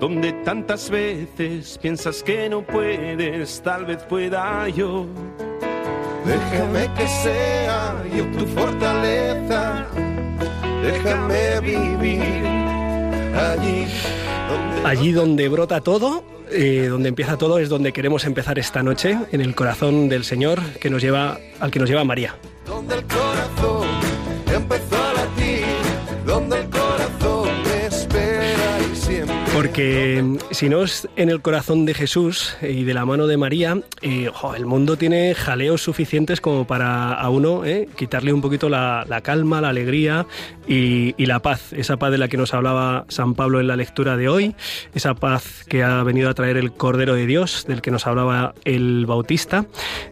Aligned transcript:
donde 0.00 0.32
tantas 0.44 0.90
veces 0.90 1.78
piensas 1.78 2.22
que 2.22 2.48
no 2.48 2.62
puedes, 2.62 3.60
tal 3.62 3.84
vez 3.84 4.02
pueda 4.04 4.68
yo. 4.68 5.06
Déjame 6.24 6.92
que 6.94 7.08
sea 7.08 8.04
yo 8.14 8.24
tu 8.38 8.46
fortaleza, 8.46 9.86
déjame 10.82 11.60
vivir 11.60 12.46
allí 13.34 13.86
donde... 14.48 14.88
Allí 14.88 15.12
donde 15.12 15.48
brota 15.48 15.80
todo, 15.80 16.22
eh, 16.50 16.86
donde 16.88 17.08
empieza 17.08 17.36
todo 17.36 17.58
es 17.58 17.68
donde 17.68 17.92
queremos 17.92 18.24
empezar 18.24 18.58
esta 18.58 18.82
noche, 18.82 19.18
en 19.32 19.40
el 19.40 19.54
corazón 19.54 20.08
del 20.08 20.24
Señor 20.24 20.60
que 20.80 20.90
nos 20.90 21.02
lleva, 21.02 21.38
al 21.60 21.70
que 21.70 21.78
nos 21.78 21.88
lleva 21.88 22.04
María. 22.04 22.36
Donde 22.66 22.94
el 22.96 23.04
corazón 23.04 23.88
empezó 24.54 24.87
porque 29.58 30.22
si 30.52 30.68
no 30.68 30.84
es 30.84 31.08
en 31.16 31.30
el 31.30 31.42
corazón 31.42 31.84
de 31.84 31.92
Jesús 31.92 32.56
y 32.62 32.84
de 32.84 32.94
la 32.94 33.04
mano 33.04 33.26
de 33.26 33.36
María, 33.36 33.80
eh, 34.02 34.30
el 34.56 34.66
mundo 34.66 34.96
tiene 34.96 35.34
jaleos 35.34 35.82
suficientes 35.82 36.40
como 36.40 36.64
para 36.64 37.12
a 37.14 37.28
uno 37.28 37.64
eh, 37.64 37.88
quitarle 37.96 38.32
un 38.32 38.40
poquito 38.40 38.68
la, 38.68 39.04
calma, 39.24 39.60
la 39.60 39.70
alegría 39.70 40.26
y, 40.68 41.12
la 41.26 41.40
paz. 41.40 41.72
Esa 41.72 41.96
paz 41.96 42.12
de 42.12 42.18
la 42.18 42.28
que 42.28 42.36
nos 42.36 42.54
hablaba 42.54 43.04
San 43.08 43.34
Pablo 43.34 43.58
en 43.58 43.66
la 43.66 43.74
lectura 43.74 44.16
de 44.16 44.28
hoy, 44.28 44.54
esa 44.94 45.14
paz 45.14 45.64
que 45.68 45.82
ha 45.82 46.04
venido 46.04 46.30
a 46.30 46.34
traer 46.34 46.56
el 46.56 46.70
Cordero 46.70 47.14
de 47.14 47.26
Dios, 47.26 47.64
del 47.66 47.82
que 47.82 47.90
nos 47.90 48.06
hablaba 48.06 48.54
el 48.64 49.06
Bautista. 49.06 49.66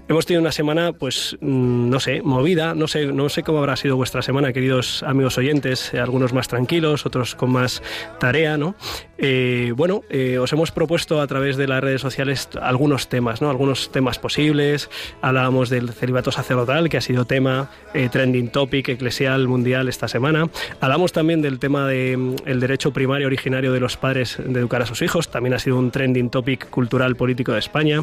Hemos 0.09 0.27
tenido 0.27 0.41
una 0.41 0.53
semana, 0.53 0.93
pues, 0.93 1.37
mm, 1.41 1.89
no 1.89 2.01
sé, 2.01 2.21
movida, 2.21 2.75
no 2.75 2.89
sé, 2.89 3.07
no 3.07 3.29
sé 3.29 3.45
cómo 3.45 3.59
habrá 3.59 3.77
sido 3.77 3.95
vuestra 3.95 4.23
semana, 4.23 4.53
queridos 4.53 5.05
amigos 5.05 5.39
oyentes, 5.39 5.95
algunos 5.95 6.33
más 6.33 6.49
tranquilos, 6.49 7.07
otros 7.07 7.37
con 7.37 7.53
más 7.53 7.81
tarea, 8.19 8.57
¿no? 8.57 8.75
Eh, 9.19 9.73
bueno, 9.77 10.03
eh, 10.11 10.39
os 10.39 10.53
hemos 10.53 10.71
propuesto 10.71 11.21
a 11.21 11.27
través 11.27 11.57
de 11.57 11.67
las 11.67 11.83
redes 11.83 12.01
sociales 12.01 12.49
algunos 12.61 13.09
temas, 13.09 13.41
¿no? 13.41 13.51
Algunos 13.51 13.91
temas 13.91 14.19
posibles. 14.19 14.91
Hablábamos 15.23 15.71
del 15.71 15.91
celibato 15.91 16.31
sacerdotal, 16.31 16.89
que 16.89 16.99
ha 16.99 17.01
sido 17.01 17.25
tema 17.25 17.71
eh, 17.95 18.09
trending 18.11 18.49
topic 18.49 18.89
eclesial 18.89 19.49
mundial 19.49 19.89
esta 19.89 20.09
semana. 20.09 20.49
Hablamos 20.81 21.13
también 21.13 21.43
del 21.43 21.59
tema 21.59 21.87
del 21.87 22.19
mm, 22.19 22.59
derecho 22.59 22.93
primario 22.93 23.27
originario 23.27 23.73
de 23.73 23.81
los 23.81 23.97
padres 23.97 24.39
de 24.45 24.61
educar 24.61 24.83
a 24.83 24.87
sus 24.87 25.03
hijos. 25.03 25.31
También 25.31 25.55
ha 25.55 25.59
sido 25.59 25.79
un 25.79 25.91
trending 25.91 26.31
topic 26.31 26.69
cultural 26.71 27.17
político 27.17 27.53
de 27.53 27.61
España. 27.61 28.03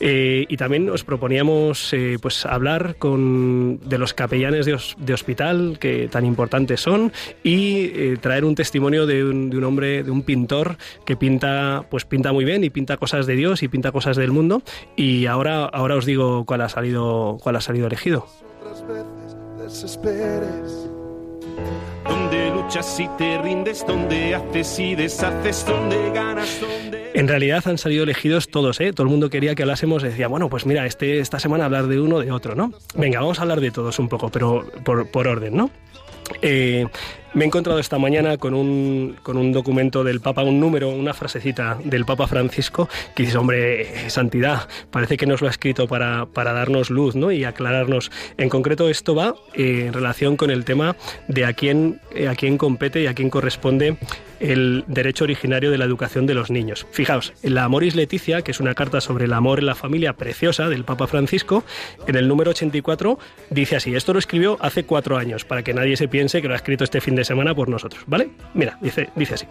Eh, 0.00 0.44
y 0.48 0.56
también 0.56 0.90
os 0.90 1.04
proponíamos 1.04 1.92
eh, 1.92 2.18
pues 2.20 2.44
hablar 2.44 2.96
con, 2.96 3.80
de 3.80 3.98
los 3.98 4.12
capellanes 4.14 4.66
de, 4.66 5.14
hospital 5.14 5.78
que 5.80 6.08
tan 6.08 6.26
importantes 6.26 6.80
son 6.80 7.12
y 7.42 7.90
eh, 7.94 8.18
traer 8.20 8.44
un 8.44 8.54
testimonio 8.54 9.06
de 9.06 9.24
un, 9.24 9.48
de 9.48 9.56
un, 9.56 9.64
hombre, 9.64 10.02
de 10.02 10.10
un 10.10 10.22
pintor 10.22 10.76
que 11.06 11.16
pinta, 11.16 11.84
pues 11.90 12.04
pinta 12.04 12.32
muy 12.32 12.44
bien 12.44 12.62
y 12.64 12.70
pinta 12.70 12.98
cosas 12.98 13.26
de 13.26 13.34
Dios 13.34 13.62
y 13.62 13.68
pinta 13.68 13.92
cosas 13.92 14.16
del 14.16 14.32
mundo. 14.32 14.62
Y 14.96 15.26
ahora, 15.26 15.64
ahora 15.64 15.96
os 15.96 16.04
digo 16.04 16.44
cuál 16.44 16.60
ha 16.60 16.68
salido, 16.68 17.38
cuál 17.40 17.56
ha 17.56 17.60
salido 17.60 17.86
elegido 17.86 18.26
donde 22.08 22.50
luchas 22.50 22.98
y 23.00 23.08
te 23.18 23.38
rindes, 23.38 23.84
donde 23.86 24.34
haces 24.34 24.78
y 24.78 24.94
deshaces, 24.94 25.64
donde 25.66 26.10
ganas, 26.10 26.60
donde... 26.60 27.12
En 27.14 27.28
realidad 27.28 27.62
han 27.66 27.78
salido 27.78 28.04
elegidos 28.04 28.48
todos, 28.48 28.80
¿eh? 28.80 28.92
Todo 28.92 29.04
el 29.04 29.10
mundo 29.10 29.30
quería 29.30 29.54
que 29.54 29.62
hablásemos, 29.62 30.02
decía, 30.02 30.28
bueno, 30.28 30.48
pues 30.48 30.66
mira, 30.66 30.86
este, 30.86 31.20
esta 31.20 31.38
semana 31.38 31.64
hablar 31.64 31.86
de 31.86 32.00
uno, 32.00 32.20
de 32.20 32.30
otro, 32.30 32.54
¿no? 32.54 32.72
Venga, 32.94 33.20
vamos 33.20 33.38
a 33.38 33.42
hablar 33.42 33.60
de 33.60 33.70
todos 33.70 33.98
un 33.98 34.08
poco, 34.08 34.30
pero 34.30 34.66
por, 34.84 35.10
por 35.10 35.26
orden, 35.28 35.56
¿no? 35.56 35.70
Eh, 36.42 36.86
me 37.36 37.44
he 37.44 37.46
encontrado 37.46 37.78
esta 37.78 37.98
mañana 37.98 38.38
con 38.38 38.54
un, 38.54 39.18
con 39.22 39.36
un 39.36 39.52
documento 39.52 40.02
del 40.02 40.20
Papa, 40.20 40.42
un 40.42 40.58
número, 40.58 40.88
una 40.88 41.12
frasecita 41.12 41.78
del 41.84 42.06
Papa 42.06 42.26
Francisco 42.26 42.88
que 43.14 43.24
dice, 43.24 43.36
hombre, 43.36 44.08
santidad, 44.08 44.66
parece 44.90 45.18
que 45.18 45.26
nos 45.26 45.42
lo 45.42 45.48
ha 45.48 45.50
escrito 45.50 45.86
para, 45.86 46.24
para 46.24 46.54
darnos 46.54 46.88
luz 46.88 47.14
¿no? 47.14 47.30
y 47.30 47.44
aclararnos. 47.44 48.10
En 48.38 48.48
concreto 48.48 48.88
esto 48.88 49.14
va 49.14 49.34
eh, 49.52 49.84
en 49.88 49.92
relación 49.92 50.38
con 50.38 50.50
el 50.50 50.64
tema 50.64 50.96
de 51.28 51.44
a 51.44 51.52
quién, 51.52 52.00
eh, 52.14 52.26
a 52.26 52.34
quién 52.34 52.56
compete 52.56 53.02
y 53.02 53.06
a 53.06 53.12
quién 53.12 53.28
corresponde 53.28 53.98
el 54.40 54.84
derecho 54.86 55.24
originario 55.24 55.70
de 55.70 55.78
la 55.78 55.84
educación 55.84 56.26
de 56.26 56.34
los 56.34 56.50
niños. 56.50 56.86
Fijaos, 56.90 57.32
en 57.42 57.54
la 57.54 57.64
Amoris 57.64 57.94
Leticia, 57.94 58.42
que 58.42 58.50
es 58.50 58.60
una 58.60 58.74
carta 58.74 59.00
sobre 59.00 59.26
el 59.26 59.32
amor 59.32 59.58
en 59.58 59.66
la 59.66 59.74
familia 59.74 60.14
preciosa 60.14 60.68
del 60.68 60.84
Papa 60.84 61.06
Francisco, 61.06 61.64
en 62.06 62.16
el 62.16 62.28
número 62.28 62.50
84 62.50 63.18
dice 63.50 63.76
así, 63.76 63.94
esto 63.94 64.12
lo 64.12 64.18
escribió 64.18 64.56
hace 64.60 64.84
cuatro 64.84 65.16
años, 65.16 65.44
para 65.44 65.62
que 65.62 65.74
nadie 65.74 65.96
se 65.96 66.08
piense 66.08 66.42
que 66.42 66.48
lo 66.48 66.54
ha 66.54 66.56
escrito 66.56 66.84
este 66.84 67.00
fin 67.00 67.16
de 67.16 67.24
semana 67.24 67.54
por 67.54 67.68
nosotros, 67.68 68.02
¿vale? 68.06 68.30
Mira, 68.54 68.78
dice, 68.80 69.10
dice 69.14 69.34
así. 69.34 69.46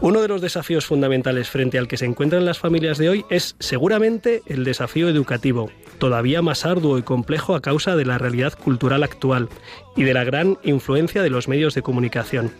Uno 0.00 0.20
de 0.20 0.28
los 0.28 0.40
desafíos 0.40 0.84
fundamentales 0.84 1.48
frente 1.48 1.78
al 1.78 1.86
que 1.86 1.96
se 1.96 2.06
encuentran 2.06 2.44
las 2.44 2.58
familias 2.58 2.98
de 2.98 3.08
hoy 3.08 3.24
es 3.30 3.54
seguramente 3.60 4.42
el 4.46 4.64
desafío 4.64 5.08
educativo, 5.08 5.70
todavía 5.98 6.42
más 6.42 6.66
arduo 6.66 6.98
y 6.98 7.02
complejo 7.02 7.54
a 7.54 7.62
causa 7.62 7.94
de 7.94 8.04
la 8.04 8.18
realidad 8.18 8.58
cultural 8.58 9.04
actual 9.04 9.48
y 9.96 10.02
de 10.02 10.14
la 10.14 10.24
gran 10.24 10.58
influencia 10.64 11.22
de 11.22 11.30
los 11.30 11.46
medios 11.46 11.74
de 11.74 11.82
comunicación. 11.82 12.50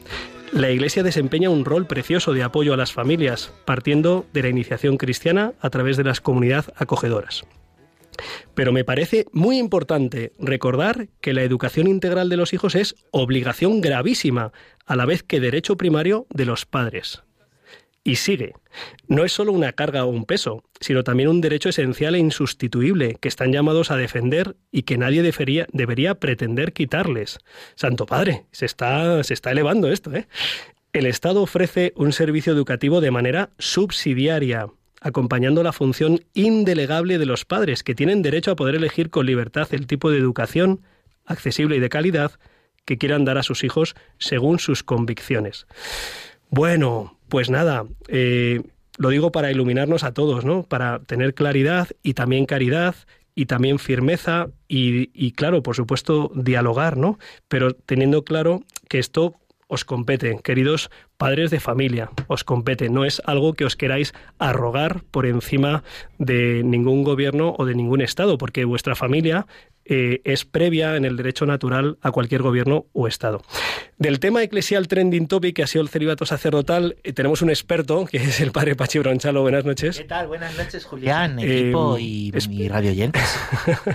La 0.53 0.71
Iglesia 0.71 1.03
desempeña 1.03 1.49
un 1.49 1.65
rol 1.65 1.87
precioso 1.87 2.35
de 2.35 2.43
apoyo 2.43 2.75
a 2.75 2.77
las 2.77 2.93
familias, 2.93 3.55
partiendo 3.65 4.27
de 4.35 4.43
la 4.43 4.51
iniciación 4.51 4.99
cristiana 4.99 5.55
a 5.63 5.71
través 5.71 5.97
de 5.97 6.05
las 6.05 6.21
comunidades 6.21 6.71
acogedoras. 6.77 7.45
Pero 8.55 8.71
me 8.71 8.85
parece 8.85 9.25
muy 9.33 9.57
importante 9.57 10.33
recordar 10.39 11.09
que 11.23 11.33
la 11.33 11.43
educación 11.43 11.87
integral 11.87 12.29
de 12.29 12.37
los 12.37 12.53
hijos 12.53 12.75
es 12.75 12.97
obligación 13.13 13.81
gravísima, 13.81 14.53
a 14.85 14.95
la 14.95 15.07
vez 15.07 15.23
que 15.23 15.41
derecho 15.41 15.79
primario 15.79 16.27
de 16.29 16.45
los 16.45 16.67
padres. 16.67 17.23
Y 18.05 18.17
sigue, 18.17 18.55
no 19.07 19.25
es 19.25 19.33
solo 19.33 19.53
una 19.53 19.73
carga 19.73 20.05
o 20.05 20.09
un 20.09 20.25
peso, 20.25 20.65
sino 20.81 21.05
también 21.05 21.29
un 21.29 21.41
derecho 21.41 21.69
esencial 21.69 22.17
e 22.17 22.19
insustituible 22.19 23.17
que 23.21 23.29
están 23.29 23.53
llamados 23.53 23.93
a 23.93 23.97
defender 23.97 24.57
y 24.73 24.83
que 24.83 24.99
nadie 24.99 25.23
debería, 25.23 26.15
pretender 26.17 26.73
quitarles. 26.73 27.39
Santo 27.77 28.07
Padre, 28.07 28.47
se 28.51 28.67
está, 28.67 29.23
se 29.23 29.35
está 29.35 29.53
elevando 29.53 29.89
esto, 29.89 30.13
¿eh? 30.15 30.27
El 30.93 31.07
Estado 31.07 31.43
ofrece 31.43 31.93
un 31.97 32.13
servicio 32.13 32.53
educativo 32.53 33.01
de 33.01 33.11
manera 33.11 33.51
subsidiaria, 33.59 34.67
acompañando 35.01 35.63
la 35.63 35.73
función 35.73 36.25
indelegable 36.35 37.19
de 37.19 37.27
los 37.27 37.45
padres, 37.45 37.83
que 37.83 37.95
tienen 37.95 38.21
derecho 38.21 38.51
a 38.51 38.57
poder 38.57 38.75
elegir 38.75 39.11
con 39.11 39.27
libertad 39.27 39.69
el 39.71 39.87
tipo 39.87 40.11
de 40.11 40.19
educación 40.19 40.83
accesible 41.25 41.77
y 41.77 41.81
de 41.81 41.89
calidad 41.89 42.33
que 42.85 42.99
quieran 42.99 43.25
dar 43.25 43.39
a 43.39 43.43
sus 43.43 43.65
hijos 43.65 43.95
según 44.19 44.59
sus 44.59 44.83
convicciones. 44.83 45.67
Bueno, 46.51 47.19
pues 47.33 47.49
nada, 47.49 47.87
eh, 48.09 48.61
lo 48.99 49.09
digo 49.09 49.33
para 49.33 49.51
iluminarnos 49.51 50.05
a 50.05 50.13
todos, 50.13 50.45
¿no? 50.45 50.65
Para 50.65 50.99
tener 50.99 51.33
claridad 51.33 51.89
y 52.03 52.13
también 52.13 52.45
caridad 52.45 52.95
y 53.35 53.47
también 53.47 53.79
firmeza 53.79 54.49
y, 54.69 55.09
y, 55.15 55.33
claro, 55.33 55.63
por 55.63 55.75
supuesto, 55.75 56.31
dialogar, 56.35 56.99
¿no? 56.99 57.19
Pero 57.49 57.73
teniendo 57.73 58.23
claro 58.23 58.61
que 58.87 58.99
esto 58.99 59.35
os 59.67 59.87
compete, 59.87 60.41
queridos 60.45 60.91
padres 61.23 61.53
de 61.53 61.61
familia, 61.61 62.11
os 62.27 62.43
compete, 62.43 62.89
no 62.89 63.05
es 63.05 63.23
algo 63.25 63.55
que 63.55 63.65
os 63.65 63.77
queráis 63.77 64.13
arrogar 64.41 65.05
por 65.13 65.25
encima 65.25 65.85
de 66.19 66.65
ningún 66.65 67.05
gobierno 67.05 67.55
o 67.57 67.65
de 67.65 67.77
ningún 67.77 68.01
Estado, 68.01 68.39
porque 68.39 68.65
vuestra 68.65 68.97
familia 68.97 69.47
eh, 69.85 70.21
es 70.25 70.45
previa 70.45 70.97
en 70.97 71.05
el 71.05 71.17
derecho 71.17 71.45
natural 71.45 71.99
a 72.03 72.13
cualquier 72.13 72.43
gobierno 72.43 72.87
o 72.93 73.09
Estado. 73.09 73.43
Del 73.99 74.21
tema 74.21 74.43
eclesial 74.43 74.87
trending 74.87 75.27
topic 75.27 75.57
que 75.57 75.63
ha 75.65 75.67
sido 75.67 75.83
el 75.83 75.89
celibato 75.89 76.25
sacerdotal, 76.25 76.97
eh, 77.03 77.13
tenemos 77.13 77.43
un 77.43 77.51
experto 77.51 78.07
que 78.07 78.19
es 78.19 78.41
el 78.41 78.53
padre 78.53 78.77
Pachi 78.77 79.01
Bronchalo. 79.01 79.43
Buenas 79.43 79.65
noches. 79.65 79.99
¿Qué 79.99 80.05
tal? 80.05 80.29
Buenas 80.29 80.57
noches, 80.57 80.85
Julián, 80.85 81.39
equipo 81.41 81.97
eh, 81.99 82.01
y, 82.01 82.69
radio 82.69 82.91
oyentes. 82.93 83.23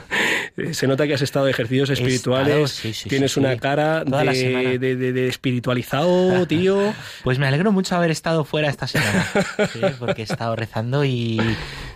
Se 0.73 0.88
nota 0.88 1.07
que 1.07 1.13
has 1.13 1.21
estado 1.21 1.45
de 1.45 1.51
ejercicios 1.51 1.89
espirituales. 1.89 2.81
Tienes 3.07 3.38
una 3.38 3.56
cara 3.57 4.03
de, 4.03 4.77
de, 4.77 5.27
espiritualizado, 5.27 6.45
tío. 6.47 6.94
Pues 7.24 7.40
me 7.40 7.48
alegro 7.48 7.72
mucho 7.72 7.96
haber 7.96 8.12
estado 8.12 8.46
fuera 8.46 8.69
esta 8.69 8.88
semana, 8.88 9.28
porque 10.00 10.22
he 10.22 10.25
estado 10.25 10.56
rezando 10.56 11.04
y 11.06 11.40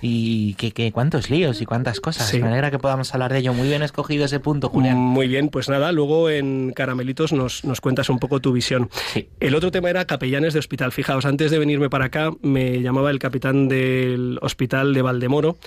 y 0.01 0.56
que, 0.56 0.92
cuántos 0.92 1.30
líos 1.30 1.62
y 1.62 1.65
cuántas 1.65 2.00
cosas. 2.00 2.33
Me 2.33 2.48
alegra 2.48 2.71
que 2.71 2.80
podamos 2.80 3.13
hablar 3.13 3.31
de 3.31 3.39
ello. 3.39 3.53
Muy 3.53 3.68
bien 3.68 3.83
escogido 3.83 4.25
ese 4.25 4.39
punto, 4.39 4.69
Julián. 4.69 4.98
Muy 4.98 5.27
bien, 5.27 5.50
pues 5.50 5.69
nada, 5.69 5.92
luego 5.92 6.30
en 6.30 6.74
Caramelitos 6.74 7.33
nos, 7.33 7.63
nos 7.63 7.81
cuentas 7.81 8.09
un 8.09 8.19
poco 8.19 8.39
tu 8.39 8.51
visión. 8.51 8.89
El 9.39 9.56
otro 9.56 9.71
tema 9.71 9.89
era 9.89 10.06
capellanes 10.06 10.53
de 10.53 10.59
hospital. 10.59 10.92
Fijaos, 10.92 11.25
antes 11.25 11.51
de 11.51 11.59
venirme 11.59 11.89
para 11.89 12.06
acá 12.06 12.31
me 12.42 12.81
llamaba 12.81 13.12
el 13.12 13.19
capitán 13.19 13.68
del 13.68 14.39
hospital 14.42 14.94
de 14.94 15.01
Valdemoro 15.01 15.57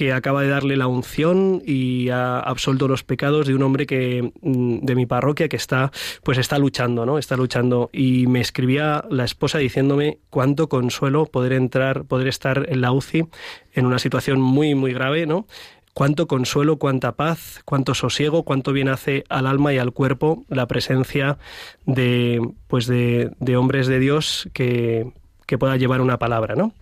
que 0.00 0.14
acaba 0.14 0.40
de 0.42 0.48
darle 0.48 0.78
la 0.78 0.86
unción 0.86 1.62
y 1.62 2.08
ha 2.08 2.40
absuelto 2.40 2.88
los 2.88 3.04
pecados 3.04 3.46
de 3.46 3.54
un 3.54 3.62
hombre 3.62 3.84
que 3.84 4.32
mm, 4.40 4.78
de 4.78 4.94
mi 4.94 5.04
parroquia 5.04 5.48
que 5.48 5.56
está 5.56 5.92
pues 6.22 6.38
está 6.38 6.58
luchando, 6.58 7.04
¿no? 7.04 7.18
Está 7.18 7.36
luchando 7.36 7.90
y 7.92 8.26
me 8.26 8.40
escribía 8.40 9.04
la 9.10 9.24
esposa 9.24 9.58
diciéndome 9.58 10.18
cuánto 10.30 10.70
consuelo 10.70 11.26
poder 11.26 11.52
entrar, 11.52 12.04
poder 12.04 12.28
estar 12.28 12.66
en 12.70 12.80
la 12.80 12.92
UCI 12.92 13.26
en 13.80 13.86
una 13.86 13.98
situación 13.98 14.40
muy 14.40 14.74
muy 14.74 14.92
grave, 14.92 15.26
¿no? 15.26 15.46
cuánto 15.94 16.26
consuelo, 16.26 16.78
cuánta 16.78 17.12
paz, 17.12 17.62
cuánto 17.64 17.94
sosiego, 17.94 18.44
cuánto 18.44 18.72
bien 18.72 18.88
hace 18.88 19.24
al 19.28 19.46
alma 19.46 19.74
y 19.74 19.78
al 19.78 19.92
cuerpo 19.92 20.44
la 20.48 20.66
presencia 20.66 21.38
de 21.84 22.40
pues 22.68 22.86
de, 22.86 23.32
de 23.38 23.56
hombres 23.56 23.86
de 23.86 23.98
Dios 23.98 24.48
que, 24.52 25.12
que 25.46 25.58
pueda 25.58 25.76
llevar 25.76 26.00
una 26.00 26.18
palabra, 26.18 26.54
¿no? 26.54 26.72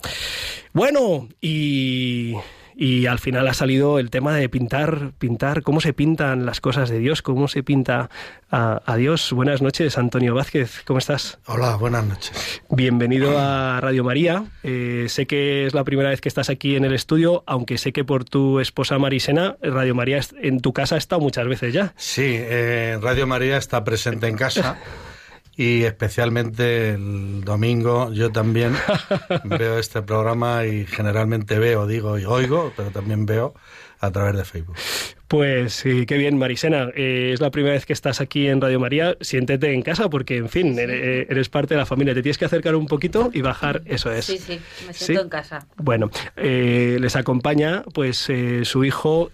Bueno, 0.73 1.29
y 1.41 2.35
y 2.81 3.07
al 3.07 3.19
final 3.19 3.49
ha 3.49 3.55
salido 3.55 3.99
el 3.99 4.09
tema 4.09 4.37
de 4.37 4.49
pintar, 4.49 5.11
pintar, 5.19 5.63
cómo 5.63 5.81
se 5.81 5.93
pintan 5.93 6.47
las 6.47 6.61
cosas 6.61 6.89
de 6.89 7.01
Dios, 7.01 7.23
cómo 7.23 7.49
se 7.49 7.65
pinta 7.65 8.09
a, 8.53 8.97
Dios. 8.97 9.33
Buenas 9.33 9.61
noches, 9.61 9.99
Antonio 9.99 10.33
Vázquez, 10.33 10.85
¿cómo 10.87 11.01
estás? 11.01 11.41
Hola, 11.47 11.75
buenas 11.75 12.07
noches. 12.07 12.63
Bienvenido 12.71 13.37
a 13.37 13.81
Radio 13.81 14.05
María. 14.05 14.45
Eh, 14.63 15.07
sé 15.09 15.27
que 15.27 15.67
es 15.67 15.75
la 15.75 15.83
primera 15.83 16.11
vez 16.11 16.21
que 16.21 16.29
estás 16.29 16.51
aquí 16.51 16.77
en 16.77 16.85
el 16.85 16.95
estudio, 16.95 17.43
aunque 17.49 17.79
sé 17.79 17.93
que 17.93 18.05
por 18.05 18.25
tu 18.25 18.61
esposa 18.61 18.97
Marisena, 18.97 19.57
Radio 19.61 19.97
María 19.97 20.21
en 20.41 20.61
tu 20.61 20.73
casa 20.73 20.95
ha 20.95 20.99
estado 20.99 21.21
muchas 21.21 21.49
veces 21.49 21.75
ya. 21.75 21.95
Sí, 21.97 22.23
eh, 22.27 22.97
Radio 23.03 23.27
María 23.27 23.57
está 23.57 23.83
presente 23.83 24.29
en 24.29 24.37
casa. 24.37 24.79
y 25.58 25.82
especialmente 25.82 26.90
el 26.90 27.43
domingo 27.44 28.12
yo 28.12 28.31
también 28.31 28.76
veo 29.44 29.81
este 29.81 30.02
programa 30.02 30.64
y 30.64 30.87
generalmente 30.87 31.58
veo, 31.58 31.88
digo 31.88 32.16
y 32.16 32.25
oigo, 32.25 32.72
pero 32.76 32.93
también 32.93 33.26
veo 33.26 33.55
a 33.99 34.12
través 34.12 34.37
de 34.37 34.44
Facebook. 34.44 34.76
Pues 35.29 35.75
sí, 35.75 36.07
qué 36.07 36.17
bien, 36.17 36.39
Marisena. 36.39 36.89
Eh, 36.97 37.33
es 37.35 37.41
la 37.43 37.51
primera 37.51 37.75
vez 37.75 37.85
que 37.85 37.93
estás 37.93 38.23
aquí 38.23 38.49
en 38.49 38.63
Radio 38.63 38.81
María. 38.81 39.15
Siéntete 39.21 39.75
en 39.75 39.83
casa 39.83 40.09
porque, 40.09 40.39
en 40.39 40.49
fin, 40.49 40.75
eh, 40.79 41.27
eres, 41.29 41.51
parte 41.51 41.75
de 41.75 41.79
la 41.79 41.85
familia. 41.85 42.15
Te 42.15 42.23
tienes 42.23 42.39
que 42.39 42.47
acercar 42.47 42.75
un 42.75 42.87
poquito 42.87 43.31
y 43.35 43.43
bajar, 43.43 43.83
eso 43.85 44.11
es. 44.11 44.25
Sí, 44.25 44.39
sí, 44.39 44.59
me 44.87 44.95
siento 44.95 45.25
en 45.25 45.29
casa. 45.29 45.67
Bueno, 45.77 46.11
eh, 46.37 46.97
les 46.99 47.15
acompaña 47.15 47.83
pues 47.93 48.31
su 48.63 48.85
hijo 48.85 49.31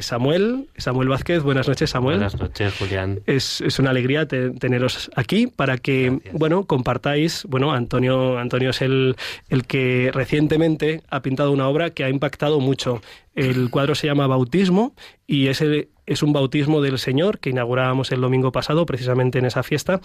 Samuel, 0.00 0.66
Samuel 0.76 1.08
Vázquez. 1.08 1.44
Buenas 1.44 1.68
noches, 1.68 1.90
Samuel. 1.90 2.16
Buenas 2.16 2.40
noches, 2.40 2.74
Julián. 2.76 3.20
Es, 3.26 3.60
una 3.78 3.90
alegría 3.90 4.26
teneros 4.26 5.08
aquí 5.14 5.46
para 5.46 5.78
que, 5.78 6.18
bueno, 6.32 6.64
compartáis. 6.64 7.44
Bueno, 7.48 7.72
Antonio, 7.72 8.38
Antonio 8.38 8.70
es 8.70 8.82
el, 8.82 9.14
el 9.50 9.66
que 9.66 10.10
recientemente 10.12 11.02
ha 11.08 11.22
pintado 11.22 11.52
una 11.52 11.68
obra 11.68 11.90
que 11.90 12.02
ha 12.02 12.08
impactado 12.08 12.58
mucho. 12.58 13.00
El 13.38 13.70
cuadro 13.70 13.94
se 13.94 14.08
llama 14.08 14.26
Bautismo 14.26 14.96
y 15.24 15.46
ese 15.46 15.90
es 16.06 16.24
un 16.24 16.32
bautismo 16.32 16.82
del 16.82 16.98
Señor 16.98 17.38
que 17.38 17.50
inaugurábamos 17.50 18.10
el 18.10 18.20
domingo 18.20 18.50
pasado, 18.50 18.84
precisamente 18.84 19.38
en 19.38 19.44
esa 19.44 19.62
fiesta, 19.62 20.00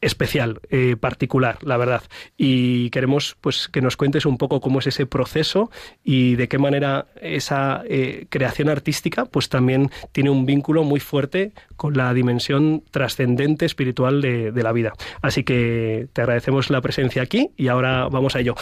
especial, 0.00 0.60
eh, 0.70 0.96
particular, 0.98 1.58
la 1.60 1.76
verdad. 1.76 2.02
Y 2.38 2.88
queremos 2.88 3.36
pues 3.42 3.68
que 3.68 3.82
nos 3.82 3.98
cuentes 3.98 4.24
un 4.24 4.38
poco 4.38 4.62
cómo 4.62 4.78
es 4.78 4.86
ese 4.86 5.04
proceso 5.04 5.70
y 6.02 6.36
de 6.36 6.48
qué 6.48 6.56
manera 6.56 7.08
esa 7.20 7.82
eh, 7.86 8.24
creación 8.30 8.70
artística 8.70 9.26
pues 9.26 9.50
también 9.50 9.90
tiene 10.12 10.30
un 10.30 10.46
vínculo 10.46 10.82
muy 10.82 11.00
fuerte 11.00 11.52
con 11.76 11.98
la 11.98 12.14
dimensión 12.14 12.82
trascendente 12.90 13.66
espiritual 13.66 14.22
de, 14.22 14.52
de 14.52 14.62
la 14.62 14.72
vida. 14.72 14.94
Así 15.20 15.44
que 15.44 16.08
te 16.14 16.22
agradecemos 16.22 16.70
la 16.70 16.80
presencia 16.80 17.20
aquí 17.20 17.50
y 17.58 17.68
ahora 17.68 18.08
vamos 18.08 18.36
a 18.36 18.40
ello. 18.40 18.54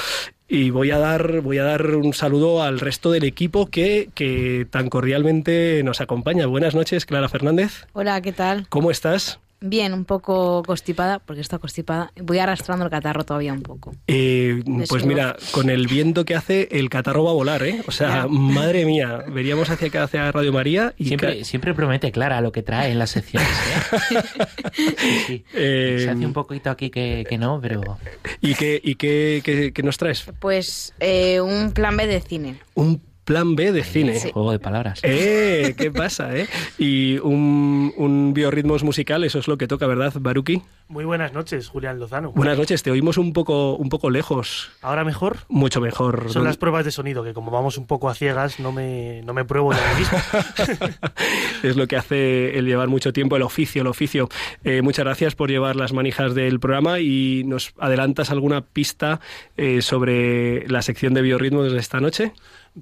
Y 0.51 0.71
voy 0.71 0.91
a 0.91 0.99
dar, 0.99 1.43
voy 1.43 1.59
a 1.59 1.65
dar 1.65 1.95
un 1.97 2.15
saludo 2.15 2.63
al 2.63 2.81
resto 2.81 3.11
del 3.11 3.25
equipo 3.25 3.67
que, 3.67 4.09
que 4.15 4.67
tan 4.71 4.89
cordialmente 4.89 5.83
nos 5.85 6.01
acompaña. 6.01 6.47
Buenas 6.47 6.75
noches, 6.75 7.05
Clara 7.05 7.29
Fernández. 7.29 7.87
Hola, 7.93 8.23
¿qué 8.23 8.33
tal? 8.33 8.67
¿Cómo 8.71 8.91
estás? 8.91 9.41
Bien, 9.61 9.93
un 9.93 10.05
poco 10.05 10.63
constipada, 10.63 11.19
porque 11.19 11.41
está 11.41 11.59
constipada. 11.59 12.13
Voy 12.23 12.39
arrastrando 12.39 12.85
el 12.85 12.91
catarro 12.91 13.25
todavía 13.25 13.53
un 13.53 13.63
poco. 13.63 13.93
Eh, 14.07 14.63
pues 14.89 15.05
mira, 15.05 15.37
con 15.51 15.69
el 15.69 15.89
viento 15.89 16.25
que 16.25 16.37
hace, 16.37 16.69
el 16.71 16.89
catarro 16.89 17.25
va 17.25 17.31
a 17.31 17.35
volar, 17.35 17.65
¿eh? 17.65 17.83
O 17.89 17.91
sea, 17.91 18.29
madre 18.29 18.85
mía, 18.85 19.25
veríamos 19.29 19.69
hacia 19.69 19.89
acá, 19.89 20.05
hacia 20.05 20.31
Radio 20.31 20.53
María 20.53 20.95
y... 20.97 21.07
Siempre, 21.07 21.45
siempre 21.45 21.75
promete 21.75 22.13
Clara 22.13 22.41
lo 22.41 22.53
que 22.53 22.63
trae 22.63 22.93
en 22.93 23.01
las 23.01 23.11
secciones, 23.11 23.49
¿eh? 23.49 25.45
Eh, 25.55 25.97
Se 26.05 26.11
hace 26.11 26.27
un 26.27 26.33
poquito 26.33 26.71
aquí 26.71 26.91
que, 26.91 27.37
no, 27.39 27.61
pero... 27.61 27.99
¿Y 28.41 28.55
qué, 28.55 28.81
y 28.83 28.95
qué, 28.95 29.73
qué 29.75 29.83
nos 29.83 29.99
traes? 29.99 30.25
Pues 30.39 30.95
un 31.43 31.73
plan 31.73 31.97
B 31.97 32.07
de 32.07 32.21
cine. 32.21 32.61
Un 32.75 33.01
plan 33.29 33.57
B 33.57 33.73
de 33.73 33.85
cine. 33.85 34.19
Juego 34.33 34.53
de 34.53 34.59
palabras. 34.59 35.01
¡Eh! 35.03 35.75
¿Qué 35.77 35.91
pasa, 35.91 36.35
eh? 36.35 36.49
Y 36.79 37.19
un, 37.19 37.93
un 37.99 38.33
biorritmos 38.33 38.85
musical, 38.85 39.23
eso 39.23 39.39
es 39.39 39.49
lo 39.49 39.59
que 39.59 39.69
toca, 39.69 39.87
¿verdad, 39.87 40.15
Baruki? 40.19 40.63
Muy 40.89 41.05
buenas 41.05 41.35
noches, 41.35 41.69
Julián 41.69 41.99
Lozano. 41.99 42.33
Buenas 42.33 42.57
noches, 42.57 42.83
te 42.83 42.91
oímos 42.91 43.19
un 43.19 43.35
poco, 43.35 43.77
un 43.77 43.91
poco 43.91 44.09
lejos. 44.09 44.71
¿Ahora 44.81 45.05
mejor? 45.05 45.41
Mucho 45.51 45.83
mejor. 45.83 46.31
Son 46.31 46.43
las 46.43 46.57
pruebas 46.57 46.87
de 46.87 46.91
sonido, 46.91 47.23
que 47.23 47.35
como 47.35 47.51
vamos 47.51 47.77
un 47.77 47.87
poco 47.87 48.09
a 48.09 48.15
ciegas, 48.15 48.59
no 48.61 48.73
me, 48.73 49.21
no 49.27 49.35
me 49.35 49.45
pruebo 49.45 49.75
yo 49.75 49.99
mismo. 49.99 50.19
es 51.63 51.77
lo 51.77 51.87
que 51.87 51.97
hace 51.97 52.59
el 52.59 52.65
llevar 52.65 52.89
mucho 52.89 53.13
tiempo, 53.13 53.37
el 53.37 53.43
oficio, 53.43 53.83
el 53.83 53.89
oficio. 53.89 54.31
Eh, 54.65 54.81
muchas 54.81 55.05
gracias 55.05 55.35
por 55.35 55.51
llevar 55.51 55.77
las 55.77 55.93
manijas 55.93 56.35
del 56.35 56.61
programa 56.61 57.01
y 57.01 57.43
nos 57.45 57.75
adelantas 57.79 58.31
alguna 58.31 58.63
pista 58.63 59.21
eh, 59.59 59.83
sobre 59.83 60.67
la 60.69 60.81
sección 60.81 61.13
de 61.13 61.21
biorritmos 61.21 61.71
de 61.71 61.79
esta 61.79 62.01
noche. 62.01 62.33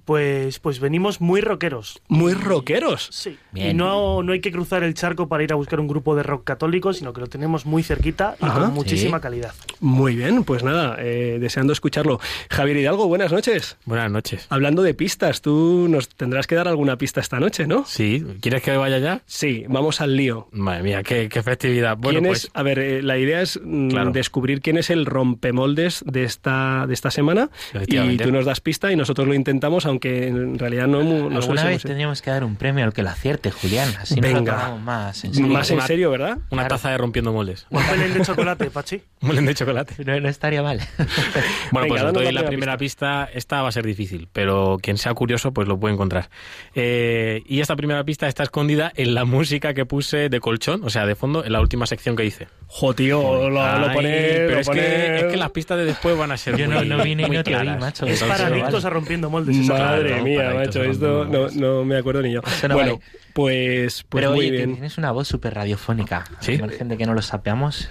Pues, 0.04 0.58
pues 0.58 0.80
venimos 0.80 1.20
muy 1.20 1.40
rockeros. 1.40 2.00
¿Muy 2.08 2.34
rockeros? 2.34 3.08
Sí. 3.12 3.38
Y 3.54 3.74
no, 3.74 4.22
no 4.22 4.32
hay 4.32 4.40
que 4.40 4.52
cruzar 4.52 4.82
el 4.82 4.94
charco 4.94 5.28
para 5.28 5.42
ir 5.42 5.52
a 5.52 5.56
buscar 5.56 5.80
un 5.80 5.88
grupo 5.88 6.14
de 6.14 6.22
rock 6.22 6.44
católico, 6.44 6.92
sino 6.92 7.12
que 7.12 7.20
lo 7.20 7.26
tenemos 7.26 7.66
muy 7.66 7.82
cerquita 7.82 8.36
y 8.40 8.46
con 8.46 8.74
muchísima 8.74 9.20
calidad. 9.20 9.54
Muy 9.80 10.16
bien, 10.16 10.44
pues 10.44 10.62
nada, 10.62 10.96
eh, 10.98 11.38
deseando 11.40 11.72
escucharlo. 11.72 12.20
Javier 12.50 12.78
Hidalgo, 12.78 13.08
buenas 13.08 13.32
noches. 13.32 13.76
Buenas 13.84 14.10
noches. 14.10 14.46
Hablando 14.50 14.82
de 14.82 14.94
pistas, 14.94 15.40
tú 15.42 15.86
nos 15.88 16.08
tendrás 16.08 16.46
que 16.46 16.54
dar 16.54 16.68
alguna 16.68 16.98
pista 16.98 17.20
esta 17.20 17.40
noche, 17.40 17.66
¿no? 17.66 17.84
Sí. 17.86 18.24
¿Quieres 18.40 18.62
que 18.62 18.76
vaya 18.76 18.98
ya? 18.98 19.22
Sí, 19.26 19.64
vamos 19.68 20.00
al 20.00 20.16
lío. 20.16 20.48
Madre 20.52 20.82
mía, 20.82 21.02
qué, 21.02 21.28
festividad. 21.42 21.96
Bueno, 21.96 22.20
pues... 22.22 22.50
A 22.54 22.62
ver, 22.62 22.78
eh, 22.78 23.02
la 23.02 23.18
idea 23.18 23.40
es 23.42 23.60
mm, 23.62 24.12
descubrir 24.12 24.60
quién 24.60 24.76
es 24.78 24.90
el 24.90 25.06
rompemoldes 25.06 26.04
de 26.06 26.24
esta, 26.24 26.86
de 26.86 26.94
esta 26.94 27.10
semana 27.10 27.50
y 27.86 28.16
tú 28.16 28.32
nos 28.32 28.44
das 28.44 28.60
pista 28.60 28.92
y 28.92 28.96
nosotros 28.96 29.26
lo 29.26 29.34
intentamos, 29.34 29.85
aunque 29.86 30.28
en 30.28 30.58
realidad 30.58 30.86
no, 30.86 31.02
no 31.02 31.36
Alguna 31.36 31.64
vez 31.64 31.82
tendríamos 31.82 32.22
que 32.22 32.30
dar 32.30 32.44
un 32.44 32.56
premio 32.56 32.84
al 32.84 32.92
que 32.92 33.02
lo 33.02 33.10
acierte, 33.10 33.50
Julián. 33.50 33.88
Así 34.00 34.20
Venga. 34.20 34.70
nos 34.70 34.80
más 34.80 35.24
en 35.24 35.34
serio. 35.34 35.52
Más 35.52 35.70
en 35.70 35.80
serio, 35.82 36.10
¿verdad? 36.10 36.38
Una 36.50 36.68
taza 36.68 36.90
de 36.90 36.98
rompiendo 36.98 37.32
moldes. 37.32 37.66
Un 37.70 37.82
melén 37.86 38.14
de 38.14 38.22
chocolate, 38.22 38.70
Pachi. 38.70 39.02
Un 39.22 39.28
melén 39.28 39.46
de 39.46 39.54
chocolate. 39.54 40.04
No, 40.04 40.20
no 40.20 40.28
estaría 40.28 40.62
mal. 40.62 40.80
bueno, 41.72 41.88
pues 41.88 42.12
doy 42.12 42.32
la, 42.32 42.46
primera 42.46 42.76
pista. 42.76 43.28
Esta 43.32 43.62
va 43.62 43.68
a 43.68 43.72
ser 43.72 43.86
difícil, 43.86 44.28
pero 44.32 44.78
quien 44.80 44.98
sea 44.98 45.14
curioso, 45.14 45.52
pues 45.52 45.68
lo 45.68 45.78
puede 45.78 45.94
encontrar. 45.94 46.28
Eh, 46.74 47.42
y 47.46 47.60
esta 47.60 47.76
primera 47.76 48.04
pista 48.04 48.28
está 48.28 48.42
escondida 48.42 48.92
en 48.94 49.14
la 49.14 49.24
música 49.24 49.74
que 49.74 49.86
puse 49.86 50.28
de 50.28 50.40
colchón, 50.40 50.82
o 50.84 50.90
sea, 50.90 51.06
de 51.06 51.14
fondo, 51.14 51.44
en 51.44 51.52
la 51.52 51.60
última 51.60 51.86
sección 51.86 52.16
que 52.16 52.24
hice. 52.24 52.48
Jo, 52.68 52.94
tío, 52.94 53.48
lo, 53.48 53.62
Ay, 53.62 53.90
pero 53.94 54.60
es, 54.60 54.68
Que, 54.68 55.16
es 55.16 55.24
que 55.24 55.36
las 55.36 55.50
pistas 55.50 55.78
de 55.78 55.84
después 55.84 56.18
van 56.18 56.32
a 56.32 56.36
ser 56.36 56.56
Yo 56.56 56.66
no, 56.66 56.84
no 56.84 57.02
vine 57.02 57.24
y 57.26 57.30
no 57.30 57.42
te 57.42 57.56
macho. 57.64 58.06
Es 58.06 58.22
para 58.22 58.46
adictos 58.46 58.84
a 58.84 58.90
rompiendo 58.90 59.30
moldes. 59.30 59.65
Madre 59.74 60.22
mía, 60.22 60.52
macho, 60.54 60.82
esto 60.82 61.24
no, 61.24 61.48
no 61.50 61.84
me 61.84 61.96
acuerdo 61.96 62.22
ni 62.22 62.32
yo. 62.32 62.40
Bueno, 62.72 63.00
pues, 63.32 64.04
pues 64.08 64.22
Pero, 64.22 64.30
muy 64.32 64.40
oye, 64.40 64.50
bien. 64.50 64.72
tienes 64.74 64.98
una 64.98 65.10
voz 65.10 65.28
súper 65.28 65.54
radiofónica. 65.54 66.24
¿Sí? 66.40 66.52
Hay 66.62 66.70
gente 66.70 66.96
que 66.96 67.06
no 67.06 67.14
lo 67.14 67.22
sapeamos. 67.22 67.88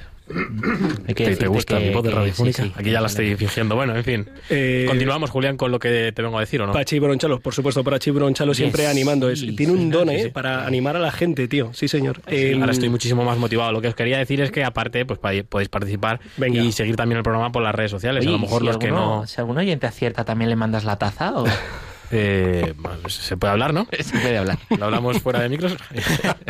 Hay 1.07 1.13
que 1.13 1.35
¿Te, 1.35 1.47
gusta 1.47 1.79
mi 1.79 1.91
voz 1.91 2.03
de 2.03 2.11
radiofónica? 2.11 2.63
Aquí 2.75 2.89
ya 2.89 2.99
la 2.99 3.07
estoy 3.07 3.35
fingiendo. 3.35 3.75
Bueno, 3.75 3.95
en 3.95 4.03
fin. 4.03 4.29
Eh, 4.49 4.85
Continuamos, 4.87 5.29
Julián, 5.29 5.55
con 5.55 5.71
lo 5.71 5.79
que 5.79 6.11
te 6.13 6.21
vengo 6.21 6.37
a 6.37 6.41
decir, 6.41 6.61
¿o 6.61 6.67
no? 6.67 6.73
Pachi 6.73 6.97
Bronchalo, 6.99 7.39
por 7.39 7.53
supuesto, 7.53 7.83
Pachi 7.83 8.11
Bronchalo 8.11 8.53
siempre 8.53 8.87
animando. 8.87 9.29
Es, 9.29 9.45
tiene 9.55 9.73
un 9.73 9.89
don, 9.91 10.09
¿eh? 10.09 10.29
Para 10.29 10.65
animar 10.65 10.95
a 10.95 10.99
la 10.99 11.11
gente, 11.11 11.47
tío. 11.47 11.71
Sí, 11.73 11.87
señor. 11.87 12.21
Eh, 12.27 12.57
ahora 12.59 12.71
estoy 12.71 12.89
muchísimo 12.89 13.23
más 13.23 13.37
motivado. 13.37 13.71
Lo 13.71 13.81
que 13.81 13.87
os 13.87 13.95
quería 13.95 14.17
decir 14.17 14.41
es 14.41 14.51
que, 14.51 14.63
aparte, 14.63 15.05
pues 15.05 15.19
podéis 15.19 15.69
participar 15.69 16.19
y 16.47 16.71
seguir 16.71 16.95
también 16.95 17.17
el 17.17 17.23
programa 17.23 17.51
por 17.51 17.61
las 17.61 17.75
redes 17.75 17.91
sociales. 17.91 18.25
a 18.25 18.29
lo 18.29 18.39
mejor 18.39 18.63
los 18.63 18.77
que 18.77 18.91
no... 18.91 19.27
Si 19.27 19.39
algún 19.39 19.57
oyente 19.57 19.87
acierta, 19.87 20.25
¿también 20.25 20.49
le 20.49 20.55
mandas 20.55 20.83
la 20.83 20.97
taza 20.97 21.33
o...? 21.35 21.45
Eh, 22.11 22.73
se 23.07 23.37
puede 23.37 23.51
hablar, 23.51 23.73
¿no? 23.73 23.87
Se 23.99 24.17
puede 24.17 24.37
hablar. 24.37 24.57
Lo 24.77 24.85
hablamos 24.85 25.21
fuera 25.21 25.39
de 25.41 25.49
micros. 25.49 25.75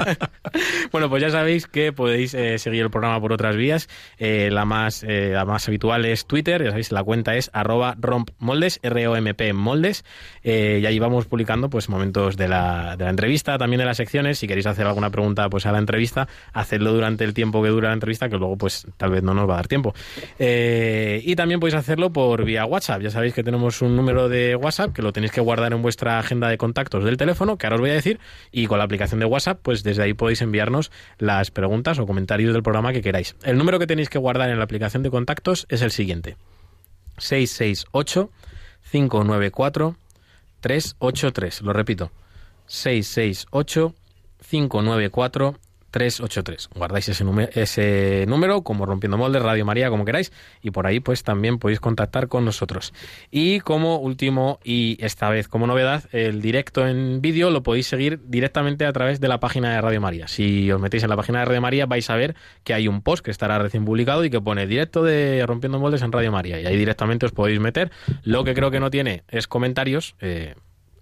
bueno, 0.91 1.09
pues 1.09 1.21
ya 1.21 1.29
sabéis 1.29 1.67
que 1.67 1.93
podéis 1.93 2.33
eh, 2.33 2.57
seguir 2.57 2.83
el 2.83 2.89
programa 2.89 3.19
por 3.19 3.33
otras 3.33 3.55
vías. 3.55 3.87
Eh, 4.17 4.49
la 4.51 4.65
más 4.65 5.03
la 5.05 5.45
más 5.45 5.67
habitual 5.67 6.05
es 6.05 6.25
Twitter, 6.25 6.63
ya 6.63 6.69
sabéis, 6.69 6.91
la 6.91 7.03
cuenta 7.03 7.35
es 7.35 7.49
arroba 7.53 7.95
rompmoldes, 7.99 8.79
R-O-M-P 8.83 9.53
moldes. 9.53 10.03
y 10.43 10.85
ahí 10.85 10.99
vamos 10.99 11.25
publicando 11.25 11.69
pues 11.69 11.89
momentos 11.89 12.37
de 12.37 12.47
la, 12.47 12.95
de 12.97 13.05
la 13.05 13.09
entrevista, 13.09 13.57
también 13.57 13.79
de 13.79 13.85
las 13.85 13.97
secciones. 13.97 14.39
Si 14.39 14.47
queréis 14.47 14.65
hacer 14.65 14.85
alguna 14.87 15.09
pregunta 15.09 15.49
pues 15.49 15.65
a 15.65 15.71
la 15.71 15.79
entrevista, 15.79 16.27
hacedlo 16.53 16.93
durante 16.93 17.23
el 17.23 17.33
tiempo 17.33 17.61
que 17.61 17.69
dura 17.69 17.89
la 17.89 17.93
entrevista, 17.93 18.29
que 18.29 18.37
luego 18.37 18.57
pues 18.57 18.87
tal 18.97 19.11
vez 19.11 19.23
no 19.23 19.33
nos 19.33 19.49
va 19.49 19.53
a 19.53 19.57
dar 19.57 19.67
tiempo. 19.67 19.93
y 20.39 21.35
también 21.35 21.59
podéis 21.59 21.75
hacerlo 21.75 22.11
por 22.11 22.43
vía 22.43 22.65
WhatsApp. 22.65 23.01
Ya 23.01 23.09
sabéis 23.09 23.33
que 23.33 23.43
tenemos 23.43 23.81
un 23.81 23.95
número 23.95 24.29
de 24.29 24.55
WhatsApp 24.55 24.93
que 24.93 25.01
lo 25.01 25.13
tenéis 25.13 25.31
que 25.31 25.41
guardar 25.45 25.71
en 25.71 25.81
vuestra 25.81 26.19
agenda 26.19 26.49
de 26.49 26.57
contactos 26.57 27.05
del 27.05 27.15
teléfono, 27.15 27.57
que 27.57 27.65
ahora 27.65 27.75
os 27.75 27.81
voy 27.81 27.91
a 27.91 27.93
decir, 27.93 28.19
y 28.51 28.67
con 28.67 28.79
la 28.79 28.83
aplicación 28.83 29.21
de 29.21 29.25
WhatsApp, 29.25 29.59
pues 29.61 29.83
desde 29.83 30.03
ahí 30.03 30.13
podéis 30.13 30.41
enviarnos 30.41 30.91
las 31.17 31.51
preguntas 31.51 31.97
o 31.99 32.05
comentarios 32.05 32.51
del 32.51 32.63
programa 32.63 32.91
que 32.91 33.01
queráis. 33.01 33.35
El 33.43 33.57
número 33.57 33.79
que 33.79 33.87
tenéis 33.87 34.09
que 34.09 34.19
guardar 34.19 34.49
en 34.49 34.57
la 34.57 34.65
aplicación 34.65 35.03
de 35.03 35.09
contactos 35.09 35.65
es 35.69 35.81
el 35.81 35.91
siguiente. 35.91 36.35
668 37.17 38.29
594 38.91 39.95
383. 40.59 41.61
Lo 41.61 41.73
repito. 41.73 42.11
668 42.67 43.95
594 44.49 45.59
383. 45.95 46.71
Guardáis 46.75 47.07
ese, 47.07 47.23
ese 47.53 48.25
número 48.27 48.63
como 48.63 48.85
Rompiendo 48.85 49.17
Moldes, 49.17 49.41
Radio 49.41 49.63
María, 49.63 49.89
como 49.89 50.03
queráis, 50.03 50.33
y 50.61 50.71
por 50.71 50.87
ahí 50.87 50.99
pues 50.99 51.23
también 51.23 51.57
podéis 51.57 51.79
contactar 51.79 52.27
con 52.27 52.43
nosotros. 52.43 52.93
Y 53.31 53.61
como 53.61 53.95
último 53.99 54.59
y 54.61 54.97
esta 54.99 55.29
vez 55.29 55.47
como 55.47 55.67
novedad, 55.67 56.03
el 56.11 56.41
directo 56.41 56.85
en 56.85 57.21
vídeo 57.21 57.49
lo 57.49 57.63
podéis 57.63 57.87
seguir 57.87 58.19
directamente 58.25 58.85
a 58.85 58.91
través 58.91 59.21
de 59.21 59.29
la 59.29 59.39
página 59.39 59.71
de 59.71 59.79
Radio 59.79 60.01
María. 60.01 60.27
Si 60.27 60.69
os 60.69 60.81
metéis 60.81 61.03
en 61.03 61.09
la 61.11 61.15
página 61.15 61.39
de 61.39 61.45
Radio 61.45 61.61
María 61.61 61.85
vais 61.85 62.09
a 62.09 62.17
ver 62.17 62.35
que 62.65 62.73
hay 62.73 62.89
un 62.89 63.01
post 63.01 63.23
que 63.23 63.31
estará 63.31 63.57
recién 63.57 63.85
publicado 63.85 64.25
y 64.25 64.29
que 64.29 64.41
pone 64.41 64.67
directo 64.67 65.01
de 65.01 65.45
Rompiendo 65.47 65.79
Moldes 65.79 66.01
en 66.01 66.11
Radio 66.11 66.29
María. 66.29 66.59
Y 66.59 66.65
ahí 66.65 66.75
directamente 66.75 67.25
os 67.25 67.31
podéis 67.31 67.61
meter. 67.61 67.89
Lo 68.23 68.43
que 68.43 68.53
creo 68.53 68.69
que 68.69 68.81
no 68.81 68.91
tiene 68.91 69.23
es 69.29 69.47
comentarios. 69.47 70.15
Eh, 70.19 70.55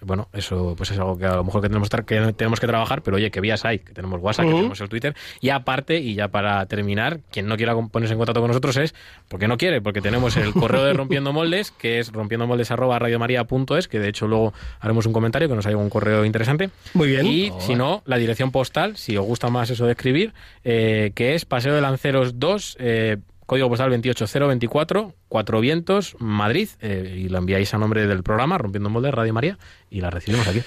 bueno, 0.05 0.29
eso 0.33 0.73
pues 0.77 0.91
es 0.91 0.99
algo 0.99 1.17
que 1.17 1.25
a 1.25 1.35
lo 1.35 1.43
mejor 1.43 1.61
que 1.61 1.69
tenemos 1.69 1.89
que, 1.89 2.33
tenemos 2.33 2.59
que 2.59 2.67
trabajar, 2.67 3.01
pero 3.01 3.17
oye, 3.17 3.31
que 3.31 3.41
vías 3.41 3.65
hay, 3.65 3.79
que 3.79 3.93
tenemos 3.93 4.21
WhatsApp, 4.21 4.45
que 4.45 4.53
tenemos 4.53 4.81
el 4.81 4.89
Twitter, 4.89 5.15
y 5.41 5.49
aparte, 5.49 5.99
y 5.99 6.15
ya 6.15 6.27
para 6.29 6.65
terminar, 6.65 7.19
quien 7.31 7.47
no 7.47 7.57
quiera 7.57 7.75
ponerse 7.75 8.13
en 8.13 8.19
contacto 8.19 8.41
con 8.41 8.49
nosotros 8.49 8.77
es 8.77 8.93
porque 9.27 9.47
no 9.47 9.57
quiere, 9.57 9.81
porque 9.81 10.01
tenemos 10.01 10.37
el 10.37 10.53
correo 10.53 10.83
de 10.83 10.93
Rompiendo 10.93 11.33
Moldes, 11.33 11.71
que 11.71 11.99
es 11.99 12.11
rompiendomoldes@radiomaria.es, 12.11 13.87
que 13.87 13.99
de 13.99 14.09
hecho 14.09 14.27
luego 14.27 14.53
haremos 14.79 15.05
un 15.05 15.13
comentario 15.13 15.47
que 15.47 15.55
nos 15.55 15.65
haya 15.65 15.77
un 15.77 15.89
correo 15.89 16.25
interesante. 16.25 16.69
Muy 16.93 17.07
bien. 17.07 17.25
Y 17.25 17.51
si 17.59 17.75
no, 17.75 18.01
la 18.05 18.17
dirección 18.17 18.51
postal, 18.51 18.97
si 18.97 19.17
os 19.17 19.25
gusta 19.25 19.49
más 19.49 19.69
eso 19.69 19.85
de 19.85 19.91
escribir, 19.91 20.33
eh, 20.63 21.11
que 21.15 21.35
es 21.35 21.45
Paseo 21.45 21.73
de 21.73 21.81
Lanceros 21.81 22.39
2, 22.39 22.77
eh, 22.79 23.17
código 23.45 23.69
postal 23.69 23.89
28024, 23.89 25.13
Cuatro 25.27 25.59
Vientos, 25.59 26.15
Madrid, 26.19 26.69
eh, 26.81 27.15
y 27.17 27.29
lo 27.29 27.37
enviáis 27.37 27.73
a 27.73 27.77
nombre 27.77 28.07
del 28.07 28.23
programa 28.23 28.57
Rompiendo 28.57 28.89
Molde 28.89 29.11
Radio 29.11 29.33
María 29.33 29.57
y 29.89 30.01
la 30.01 30.09
recibimos 30.09 30.47
aquí. 30.47 30.61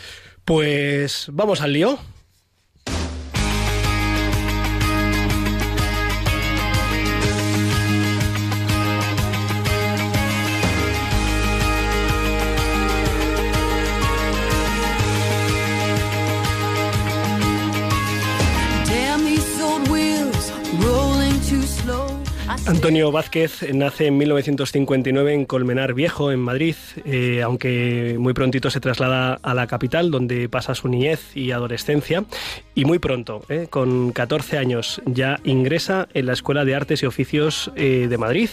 Pues 0.44 1.28
vamos 1.32 1.60
al 1.60 1.72
lío. 1.72 1.98
Antonio 22.64 23.12
Vázquez 23.12 23.62
nace 23.74 24.06
en 24.06 24.18
1959 24.18 25.34
en 25.34 25.44
Colmenar 25.44 25.94
Viejo, 25.94 26.32
en 26.32 26.40
Madrid, 26.40 26.74
eh, 27.04 27.42
aunque 27.42 28.16
muy 28.18 28.32
prontito 28.32 28.70
se 28.70 28.80
traslada 28.80 29.38
a 29.42 29.54
la 29.54 29.66
capital, 29.66 30.10
donde 30.10 30.48
pasa 30.48 30.74
su 30.74 30.88
niñez 30.88 31.36
y 31.36 31.50
adolescencia. 31.50 32.24
Y 32.74 32.84
muy 32.84 32.98
pronto, 32.98 33.42
eh, 33.48 33.66
con 33.68 34.12
14 34.12 34.58
años, 34.58 35.00
ya 35.06 35.40
ingresa 35.44 36.08
en 36.14 36.26
la 36.26 36.32
Escuela 36.32 36.64
de 36.64 36.74
Artes 36.74 37.02
y 37.02 37.06
Oficios 37.06 37.70
eh, 37.76 38.06
de 38.08 38.18
Madrid. 38.18 38.50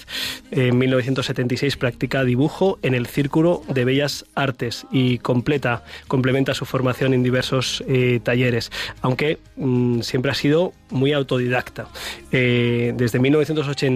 En 0.51 0.77
1976 0.77 1.77
practica 1.77 2.23
dibujo 2.23 2.79
en 2.81 2.93
el 2.95 3.07
Círculo 3.07 3.63
de 3.67 3.85
Bellas 3.85 4.25
Artes 4.35 4.85
y 4.91 5.17
completa, 5.19 5.83
complementa 6.07 6.53
su 6.53 6.65
formación 6.65 7.13
en 7.13 7.23
diversos 7.23 7.83
talleres, 8.23 8.71
aunque 9.01 9.39
mm, 9.55 10.01
siempre 10.01 10.31
ha 10.31 10.35
sido 10.35 10.73
muy 10.89 11.13
autodidacta. 11.13 11.87
desde 12.31 13.19
1980 13.19 13.92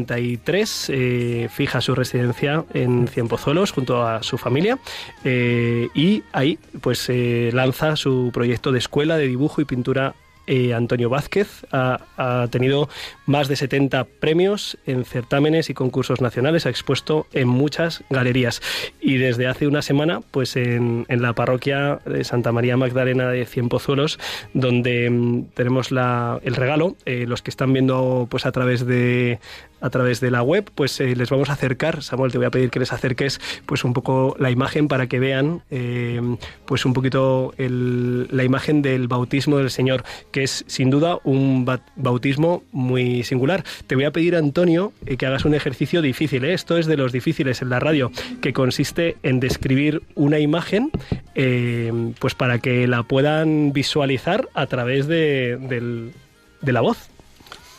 eh, 0.90 1.50
fija 1.52 1.82
su 1.82 1.96
residencia 1.96 2.66
en 2.74 3.08
Cienpozuelos 3.08 3.72
junto 3.72 4.06
a 4.06 4.24
su 4.24 4.38
familia 4.38 4.80
eh, 5.24 5.90
y 5.94 6.24
ahí 6.32 6.60
pues 6.82 7.10
eh, 7.10 7.52
lanza 7.54 7.96
su 7.96 8.32
proyecto 8.34 8.72
de 8.72 8.80
escuela 8.80 9.18
de 9.18 9.28
dibujo 9.28 9.62
y 9.62 9.66
pintura 9.66 10.16
eh, 10.48 10.74
Antonio 10.74 11.10
Vázquez. 11.10 11.66
Ha, 11.72 12.48
tenido 12.50 12.90
más 13.26 13.50
de 13.50 13.58
70 13.58 14.06
premios 14.06 14.78
en 14.86 15.04
certámenes 15.04 15.70
y 15.70 15.74
concursos 15.74 16.22
nacionales, 16.22 16.66
ha 16.66 16.70
expuesto 16.70 17.28
en 17.34 17.50
muchas 17.50 18.04
galerías. 18.10 18.62
Y 19.02 19.18
desde 19.18 19.48
hace 19.48 19.68
una 19.68 19.82
semana 19.82 20.22
pues 20.32 20.56
en, 20.56 21.06
la 21.10 21.34
parroquia 21.34 22.00
de 22.06 22.24
Santa 22.24 22.54
María 22.54 22.78
Magdalena 22.78 23.30
de 23.30 23.46
Cienpozuelos 23.46 24.20
donde 24.54 25.10
mm, 25.10 25.48
tenemos 25.54 25.92
la, 25.92 26.40
el 26.44 26.56
regalo, 26.56 26.96
los 27.06 27.42
que 27.42 27.52
están 27.52 27.74
viendo 27.74 28.28
pues 28.30 28.46
a 28.46 28.52
través 28.54 28.86
de 28.86 29.40
a 29.82 29.90
través 29.90 30.20
de 30.20 30.32
la 30.32 30.44
web, 30.44 30.70
pues 30.74 31.00
eh, 31.00 31.16
les 31.16 31.30
vamos 31.30 31.50
a 31.50 31.54
acercar, 31.54 32.04
Samuel, 32.04 32.32
te 32.32 32.38
voy 32.38 32.48
a 32.48 32.52
pedir 32.52 32.70
que 32.70 32.80
les 32.80 32.94
acerques 32.94 33.40
pues 33.66 33.84
un 33.84 33.94
poco 33.94 34.36
la 34.40 34.52
imagen 34.52 34.88
para 34.88 35.08
que 35.08 35.20
vean 35.20 35.62
pues 36.66 36.86
un 36.86 36.94
poquito 36.94 37.54
la 37.58 38.44
imagen 38.44 38.82
del 38.82 39.08
bautismo 39.08 39.58
del 39.58 39.70
Señor, 39.70 40.04
que 40.32 40.44
es 40.44 40.64
sin 40.68 40.90
duda 40.90 41.20
un 41.24 41.66
bautismo 41.96 42.64
muy 42.72 43.24
singular. 43.24 43.64
Te 43.88 43.96
voy 43.96 44.06
a 44.06 44.12
pedir, 44.12 44.36
Antonio, 44.36 44.94
eh, 45.06 45.18
que 45.18 45.26
hagas 45.26 45.46
un 45.46 45.54
ejercicio 45.54 46.02
difícil. 46.02 46.46
¿eh? 46.46 46.54
Esto 46.54 46.78
es 46.78 46.86
de 46.86 46.98
los 46.98 47.12
difíciles 47.12 47.62
en 47.62 47.70
la 47.70 47.80
radio, 47.80 48.12
que 48.42 48.54
consiste 48.54 49.18
en 49.24 49.40
describir 49.40 50.02
una 50.16 50.40
imagen 50.40 50.92
eh, 51.36 51.92
pues 52.20 52.36
para 52.36 52.60
que 52.60 52.88
la 52.88 53.04
puedan 53.04 53.74
visualizar 53.74 54.48
a 54.54 54.68
través 54.68 55.08
de 55.08 56.12
la 56.62 56.82
voz. 56.82 57.10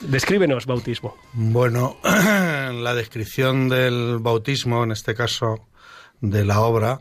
Descríbenos 0.01 0.67
bautismo. 0.67 1.17
Bueno, 1.33 1.97
la 2.05 2.95
descripción 2.95 3.69
del 3.69 4.19
bautismo, 4.21 4.85
en 4.85 4.93
este 4.93 5.15
caso 5.15 5.69
de 6.21 6.45
la 6.45 6.61
obra, 6.61 7.01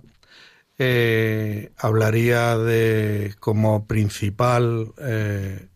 eh, 0.80 1.72
hablaría 1.78 2.58
de 2.58 3.36
como 3.40 3.86
principal 3.86 4.94
eh, 5.00 5.68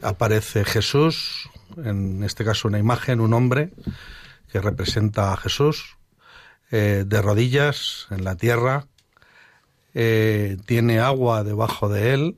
aparece 0.00 0.64
Jesús, 0.64 1.48
en 1.76 2.24
este 2.24 2.44
caso 2.44 2.66
una 2.66 2.80
imagen, 2.80 3.20
un 3.20 3.34
hombre 3.34 3.70
que 4.50 4.60
representa 4.60 5.32
a 5.32 5.36
Jesús, 5.36 5.96
eh, 6.72 7.04
de 7.06 7.22
rodillas 7.22 8.08
en 8.10 8.24
la 8.24 8.36
tierra, 8.36 8.86
tiene 9.92 11.00
agua 11.00 11.44
debajo 11.44 11.90
de 11.90 12.14
él, 12.14 12.36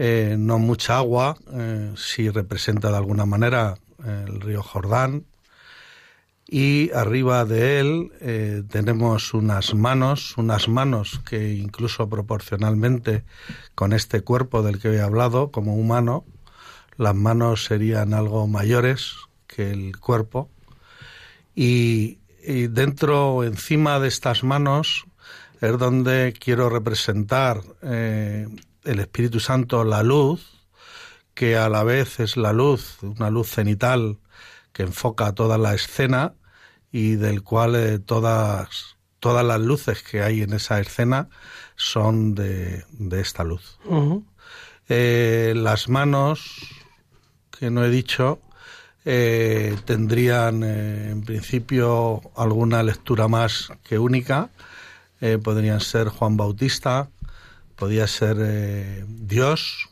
no 0.00 0.58
mucha 0.58 0.96
agua, 0.96 1.36
si 1.94 2.30
representa 2.30 2.90
de 2.90 2.96
alguna 2.96 3.26
manera 3.26 3.76
el 4.04 4.40
río 4.40 4.62
Jordán, 4.62 5.26
y 6.52 6.90
arriba 6.92 7.44
de 7.44 7.78
él 7.78 8.12
eh, 8.20 8.64
tenemos 8.68 9.34
unas 9.34 9.72
manos, 9.72 10.36
unas 10.36 10.68
manos 10.68 11.20
que 11.24 11.54
incluso 11.54 12.08
proporcionalmente 12.08 13.22
con 13.76 13.92
este 13.92 14.22
cuerpo 14.22 14.64
del 14.64 14.80
que 14.80 14.88
he 14.88 15.00
hablado 15.00 15.52
como 15.52 15.76
humano, 15.76 16.24
las 16.96 17.14
manos 17.14 17.66
serían 17.66 18.14
algo 18.14 18.48
mayores 18.48 19.14
que 19.46 19.70
el 19.70 19.96
cuerpo. 19.98 20.50
Y, 21.54 22.18
dentro 22.42 23.34
o 23.34 23.44
encima 23.44 24.00
de 24.00 24.08
estas 24.08 24.42
manos 24.42 25.04
es 25.60 25.78
donde 25.78 26.34
quiero 26.36 26.68
representar 26.68 27.60
eh, 27.82 28.48
el 28.84 29.00
Espíritu 29.00 29.40
Santo, 29.40 29.84
la 29.84 30.02
luz, 30.02 30.60
que 31.34 31.56
a 31.56 31.68
la 31.68 31.84
vez 31.84 32.20
es 32.20 32.36
la 32.36 32.52
luz, 32.52 32.98
una 33.02 33.30
luz 33.30 33.48
cenital 33.48 34.18
que 34.72 34.82
enfoca 34.82 35.32
toda 35.34 35.58
la 35.58 35.74
escena 35.74 36.34
y 36.92 37.16
del 37.16 37.42
cual 37.42 37.76
eh, 37.76 37.98
todas, 37.98 38.96
todas 39.20 39.44
las 39.44 39.60
luces 39.60 40.02
que 40.02 40.22
hay 40.22 40.42
en 40.42 40.52
esa 40.52 40.80
escena 40.80 41.28
son 41.76 42.34
de, 42.34 42.84
de 42.92 43.20
esta 43.20 43.44
luz. 43.44 43.78
Eh, 44.88 45.54
las 45.56 45.88
manos, 45.88 46.68
que 47.58 47.70
no 47.70 47.84
he 47.84 47.90
dicho, 47.90 48.40
eh, 49.04 49.76
tendrían 49.84 50.62
en 50.62 51.22
principio 51.22 52.20
alguna 52.36 52.82
lectura 52.82 53.28
más 53.28 53.72
que 53.82 53.98
única. 53.98 54.50
podrían 55.42 55.80
ser 55.80 56.08
Juan 56.08 56.36
Bautista, 56.36 57.08
podía 57.80 58.06
ser 58.06 58.36
eh, 58.40 59.06
Dios, 59.08 59.88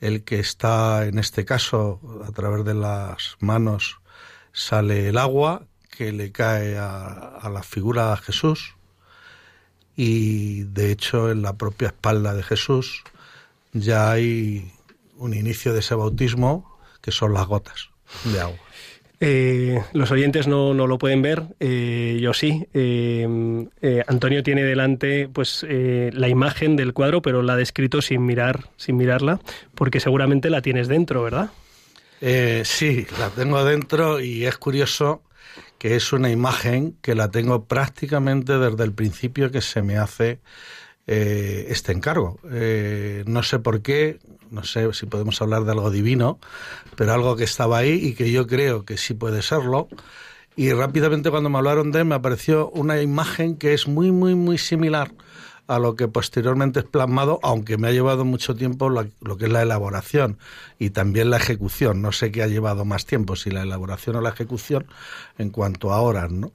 el 0.00 0.24
que 0.24 0.40
está 0.40 1.04
en 1.04 1.18
este 1.18 1.44
caso 1.44 2.00
a 2.26 2.32
través 2.32 2.64
de 2.64 2.72
las 2.72 3.36
manos 3.40 4.00
sale 4.52 5.08
el 5.10 5.18
agua 5.18 5.66
que 5.90 6.12
le 6.12 6.32
cae 6.32 6.78
a, 6.78 7.08
a 7.42 7.50
la 7.50 7.62
figura 7.62 8.10
de 8.12 8.16
Jesús 8.16 8.74
y 9.96 10.64
de 10.64 10.92
hecho 10.92 11.30
en 11.30 11.42
la 11.42 11.52
propia 11.58 11.88
espalda 11.88 12.32
de 12.32 12.42
Jesús 12.42 13.04
ya 13.74 14.10
hay 14.10 14.72
un 15.18 15.34
inicio 15.34 15.74
de 15.74 15.80
ese 15.80 15.94
bautismo 15.94 16.78
que 17.02 17.12
son 17.12 17.34
las 17.34 17.46
gotas 17.46 17.90
de 18.24 18.40
agua. 18.40 18.65
Eh, 19.18 19.80
los 19.94 20.10
oyentes 20.10 20.46
no, 20.46 20.74
no, 20.74 20.86
lo 20.86 20.98
pueden 20.98 21.22
ver, 21.22 21.44
eh, 21.58 22.18
yo 22.20 22.34
sí. 22.34 22.66
Eh, 22.74 23.26
Antonio 24.06 24.42
tiene 24.42 24.62
delante 24.62 25.28
pues 25.28 25.64
la 25.68 26.28
imagen 26.28 26.76
del 26.76 26.92
cuadro, 26.92 27.22
pero 27.22 27.42
la 27.42 27.54
ha 27.54 27.56
descrito 27.56 28.02
sin 28.02 28.26
mirar, 28.26 28.68
sin 28.76 28.96
mirarla, 28.96 29.40
porque 29.74 30.00
seguramente 30.00 30.50
la 30.50 30.62
tienes 30.62 30.88
dentro, 30.88 31.22
¿verdad? 31.22 31.50
sí, 32.64 33.06
la 33.18 33.28
tengo 33.28 33.62
dentro 33.64 34.20
y 34.20 34.46
es 34.46 34.56
curioso 34.56 35.22
que 35.78 35.96
es 35.96 36.12
una 36.14 36.30
imagen 36.30 36.96
que 37.02 37.14
la 37.14 37.30
tengo 37.30 37.66
prácticamente 37.66 38.58
desde 38.58 38.84
el 38.84 38.92
principio 38.92 39.50
que 39.50 39.60
se 39.60 39.82
me 39.82 39.98
hace 39.98 40.40
eh, 41.06 41.66
este 41.68 41.92
encargo. 41.92 42.38
Eh, 42.50 43.24
no 43.26 43.42
sé 43.42 43.58
por 43.58 43.82
qué, 43.82 44.18
no 44.50 44.64
sé 44.64 44.92
si 44.92 45.06
podemos 45.06 45.40
hablar 45.40 45.64
de 45.64 45.72
algo 45.72 45.90
divino, 45.90 46.38
pero 46.96 47.12
algo 47.12 47.36
que 47.36 47.44
estaba 47.44 47.78
ahí 47.78 47.92
y 47.92 48.14
que 48.14 48.32
yo 48.32 48.46
creo 48.46 48.84
que 48.84 48.96
sí 48.96 49.14
puede 49.14 49.42
serlo. 49.42 49.88
Y 50.56 50.72
rápidamente 50.72 51.30
cuando 51.30 51.50
me 51.50 51.58
hablaron 51.58 51.92
de 51.92 52.00
él 52.00 52.06
me 52.06 52.14
apareció 52.14 52.70
una 52.70 53.00
imagen 53.02 53.56
que 53.56 53.74
es 53.74 53.86
muy, 53.86 54.10
muy, 54.10 54.34
muy 54.34 54.58
similar 54.58 55.12
a 55.66 55.78
lo 55.78 55.96
que 55.96 56.08
posteriormente 56.08 56.80
es 56.80 56.86
plasmado, 56.86 57.40
aunque 57.42 57.76
me 57.76 57.88
ha 57.88 57.92
llevado 57.92 58.24
mucho 58.24 58.54
tiempo 58.54 58.88
lo, 58.88 59.36
que 59.36 59.46
es 59.46 59.52
la 59.52 59.62
elaboración 59.62 60.38
y 60.78 60.90
también 60.90 61.30
la 61.30 61.38
ejecución. 61.38 62.02
No 62.02 62.12
sé 62.12 62.30
qué 62.30 62.42
ha 62.42 62.46
llevado 62.46 62.84
más 62.84 63.04
tiempo, 63.04 63.36
si 63.36 63.50
la 63.50 63.62
elaboración 63.62 64.16
o 64.16 64.20
la 64.20 64.30
ejecución 64.30 64.86
en 65.38 65.50
cuanto 65.50 65.92
a 65.92 66.00
horas, 66.00 66.30
¿no? 66.30 66.52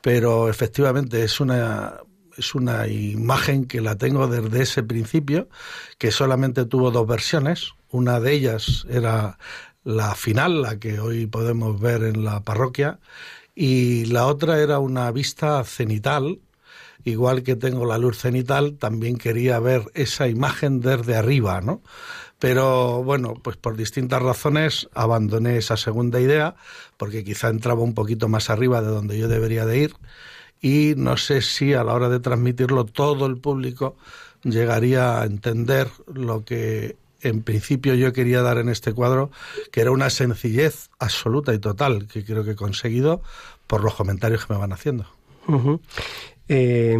Pero 0.00 0.48
efectivamente 0.48 1.22
es 1.22 1.40
una 1.40 2.00
es 2.36 2.54
una 2.54 2.86
imagen 2.86 3.66
que 3.66 3.80
la 3.80 3.96
tengo 3.96 4.26
desde 4.26 4.62
ese 4.62 4.82
principio, 4.82 5.48
que 5.98 6.10
solamente 6.10 6.64
tuvo 6.64 6.90
dos 6.90 7.06
versiones. 7.06 7.72
Una 7.90 8.20
de 8.20 8.32
ellas 8.32 8.86
era 8.88 9.38
la 9.84 10.14
final, 10.14 10.62
la 10.62 10.78
que 10.78 11.00
hoy 11.00 11.26
podemos 11.26 11.80
ver 11.80 12.04
en 12.04 12.24
la 12.24 12.40
parroquia, 12.40 12.98
y 13.54 14.06
la 14.06 14.26
otra 14.26 14.60
era 14.60 14.78
una 14.78 15.10
vista 15.10 15.62
cenital, 15.64 16.40
igual 17.04 17.42
que 17.42 17.56
tengo 17.56 17.84
la 17.84 17.98
luz 17.98 18.18
cenital, 18.18 18.78
también 18.78 19.16
quería 19.16 19.58
ver 19.58 19.84
esa 19.94 20.28
imagen 20.28 20.80
desde 20.80 21.16
arriba, 21.16 21.60
¿no? 21.60 21.82
Pero 22.38 23.04
bueno, 23.04 23.34
pues 23.42 23.56
por 23.56 23.76
distintas 23.76 24.22
razones 24.22 24.88
abandoné 24.94 25.58
esa 25.58 25.76
segunda 25.76 26.20
idea, 26.20 26.56
porque 26.96 27.22
quizá 27.24 27.48
entraba 27.48 27.82
un 27.82 27.94
poquito 27.94 28.28
más 28.28 28.50
arriba 28.50 28.80
de 28.82 28.88
donde 28.88 29.18
yo 29.18 29.28
debería 29.28 29.64
de 29.66 29.78
ir, 29.78 29.94
y 30.62 30.94
no 30.96 31.16
sé 31.16 31.42
si 31.42 31.74
a 31.74 31.84
la 31.84 31.92
hora 31.92 32.08
de 32.08 32.20
transmitirlo 32.20 32.84
todo 32.84 33.26
el 33.26 33.36
público 33.36 33.96
llegaría 34.44 35.20
a 35.20 35.24
entender 35.26 35.88
lo 36.06 36.44
que 36.44 36.96
en 37.20 37.42
principio 37.42 37.94
yo 37.94 38.12
quería 38.12 38.42
dar 38.42 38.58
en 38.58 38.68
este 38.68 38.92
cuadro, 38.92 39.30
que 39.70 39.80
era 39.80 39.90
una 39.90 40.10
sencillez 40.10 40.88
absoluta 40.98 41.52
y 41.52 41.58
total, 41.58 42.06
que 42.06 42.24
creo 42.24 42.44
que 42.44 42.52
he 42.52 42.56
conseguido 42.56 43.22
por 43.66 43.82
los 43.82 43.94
comentarios 43.94 44.46
que 44.46 44.54
me 44.54 44.58
van 44.58 44.72
haciendo. 44.72 45.06
Eh, 46.48 46.98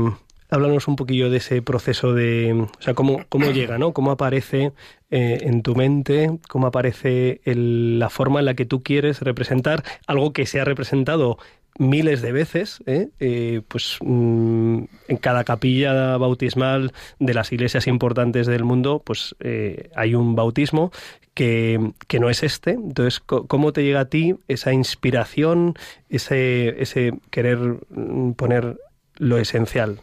háblanos 0.50 0.86
un 0.86 0.96
poquillo 0.96 1.30
de 1.30 1.38
ese 1.38 1.62
proceso 1.62 2.12
de, 2.12 2.52
o 2.52 2.82
sea, 2.82 2.94
cómo, 2.94 3.24
cómo 3.28 3.50
llega, 3.50 3.78
¿no? 3.78 3.92
Cómo 3.92 4.10
aparece 4.10 4.72
eh, 5.10 5.38
en 5.42 5.62
tu 5.62 5.74
mente, 5.74 6.38
cómo 6.48 6.66
aparece 6.66 7.40
la 7.44 8.10
forma 8.10 8.40
en 8.40 8.46
la 8.46 8.54
que 8.54 8.64
tú 8.64 8.82
quieres 8.82 9.20
representar 9.22 9.82
algo 10.06 10.32
que 10.32 10.46
se 10.46 10.60
ha 10.60 10.64
representado 10.64 11.38
miles 11.78 12.22
de 12.22 12.32
veces, 12.32 12.82
¿eh? 12.86 13.08
Eh, 13.20 13.62
pues 13.66 13.98
mm, 14.00 14.84
en 15.08 15.16
cada 15.16 15.44
capilla 15.44 16.16
bautismal 16.16 16.92
de 17.18 17.34
las 17.34 17.52
iglesias 17.52 17.86
importantes 17.86 18.46
del 18.46 18.64
mundo, 18.64 19.02
pues 19.04 19.34
eh, 19.40 19.90
hay 19.94 20.14
un 20.14 20.34
bautismo 20.34 20.92
que, 21.34 21.92
que, 22.08 22.20
no 22.20 22.30
es 22.30 22.42
este. 22.42 22.72
Entonces, 22.72 23.20
¿cómo 23.20 23.72
te 23.72 23.84
llega 23.84 24.00
a 24.00 24.04
ti 24.06 24.36
esa 24.48 24.72
inspiración, 24.72 25.74
ese, 26.08 26.80
ese 26.82 27.14
querer 27.30 27.58
mm, 27.90 28.32
poner 28.32 28.76
lo 29.16 29.38
esencial? 29.38 30.00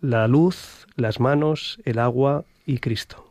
La 0.00 0.28
luz, 0.28 0.86
las 0.96 1.18
manos, 1.18 1.80
el 1.84 1.98
agua 1.98 2.44
y 2.64 2.78
Cristo. 2.78 3.27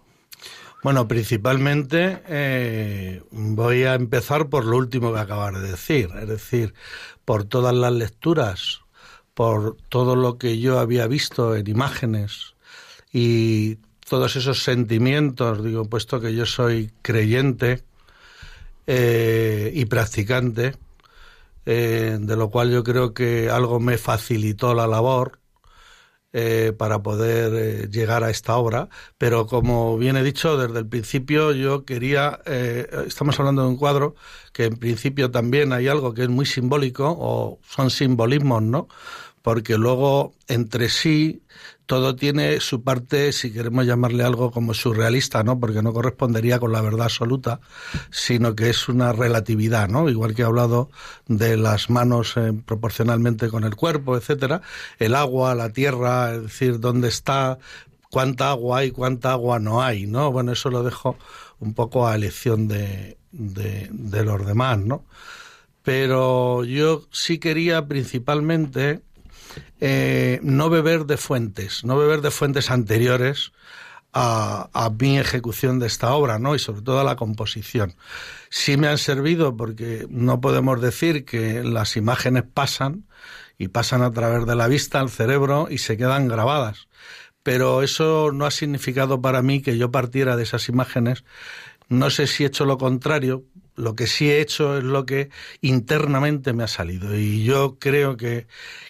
Bueno, 0.83 1.07
principalmente 1.07 3.23
voy 3.31 3.83
a 3.83 3.95
empezar 3.95 4.47
por 4.47 4.65
lo 4.65 4.77
último 4.77 5.13
que 5.13 5.19
acabas 5.19 5.61
de 5.61 5.71
decir, 5.71 6.09
es 6.21 6.27
decir, 6.27 6.73
por 7.25 7.45
todas 7.45 7.75
las 7.75 7.91
lecturas, 7.91 8.81
por 9.33 9.77
todo 9.89 10.15
lo 10.15 10.37
que 10.37 10.59
yo 10.59 10.79
había 10.79 11.07
visto 11.07 11.55
en 11.55 11.67
imágenes 11.67 12.55
y 13.11 13.77
todos 14.07 14.35
esos 14.35 14.63
sentimientos, 14.63 15.63
digo, 15.63 15.85
puesto 15.85 16.21
que 16.21 16.33
yo 16.33 16.45
soy 16.45 16.91
creyente 17.01 17.83
eh, 18.87 19.71
y 19.75 19.85
practicante, 19.85 20.75
eh, 21.65 22.17
de 22.19 22.35
lo 22.35 22.49
cual 22.49 22.71
yo 22.71 22.83
creo 22.83 23.13
que 23.13 23.49
algo 23.49 23.79
me 23.79 23.97
facilitó 23.97 24.73
la 24.73 24.87
labor 24.87 25.36
eh, 26.39 26.71
para 26.71 27.01
poder 27.01 27.51
eh, 27.55 27.89
llegar 27.89 28.23
a 28.23 28.29
esta 28.29 28.57
obra, 28.57 28.89
pero 29.17 29.47
como 29.47 29.97
bien 29.97 30.17
he 30.17 30.21
dicho 30.21 30.55
desde 30.55 30.77
el 30.77 30.85
principio, 30.87 31.51
yo 31.51 31.83
quería, 31.83 32.41
eh, 32.45 32.87
estamos 33.07 33.39
hablando 33.39 33.63
de 33.63 33.69
un 33.69 33.75
cuadro 33.75 34.13
que 34.53 34.65
en 34.65 34.75
principio 34.77 35.31
también 35.31 35.73
hay 35.73 35.87
algo 35.87 36.13
que 36.13 36.21
es 36.21 36.29
muy 36.29 36.45
simbólico, 36.45 37.09
o 37.09 37.59
son 37.67 37.89
simbolismos, 37.89 38.61
¿no? 38.61 38.87
Porque 39.41 39.79
luego 39.79 40.35
entre 40.47 40.89
sí 40.89 41.41
todo 41.87 42.17
tiene 42.17 42.59
su 42.59 42.83
parte, 42.83 43.31
si 43.31 43.51
queremos 43.51 43.85
llamarle 43.85 44.23
algo 44.23 44.51
como 44.51 44.73
surrealista, 44.73 45.41
¿no? 45.43 45.57
Porque 45.57 45.81
no 45.81 45.93
correspondería 45.93 46.59
con 46.59 46.73
la 46.73 46.81
verdad 46.81 47.03
absoluta, 47.03 47.61
sino 48.11 48.55
que 48.55 48.69
es 48.69 48.89
una 48.89 49.13
relatividad, 49.13 49.87
¿no? 49.87 50.09
Igual 50.09 50.35
que 50.35 50.41
he 50.41 50.45
hablado 50.45 50.91
de 51.27 51.55
las 51.55 51.89
manos 51.89 52.35
eh, 52.35 52.53
proporcionalmente 52.65 53.47
con 53.47 53.63
el 53.63 53.75
cuerpo, 53.75 54.17
etcétera, 54.17 54.61
el 54.99 55.15
agua, 55.15 55.55
la 55.55 55.71
tierra, 55.71 56.35
es 56.35 56.43
decir, 56.43 56.81
dónde 56.81 57.07
está, 57.07 57.57
cuánta 58.11 58.49
agua 58.49 58.79
hay, 58.79 58.91
cuánta 58.91 59.31
agua 59.31 59.57
no 59.59 59.81
hay, 59.81 60.07
¿no? 60.07 60.29
Bueno, 60.29 60.51
eso 60.51 60.69
lo 60.69 60.83
dejo 60.83 61.17
un 61.59 61.73
poco 61.73 62.05
a 62.05 62.15
elección 62.15 62.67
de, 62.67 63.17
de, 63.31 63.87
de 63.91 64.25
los 64.25 64.45
demás, 64.45 64.77
¿no? 64.77 65.05
Pero 65.83 66.65
yo 66.65 67.07
sí 67.11 67.39
quería 67.39 67.87
principalmente 67.87 69.06
eh, 69.79 70.39
no 70.43 70.69
beber 70.69 71.05
de 71.05 71.17
fuentes, 71.17 71.83
no 71.83 71.97
beber 71.97 72.21
de 72.21 72.31
fuentes 72.31 72.71
anteriores 72.71 73.51
a, 74.13 74.69
a, 74.73 74.89
mi 74.89 75.19
ejecución 75.19 75.79
de 75.79 75.87
esta 75.87 76.13
obra, 76.13 76.39
¿no? 76.39 76.55
Y 76.55 76.59
sobre 76.59 76.81
todo 76.81 76.99
a 76.99 77.03
la 77.03 77.15
composición. 77.15 77.95
Sí 78.49 78.77
me 78.77 78.87
han 78.87 78.97
servido 78.97 79.55
porque 79.55 80.07
no 80.09 80.41
podemos 80.41 80.81
decir 80.81 81.25
que 81.25 81.63
las 81.63 81.97
imágenes 81.97 82.43
pasan 82.51 83.05
y 83.57 83.67
pasan 83.69 84.01
a 84.01 84.11
través 84.11 84.45
de 84.45 84.55
la 84.55 84.67
vista 84.67 84.99
al 84.99 85.09
cerebro 85.09 85.67
y 85.69 85.79
se 85.79 85.97
quedan 85.97 86.27
grabadas. 86.27 86.87
Pero 87.43 87.81
eso 87.81 88.31
no 88.33 88.45
ha 88.45 88.51
significado 88.51 89.21
para 89.21 89.41
mí 89.41 89.61
que 89.61 89.77
yo 89.77 89.91
partiera 89.91 90.35
de 90.35 90.43
esas 90.43 90.69
imágenes. 90.69 91.23
No 91.89 92.09
sé 92.09 92.27
si 92.27 92.43
he 92.43 92.47
hecho 92.47 92.65
lo 92.65 92.77
contrario, 92.77 93.45
lo 93.77 93.95
que 93.95 94.07
sí 94.07 94.29
he 94.29 94.41
hecho 94.41 94.77
es 94.77 94.83
lo 94.83 95.05
que 95.05 95.29
internamente 95.61 96.51
me 96.51 96.63
ha 96.63 96.67
salido. 96.67 97.15
Y 97.15 97.43
yo 97.43 97.77
creo 97.79 98.17
que, 98.17 98.47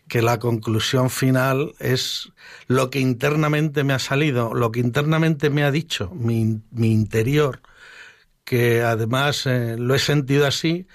que 0.08 0.22
la 0.22 0.40
conclusión 0.40 1.10
final 1.10 1.74
es 1.80 2.32
lo 2.68 2.90
que 2.90 3.00
internamente 3.00 3.84
me 3.84 3.94
ha 3.94 4.00
salido, 4.00 4.54
lo 4.54 4.72
que 4.72 4.80
internamente 4.80 5.50
me 5.50 5.64
ha 5.64 5.72
dicho, 5.72 6.10
mi, 6.16 6.62
mi 6.72 6.92
interior, 6.92 7.62
que 8.46 8.82
además 8.82 9.46
eh, 9.46 9.76
lo 9.78 9.94
he 9.94 10.00
sentido 10.00 10.48
así, 10.48 10.88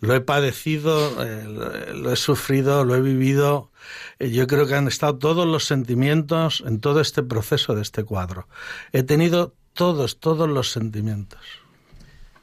lo 0.00 0.14
he 0.14 0.20
padecido, 0.20 1.24
eh, 1.24 1.94
lo 1.94 2.12
he 2.12 2.16
sufrido, 2.16 2.84
lo 2.84 2.96
he 2.96 3.00
vivido. 3.00 3.70
Eh, 4.18 4.30
yo 4.30 4.48
creo 4.48 4.66
que 4.66 4.74
han 4.74 4.88
estado 4.88 5.16
todos 5.18 5.46
los 5.46 5.64
sentimientos 5.64 6.62
en 6.66 6.80
todo 6.80 7.00
este 7.00 7.22
proceso 7.22 7.74
de 7.76 7.82
este 7.82 8.02
cuadro. 8.02 8.48
He 8.92 9.04
tenido 9.04 9.54
todos, 9.74 10.18
todos 10.18 10.48
los 10.48 10.72
sentimientos. 10.72 11.40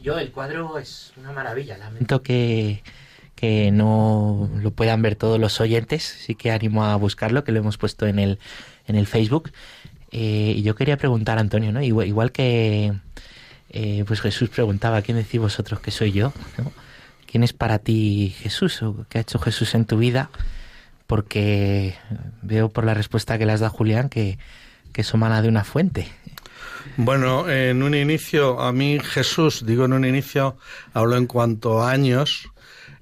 Yo, 0.06 0.20
el 0.20 0.32
cuadro 0.32 0.78
es 0.78 1.13
una 1.18 1.32
maravilla. 1.32 1.80
Lamento 1.80 2.22
que, 2.22 2.84
que 3.34 3.72
no 3.72 4.48
lo 4.62 4.70
puedan 4.70 5.02
ver 5.02 5.15
todos 5.15 5.39
los 5.39 5.60
oyentes. 5.60 6.04
Sí 6.04 6.36
que 6.36 6.52
animo 6.52 6.86
a 6.86 6.96
buscarlo, 6.96 7.44
que 7.44 7.52
lo 7.52 7.58
hemos 7.58 7.80
puesto 7.80 8.06
en 8.06 8.20
el, 8.20 8.38
en 8.86 8.98
el 8.98 9.08
Facebook. 9.08 9.52
Eh, 10.12 10.54
y 10.58 10.62
yo 10.62 10.76
quería 10.76 10.98
preguntar, 10.98 11.39
Antonio, 11.39 11.72
¿no? 11.72 11.82
Igual, 11.82 12.32
que 12.32 12.94
eh, 13.72 14.04
pues 14.06 14.22
Jesús 14.22 14.50
preguntaba, 14.50 15.02
¿quién 15.02 15.18
decís 15.18 15.41
vosotros 15.41 15.80
que 15.80 15.89
soy 15.89 16.12
yo? 16.12 16.32
¿Quién 17.26 17.44
es 17.44 17.54
para 17.54 17.80
ti 17.80 18.36
Jesús 18.38 18.84
o 18.84 19.08
qué 19.10 19.18
ha 19.18 19.22
hecho 19.22 19.39
Jesús 19.39 19.74
en 19.74 19.86
tu 19.86 19.98
vida? 19.98 20.30
porque 21.08 21.96
veo 22.41 22.70
por 22.70 22.84
la 22.84 22.94
respuesta 22.94 23.38
que 23.38 23.46
le 23.46 23.52
has 23.52 23.60
dado 23.60 23.74
Julián 23.74 24.10
que, 24.10 24.38
que 24.91 25.02
eso 25.02 25.18
mana 25.18 25.41
de 25.41 25.50
una 25.50 25.63
fuente. 25.63 26.08
Bueno, 26.98 27.50
en 27.50 27.84
un 27.84 27.94
inicio, 27.94 28.62
a 28.62 28.72
mí 28.72 29.00
Jesús, 29.00 29.66
digo 29.66 29.84
en 29.84 29.92
un 29.92 30.06
inicio, 30.06 30.58
hablo 30.94 31.18
en 31.18 31.28
cuanto 31.28 31.82
a 31.82 31.92
años, 31.92 32.50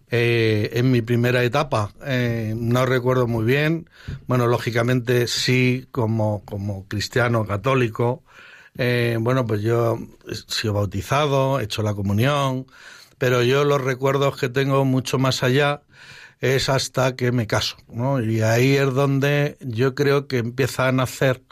eh, 0.10 0.72
en 0.74 0.92
mi 0.92 1.02
primera 1.02 1.44
etapa. 1.44 1.92
Eh, 2.06 2.56
no 2.58 2.86
recuerdo 2.88 3.28
muy 3.28 3.46
bien. 3.46 3.90
Bueno, 4.26 4.48
lógicamente 4.48 5.28
sí, 5.28 5.88
como, 5.92 6.44
como 6.44 6.88
cristiano 6.88 7.46
católico. 7.46 8.24
Eh, 8.78 9.18
bueno, 9.20 9.46
pues 9.46 9.62
yo 9.62 10.00
he 10.28 10.36
sido 10.36 10.74
bautizado, 10.74 11.60
he 11.60 11.66
hecho 11.66 11.84
la 11.84 11.94
comunión, 11.94 12.66
pero 13.20 13.44
yo 13.44 13.64
los 13.64 13.82
recuerdos 13.82 14.38
que 14.38 14.50
tengo 14.50 14.86
mucho 14.86 15.20
más 15.20 15.44
allá 15.44 15.84
es 16.40 16.68
hasta 16.68 17.16
que 17.16 17.32
me 17.32 17.48
caso, 17.48 17.78
¿no? 17.88 18.22
Y 18.22 18.42
ahí 18.42 18.76
es 18.76 18.92
donde 18.94 19.58
yo 19.62 19.96
creo 19.96 20.28
que 20.28 20.40
empieza 20.40 20.88
a 20.88 20.92
nacer 20.92 21.44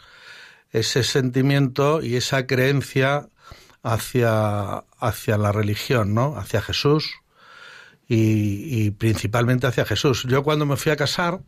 ese 0.72 1.04
sentimiento 1.04 2.02
y 2.02 2.16
esa 2.16 2.46
creencia 2.46 3.28
hacia, 3.82 4.84
hacia 4.98 5.36
la 5.36 5.52
religión, 5.52 6.14
¿no? 6.14 6.36
Hacia 6.36 6.62
Jesús 6.62 7.12
y, 8.08 8.90
principalmente 8.92 9.66
hacia 9.66 9.86
Jesús. 9.86 10.26
Yo 10.28 10.42
cuando 10.42 10.66
me 10.66 10.76
fui 10.76 10.92
a 10.92 10.96
casar, 10.96 11.40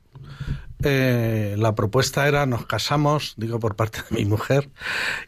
eh, 0.83 1.57
la 1.59 1.75
propuesta 1.75 2.27
era 2.27 2.47
nos 2.47 2.67
casamos, 2.67 3.35
digo 3.37 3.59
por 3.59 3.77
parte 3.77 4.01
de 4.09 4.17
mi 4.17 4.25
mujer, 4.25 4.71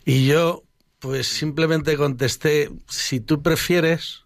y 0.04 0.26
yo 0.26 0.64
pues 0.98 1.28
simplemente 1.28 1.96
contesté, 1.96 2.70
si 2.88 3.20
tú 3.20 3.42
prefieres, 3.42 4.24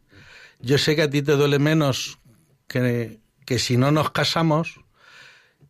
yo 0.60 0.78
sé 0.78 0.94
que 0.94 1.02
a 1.02 1.10
ti 1.10 1.22
te 1.22 1.32
duele 1.32 1.58
menos 1.58 2.18
que, 2.68 3.18
que 3.44 3.58
si 3.58 3.76
no 3.76 3.90
nos 3.90 4.12
casamos, 4.12 4.80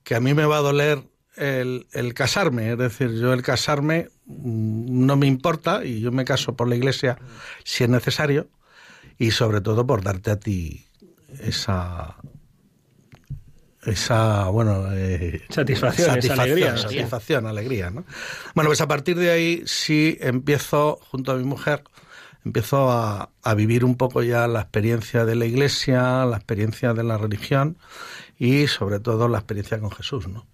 que 0.05 0.15
a 0.15 0.21
mí 0.21 0.35
me 0.35 0.45
va 0.45 0.59
a 0.59 0.63
doler 0.63 1.03
el, 1.41 1.87
el, 1.93 2.15
casarme. 2.15 2.73
Es 2.73 2.79
decir, 2.79 3.13
yo 3.19 3.33
el 3.33 3.43
casarme 3.43 4.11
mm, 4.27 5.07
no 5.07 5.17
me 5.17 5.27
importa 5.27 5.85
y 5.85 6.01
yo 6.01 6.13
me 6.13 6.25
caso 6.25 6.55
por 6.55 6.69
la 6.69 6.77
iglesia 6.77 7.19
si 7.65 7.85
es 7.85 7.91
necesario 7.91 8.49
y 9.19 9.31
sobre 9.31 9.61
todo 9.61 9.87
por 9.87 10.03
darte 10.03 10.31
a 10.31 10.39
ti 10.39 10.87
esa 11.41 12.17
esa 13.83 14.49
bueno 14.49 14.93
eh, 14.93 15.43
satisfacción, 15.49 16.11
alegría 16.39 16.77
satisfacción 16.77 17.47
alegría 17.47 17.91
¿no? 17.91 18.05
bueno 18.55 18.69
pues 18.69 18.83
a 18.83 18.89
partir 18.89 19.17
de 19.17 19.31
ahí 19.31 19.63
sí 19.65 20.19
empiezo 20.21 21.01
junto 21.11 21.33
a 21.33 21.37
mi 21.37 21.45
mujer 21.45 21.83
empiezo 22.45 22.91
a, 22.91 23.31
a, 23.43 23.55
vivir 23.55 23.85
un 23.85 23.97
poco 23.97 24.23
ya 24.23 24.47
la 24.49 24.63
experiencia 24.63 25.27
de 25.27 25.35
la 25.35 25.45
iglesia, 25.45 26.25
la 26.25 26.37
experiencia 26.37 26.95
de 26.95 27.05
la 27.05 27.19
religión 27.19 27.77
y 28.39 28.67
sobre 28.67 28.99
todo 29.01 29.29
la 29.29 29.39
experiencia 29.39 29.79
con 29.79 29.91
Jesús, 29.91 30.27
¿no? 30.27 30.47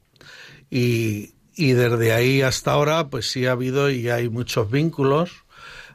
Y, 0.70 1.34
y 1.54 1.72
desde 1.72 2.12
ahí 2.12 2.42
hasta 2.42 2.72
ahora, 2.72 3.08
pues 3.08 3.30
sí 3.30 3.46
ha 3.46 3.52
habido 3.52 3.90
y 3.90 4.10
hay 4.10 4.28
muchos 4.28 4.70
vínculos, 4.70 5.44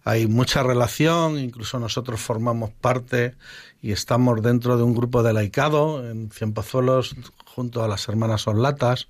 hay 0.03 0.27
mucha 0.27 0.63
relación, 0.63 1.37
incluso 1.37 1.79
nosotros 1.79 2.19
formamos 2.19 2.71
parte 2.71 3.35
y 3.81 3.91
estamos 3.91 4.41
dentro 4.41 4.77
de 4.77 4.83
un 4.83 4.95
grupo 4.95 5.23
de 5.23 5.33
laicado 5.33 6.09
en 6.09 6.31
Cienpozuelos 6.31 7.15
junto 7.45 7.83
a 7.83 7.87
las 7.87 8.07
hermanas 8.07 8.47
Olatas 8.47 9.07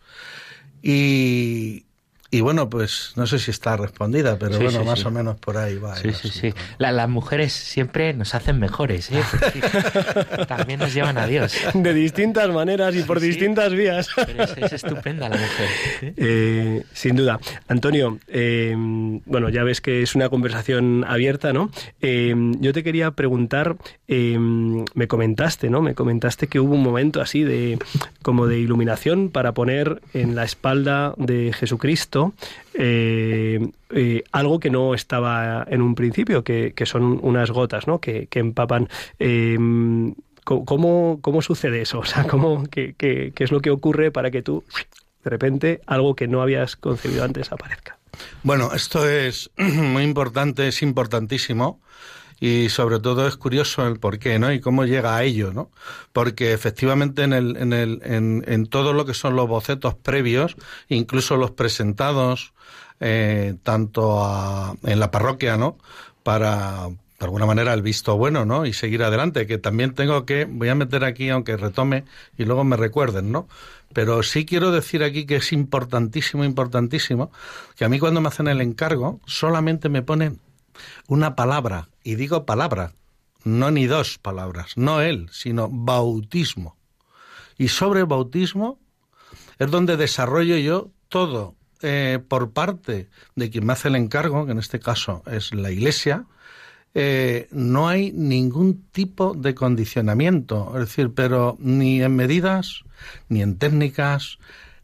y, 0.82 1.86
y 2.34 2.40
bueno, 2.40 2.70
pues 2.70 3.12
no 3.18 3.28
sé 3.28 3.40
si 3.40 3.52
está 3.52 3.76
respondida, 3.76 4.40
pero 4.40 4.58
bueno, 4.58 4.86
más 4.86 5.04
o 5.04 5.12
menos 5.12 5.38
por 5.38 5.58
ahí 5.58 5.78
va. 5.78 5.98
Sí, 5.98 6.14
sí, 6.14 6.30
sí. 6.30 6.54
las 6.78 7.10
mujeres 7.10 7.52
siempre 7.52 8.14
nos 8.14 8.34
hacen 8.34 8.58
mejores, 8.58 9.12
¿eh? 9.12 9.22
también 10.48 10.80
nos 10.80 10.94
llevan 10.94 11.18
a 11.18 11.28
Dios. 11.28 11.54
De 11.74 11.94
distintas 11.94 12.50
maneras 12.50 12.96
y 12.96 13.04
por 13.04 13.20
distintas 13.20 13.74
vías. 13.74 14.08
Pero 14.16 14.44
es, 14.44 14.72
estupenda 14.72 15.28
la 15.28 15.36
mujer. 15.36 15.68
Eh, 16.24 16.84
sin 16.94 17.16
duda. 17.16 17.40
Antonio, 17.68 18.20
eh, 18.28 18.74
bueno, 19.26 19.50
ya 19.50 19.64
ves 19.64 19.82
que 19.82 20.02
es 20.02 20.16
una 20.16 20.30
conversación 20.30 21.04
abierta, 21.08 21.52
¿no? 21.52 21.72
Eh, 22.02 22.34
yo 22.60 22.74
te 22.74 22.84
quería 22.84 23.12
preguntar, 23.12 23.76
me 24.08 25.08
comentaste, 25.08 25.70
¿no? 25.70 25.82
Me 25.82 25.96
comentaste 25.96 26.48
que 26.48 26.60
hubo 26.60 26.76
un 26.76 26.84
momento 26.84 27.22
así 27.22 27.44
de 27.44 27.80
como 28.22 28.48
de 28.48 28.60
iluminación 28.60 29.30
para 29.30 29.54
poner 29.54 30.02
en 30.14 30.36
la 30.36 30.44
espalda 30.44 31.14
de 31.18 31.54
Jesucristo 31.54 32.21
eh, 32.74 33.60
eh, 33.90 34.24
algo 34.32 34.60
que 34.60 34.70
no 34.70 34.94
estaba 34.94 35.66
en 35.70 35.82
un 35.82 35.96
principio, 35.96 36.44
que, 36.44 36.74
son 36.86 37.20
unas 37.22 37.52
gotas 37.52 37.88
¿no? 37.88 38.00
que, 38.00 38.28
empapan. 38.32 38.90
Eh, 39.20 39.58
¿cómo, 40.44 41.20
¿Cómo 41.22 41.42
sucede 41.42 41.82
eso? 41.82 42.00
O 42.06 42.06
sea, 42.06 42.26
¿cómo, 42.28 42.64
qué, 42.66 42.96
qué, 42.98 43.34
es 43.38 43.52
lo 43.52 43.62
que 43.62 43.72
ocurre 43.72 44.12
para 44.12 44.32
que 44.32 44.42
tú, 44.42 44.64
de 45.24 45.30
repente, 45.30 45.82
algo 45.86 46.16
que 46.16 46.28
no 46.28 46.42
habías 46.42 46.76
concebido 46.76 47.24
antes 47.24 47.52
aparezca? 47.52 47.98
Bueno, 48.44 48.72
esto 48.74 49.08
es 49.08 49.50
muy 49.58 50.04
importante, 50.04 50.68
es 50.68 50.82
importantísimo 50.82 51.80
y 52.42 52.70
sobre 52.70 53.00
todo 53.00 53.28
es 53.28 53.38
curioso 53.38 53.88
el 53.88 54.00
por 54.00 54.18
qué, 54.18 54.40
¿no? 54.40 54.52
Y 54.52 54.60
cómo 54.60 54.84
llega 54.86 55.16
a 55.16 55.24
ello, 55.24 55.54
¿no? 55.54 55.70
Porque 56.12 56.54
efectivamente 56.54 57.22
en, 57.22 57.34
el, 57.34 57.56
en, 57.56 57.72
el, 57.72 58.02
en, 58.04 58.44
en 58.48 58.66
todo 58.66 58.94
lo 58.94 59.06
que 59.06 59.14
son 59.14 59.36
los 59.36 59.48
bocetos 59.48 59.94
previos, 59.94 60.56
incluso 60.90 61.38
los 61.38 61.52
presentados 61.52 62.54
eh, 63.00 63.54
tanto 63.62 64.26
a, 64.26 64.76
en 64.84 65.00
la 65.00 65.12
parroquia, 65.12 65.56
¿no? 65.56 65.78
Para, 66.24 66.88
de 66.90 67.26
alguna 67.26 67.46
manera 67.46 67.76
el 67.76 67.84
visto 67.84 68.18
bueno, 68.18 68.44
¿no? 68.44 68.66
Y 68.66 68.74
seguir 68.74 69.04
adelante, 69.04 69.46
que 69.46 69.60
también 69.60 69.94
tengo 69.94 70.26
que, 70.26 70.46
voy 70.46 70.70
a 70.70 70.76
meter 70.76 71.04
aquí, 71.04 71.30
aunque 71.30 71.58
retome 71.58 72.06
y 72.40 72.46
luego 72.46 72.64
me 72.64 72.76
recuerden, 72.76 73.32
¿no? 73.32 73.48
Pero 73.94 74.24
sí 74.24 74.46
quiero 74.46 74.72
decir 74.72 75.04
aquí 75.04 75.28
que 75.28 75.36
es 75.36 75.54
importantísimo, 75.54 76.44
importantísimo, 76.44 77.32
que 77.76 77.86
a 77.86 77.90
mí 77.90 78.00
cuando 78.00 78.20
me 78.20 78.30
hacen 78.30 78.48
el 78.48 78.62
encargo 78.62 79.20
solamente 79.28 79.90
me 79.90 80.02
ponen 80.02 80.40
una 81.08 81.36
palabra, 81.36 81.90
y 82.04 82.16
digo 82.16 82.46
palabra, 82.46 82.94
no 83.44 83.72
ni 83.72 83.88
dos 83.88 84.18
palabras, 84.18 84.78
no 84.78 85.02
él, 85.02 85.30
sino 85.32 85.70
bautismo. 85.70 86.78
Y 87.58 87.70
sobre 87.70 88.04
bautismo 88.04 88.80
es 89.60 89.70
donde 89.70 89.98
desarrollo 89.98 90.58
yo 90.58 90.90
todo 91.10 91.56
eh, 91.82 92.20
por 92.28 92.52
parte 92.52 93.10
de 93.36 93.50
quien 93.50 93.66
me 93.66 93.74
hace 93.74 93.88
el 93.88 93.96
encargo, 93.96 94.46
que 94.46 94.52
en 94.52 94.60
este 94.60 94.80
caso 94.80 95.24
es 95.26 95.54
la 95.54 95.72
Iglesia, 95.72 96.26
eh, 96.94 97.48
no 97.52 97.88
hay 97.88 98.12
ningún 98.12 98.84
tipo 98.92 99.34
de 99.34 99.56
condicionamiento, 99.56 100.72
es 100.74 100.82
decir, 100.82 101.14
pero 101.14 101.58
ni 101.60 102.02
en 102.04 102.16
medidas, 102.16 102.84
ni 103.30 103.42
en 103.42 103.58
técnicas, 103.58 104.40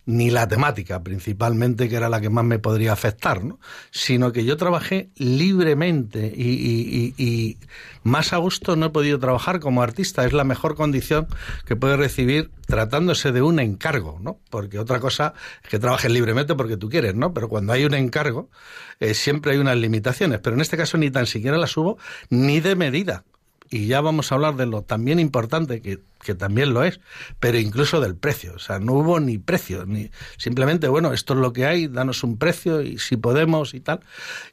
ni 0.07 0.29
la 0.29 0.47
temática 0.47 1.03
principalmente, 1.03 1.89
que 1.89 1.97
era 1.97 2.07
la 2.07 2.21
que 2.21 2.29
más 2.29 2.45
me 2.45 2.59
podría 2.59 2.93
afectar, 2.93 3.43
¿no? 3.43 3.59
sino 3.91 4.31
que 4.31 4.45
yo 4.45 4.55
trabajé 4.55 5.09
libremente 5.17 6.33
y, 6.35 7.57
más 8.03 8.31
a 8.31 8.37
gusto 8.37 8.77
no 8.77 8.85
he 8.85 8.89
podido 8.89 9.19
trabajar 9.19 9.59
como 9.59 9.83
artista. 9.83 10.25
Es 10.25 10.31
la 10.31 10.45
mejor 10.45 10.75
condición 10.75 11.27
que 11.65 11.75
puedes 11.75 11.99
recibir 11.99 12.51
tratándose 12.65 13.33
de 13.33 13.41
un 13.41 13.59
encargo, 13.59 14.17
¿no? 14.21 14.39
Porque 14.49 14.79
otra 14.79 15.01
cosa 15.01 15.33
es 15.61 15.69
que 15.69 15.77
trabajes 15.77 16.09
libremente 16.09 16.55
porque 16.55 16.77
tú 16.77 16.89
quieres, 16.89 17.15
¿no? 17.15 17.33
Pero 17.33 17.49
cuando 17.49 17.73
hay 17.73 17.83
un 17.83 17.93
encargo, 17.93 18.49
eh, 19.01 19.13
siempre 19.13 19.51
hay 19.51 19.57
unas 19.57 19.75
limitaciones. 19.75 20.39
Pero 20.39 20.55
en 20.55 20.61
este 20.61 20.77
caso 20.77 20.97
ni 20.97 21.11
tan 21.11 21.25
siquiera 21.25 21.57
las 21.57 21.75
hubo 21.75 21.97
ni 22.29 22.61
de 22.61 22.77
medida 22.77 23.25
y 23.69 23.87
ya 23.87 24.01
vamos 24.01 24.31
a 24.31 24.35
hablar 24.35 24.55
de 24.55 24.65
lo 24.65 24.81
también 24.81 25.19
importante 25.19 25.81
que, 25.81 25.99
que, 26.23 26.35
también 26.35 26.73
lo 26.73 26.83
es, 26.83 26.99
pero 27.39 27.57
incluso 27.57 27.99
del 27.99 28.15
precio. 28.15 28.53
O 28.55 28.59
sea, 28.59 28.79
no 28.79 28.93
hubo 28.93 29.19
ni 29.19 29.37
precio, 29.37 29.85
ni 29.85 30.09
simplemente, 30.37 30.87
bueno, 30.87 31.13
esto 31.13 31.33
es 31.33 31.39
lo 31.39 31.53
que 31.53 31.65
hay, 31.65 31.87
danos 31.87 32.23
un 32.23 32.37
precio 32.37 32.81
y 32.81 32.97
si 32.97 33.17
podemos 33.17 33.73
y 33.73 33.79
tal. 33.79 33.99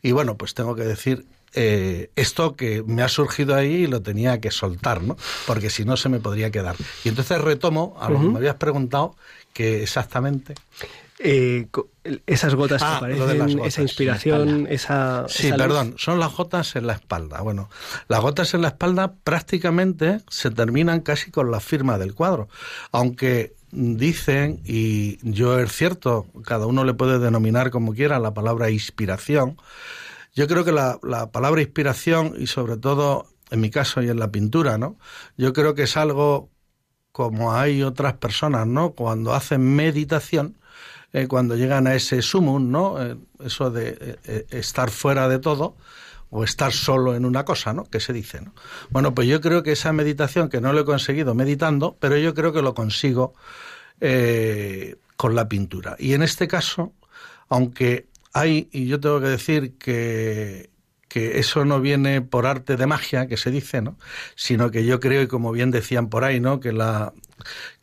Y 0.03 0.13
bueno, 0.13 0.37
pues 0.37 0.55
tengo 0.55 0.75
que 0.75 0.85
decir 0.85 1.27
eh, 1.55 2.11
esto 2.17 2.57
que 2.57 2.83
me 2.83 3.03
ha 3.03 3.09
surgido 3.09 3.55
ahí 3.55 3.85
y 3.85 3.87
lo 3.87 4.03
tenía 4.03 4.41
que 4.41 4.51
soltar, 4.51 5.03
¿no? 5.03 5.17
Porque 5.47 5.71
si 5.71 5.85
no 5.85 5.97
se 5.97 6.09
me 6.09 6.19
podría 6.19 6.51
quedar. 6.51 6.77
Y 7.05 7.09
entonces 7.09 7.41
retomo 7.41 7.97
a 8.01 8.11
lo 8.11 8.21
que 8.21 8.27
me 8.27 8.39
habías 8.39 8.57
preguntado, 8.57 9.17
que 9.53 9.83
exactamente 9.83 10.55
eh, 11.19 11.69
esas 12.27 12.55
gotas 12.55 12.83
que 12.83 12.89
ah, 12.89 12.97
aparecen, 12.97 13.61
esa 13.61 13.83
inspiración, 13.83 14.67
esa... 14.69 15.27
Sí, 15.29 15.51
perdón, 15.53 15.95
son 15.97 16.19
las 16.19 16.35
gotas 16.35 16.75
en 16.77 16.87
la 16.87 16.95
espalda. 16.95 17.41
Bueno, 17.41 17.71
las 18.09 18.21
gotas 18.21 18.53
en 18.55 18.63
la 18.63 18.69
espalda 18.69 19.15
prácticamente 19.23 20.21
se 20.29 20.51
terminan 20.51 21.01
casi 21.01 21.31
con 21.31 21.51
la 21.51 21.61
firma 21.61 21.99
del 21.99 22.15
cuadro, 22.15 22.49
aunque 22.91 23.55
dicen, 23.71 24.61
y 24.65 25.19
yo 25.29 25.59
es 25.59 25.73
cierto, 25.73 26.27
cada 26.45 26.67
uno 26.67 26.85
le 26.85 26.95
puede 26.95 27.19
denominar 27.19 27.71
como 27.71 27.95
quiera 27.95 28.19
la 28.19 28.35
palabra 28.35 28.71
inspiración, 28.71 29.57
yo 30.35 30.49
creo 30.49 30.65
que 30.65 30.73
la, 30.73 30.99
la 31.03 31.31
palabra 31.31 31.63
inspiración, 31.63 32.35
y 32.37 32.49
sobre 32.49 32.77
todo 32.77 33.29
en 33.51 33.61
mi 33.61 33.71
caso 33.71 34.03
y 34.03 34.09
en 34.09 34.19
la 34.19 34.31
pintura, 34.33 34.79
¿no? 34.79 34.97
Yo 35.37 35.53
creo 35.53 35.75
que 35.75 35.85
es 35.85 35.97
algo 35.97 36.51
como 37.13 37.55
hay 37.55 37.85
otras 37.85 38.15
personas, 38.15 38.67
¿no? 38.67 38.93
Cuando 38.93 39.35
hacen 39.35 39.77
meditación, 39.77 40.57
eh, 41.15 41.29
cuando 41.29 41.55
llegan 41.55 41.87
a 41.87 41.95
ese 41.95 42.23
sumum, 42.23 42.73
¿no? 42.73 43.01
Eh, 43.01 43.17
eso 43.45 43.71
de 43.71 44.19
eh, 44.25 44.47
estar 44.51 44.91
fuera 44.91 45.29
de 45.29 45.39
todo 45.39 45.77
o 46.31 46.43
estar 46.43 46.73
solo 46.73 47.15
en 47.15 47.25
una 47.25 47.45
cosa, 47.45 47.73
¿no? 47.73 47.85
Que 47.85 48.01
se 48.01 48.13
dice, 48.13 48.41
¿no? 48.41 48.53
Bueno, 48.91 49.15
pues 49.15 49.29
yo 49.29 49.41
creo 49.41 49.63
que 49.63 49.71
esa 49.71 49.93
meditación, 49.93 50.49
que 50.49 50.61
no 50.61 50.73
lo 50.73 50.81
he 50.81 50.85
conseguido 50.85 51.33
meditando, 51.37 51.97
pero 52.01 52.17
yo 52.19 52.35
creo 52.35 52.53
que 52.53 52.63
lo 52.63 52.75
consigo 52.75 53.35
con 55.17 55.35
la 55.35 55.49
pintura. 55.49 55.97
Y 55.99 56.13
en 56.13 56.23
este 56.23 56.49
caso, 56.49 56.93
aunque 57.49 58.09
hay, 58.35 58.69
y 58.73 58.87
yo 58.87 58.99
tengo 59.01 59.21
que 59.21 59.29
decir 59.29 59.79
que, 59.79 60.69
que 61.09 61.39
eso 61.39 61.65
no 61.65 61.81
viene 61.81 62.21
por 62.23 62.45
arte 62.45 62.77
de 62.77 62.87
magia, 62.87 63.29
que 63.29 63.37
se 63.37 63.53
dice, 63.53 63.81
¿no? 63.81 63.97
Sino 64.35 64.73
que 64.73 64.85
yo 64.85 64.99
creo, 64.99 65.23
y 65.23 65.29
como 65.29 65.53
bien 65.53 65.71
decían 65.71 66.09
por 66.11 66.25
ahí, 66.25 66.41
¿no? 66.41 66.59
Que 66.59 66.73
la, 66.73 67.15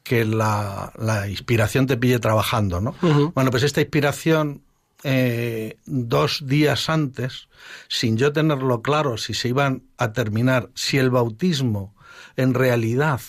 que 0.04 0.26
la, 0.26 0.94
la 0.98 1.28
inspiración 1.30 1.88
te 1.88 1.98
pille 1.98 2.20
trabajando, 2.20 2.82
¿no? 2.82 2.96
Bueno, 3.34 3.52
pues 3.52 3.64
esta 3.64 3.82
inspiración 3.82 4.64
eh, 5.04 5.78
dos 5.86 6.44
días 6.46 6.90
antes, 6.90 7.48
sin 7.88 8.18
yo 8.18 8.34
tenerlo 8.34 8.82
claro 8.82 9.18
si 9.18 9.34
se 9.34 9.50
iban 9.50 9.84
a 9.98 10.14
terminar, 10.14 10.70
si 10.76 10.98
el 10.98 11.10
bautismo 11.10 11.96
en 12.36 12.54
realidad 12.54 13.22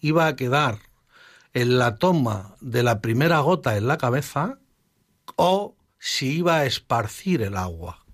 iba 0.00 0.26
a 0.26 0.36
quedar 0.36 0.78
en 1.52 1.78
la 1.78 1.96
toma 1.96 2.54
de 2.60 2.82
la 2.82 3.00
primera 3.00 3.40
gota 3.40 3.76
en 3.76 3.88
la 3.88 3.98
cabeza 3.98 4.58
o 5.36 5.74
si 5.98 6.38
iba 6.38 6.58
a 6.58 6.66
esparcir 6.66 7.42
el 7.42 7.56
agua. 7.56 8.04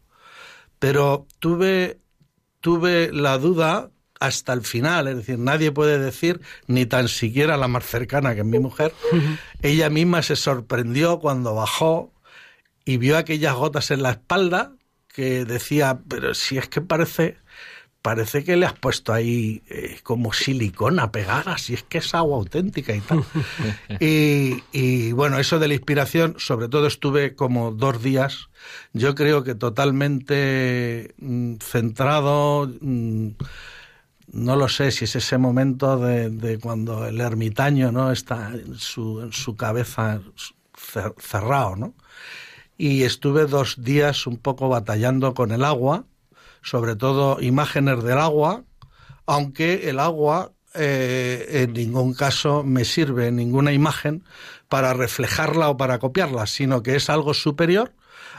Pero 0.78 1.26
tuve, 1.38 1.98
tuve 2.60 3.12
la 3.12 3.36
duda 3.38 3.90
hasta 4.22 4.52
el 4.52 4.62
final, 4.62 5.08
es 5.08 5.16
decir, 5.16 5.38
nadie 5.38 5.72
puede 5.72 5.98
decir, 5.98 6.40
ni 6.68 6.86
tan 6.86 7.08
siquiera 7.08 7.56
la 7.56 7.66
más 7.66 7.84
cercana 7.84 8.34
que 8.34 8.40
es 8.40 8.46
mi 8.46 8.60
mujer, 8.60 8.94
ella 9.62 9.90
misma 9.90 10.22
se 10.22 10.36
sorprendió 10.36 11.18
cuando 11.18 11.54
bajó 11.54 12.12
y 12.84 12.98
vio 12.98 13.18
aquellas 13.18 13.54
gotas 13.54 13.90
en 13.90 14.02
la 14.02 14.12
espalda 14.12 14.72
que 15.08 15.44
decía, 15.44 16.00
pero 16.08 16.34
si 16.34 16.56
es 16.56 16.68
que 16.68 16.80
parece, 16.80 17.36
parece 18.00 18.44
que 18.44 18.56
le 18.56 18.66
has 18.66 18.72
puesto 18.72 19.12
ahí 19.12 19.62
eh, 19.68 19.98
como 20.02 20.32
silicona 20.32 21.12
pegada, 21.12 21.58
si 21.58 21.74
es 21.74 21.82
que 21.82 21.98
es 21.98 22.14
agua 22.14 22.38
auténtica 22.38 22.94
y 22.94 23.00
tal. 23.00 23.24
y, 24.00 24.62
y, 24.72 25.12
bueno, 25.12 25.38
eso 25.38 25.58
de 25.58 25.68
la 25.68 25.74
inspiración, 25.74 26.36
sobre 26.38 26.68
todo 26.68 26.86
estuve 26.86 27.34
como 27.34 27.72
dos 27.72 28.02
días, 28.02 28.48
yo 28.92 29.14
creo 29.14 29.44
que 29.44 29.54
totalmente 29.54 31.14
mm, 31.18 31.56
centrado. 31.56 32.70
No 34.32 34.56
lo 34.56 34.68
sé 34.68 34.90
si 34.90 35.04
es 35.04 35.14
ese 35.14 35.36
momento 35.36 35.98
de, 35.98 36.58
cuando 36.60 37.06
el 37.06 37.20
ermitaño 37.20 37.92
no 37.92 38.10
está 38.10 38.48
en 38.48 38.76
su, 38.76 39.20
en 39.20 39.32
su 39.32 39.56
cabeza 39.56 40.22
cerrado, 41.18 41.76
¿no? 41.76 41.94
Y 42.78 43.02
estuve 43.02 43.46
dos 43.46 43.82
días 43.82 44.26
un 44.26 44.38
poco 44.38 44.70
batallando 44.70 45.34
con 45.34 45.52
el 45.52 45.64
agua, 45.64 46.06
sobre 46.62 46.96
todo 46.96 47.42
imágenes 47.42 48.02
del 48.02 48.18
agua, 48.18 48.64
aunque 49.26 49.90
el 49.90 50.00
agua 50.00 50.52
eh, 50.74 51.64
en 51.64 51.74
ningún 51.74 52.14
caso 52.14 52.62
me 52.62 52.86
sirve 52.86 53.30
ninguna 53.30 53.72
imagen 53.72 54.24
para 54.68 54.94
reflejarla 54.94 55.68
o 55.68 55.76
para 55.76 55.98
copiarla, 55.98 56.46
sino 56.46 56.82
que 56.82 56.96
es 56.96 57.10
algo 57.10 57.34
superior, 57.34 57.92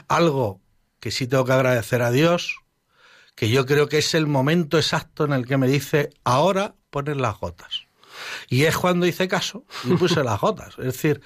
algo 0.08 0.60
que 0.98 1.12
sí 1.12 1.28
tengo 1.28 1.44
que 1.44 1.52
agradecer 1.52 2.02
a 2.02 2.10
Dios, 2.10 2.63
que 3.34 3.48
yo 3.50 3.66
creo 3.66 3.88
que 3.88 3.98
es 3.98 4.14
el 4.14 4.26
momento 4.26 4.76
exacto 4.78 5.24
en 5.24 5.32
el 5.32 5.46
que 5.46 5.56
me 5.56 5.66
dice, 5.66 6.10
ahora 6.24 6.74
pones 6.90 7.16
las 7.16 7.38
gotas. 7.38 7.86
Y 8.48 8.64
es 8.64 8.76
cuando 8.76 9.06
hice 9.06 9.26
caso 9.28 9.64
y 9.84 9.94
puse 9.94 10.22
las 10.24 10.40
gotas. 10.40 10.78
Es 10.78 10.84
decir, 10.84 11.20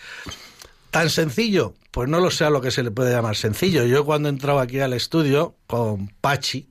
tan 0.90 1.10
sencillo, 1.10 1.74
pues 1.90 2.08
no 2.08 2.20
lo 2.20 2.30
sé 2.30 2.44
a 2.44 2.50
lo 2.50 2.60
que 2.60 2.70
se 2.70 2.82
le 2.82 2.90
puede 2.90 3.12
llamar 3.12 3.36
sencillo. 3.36 3.84
Yo 3.84 4.04
cuando 4.04 4.28
entraba 4.28 4.62
aquí 4.62 4.80
al 4.80 4.94
estudio 4.94 5.56
con 5.66 6.08
Pachi, 6.20 6.68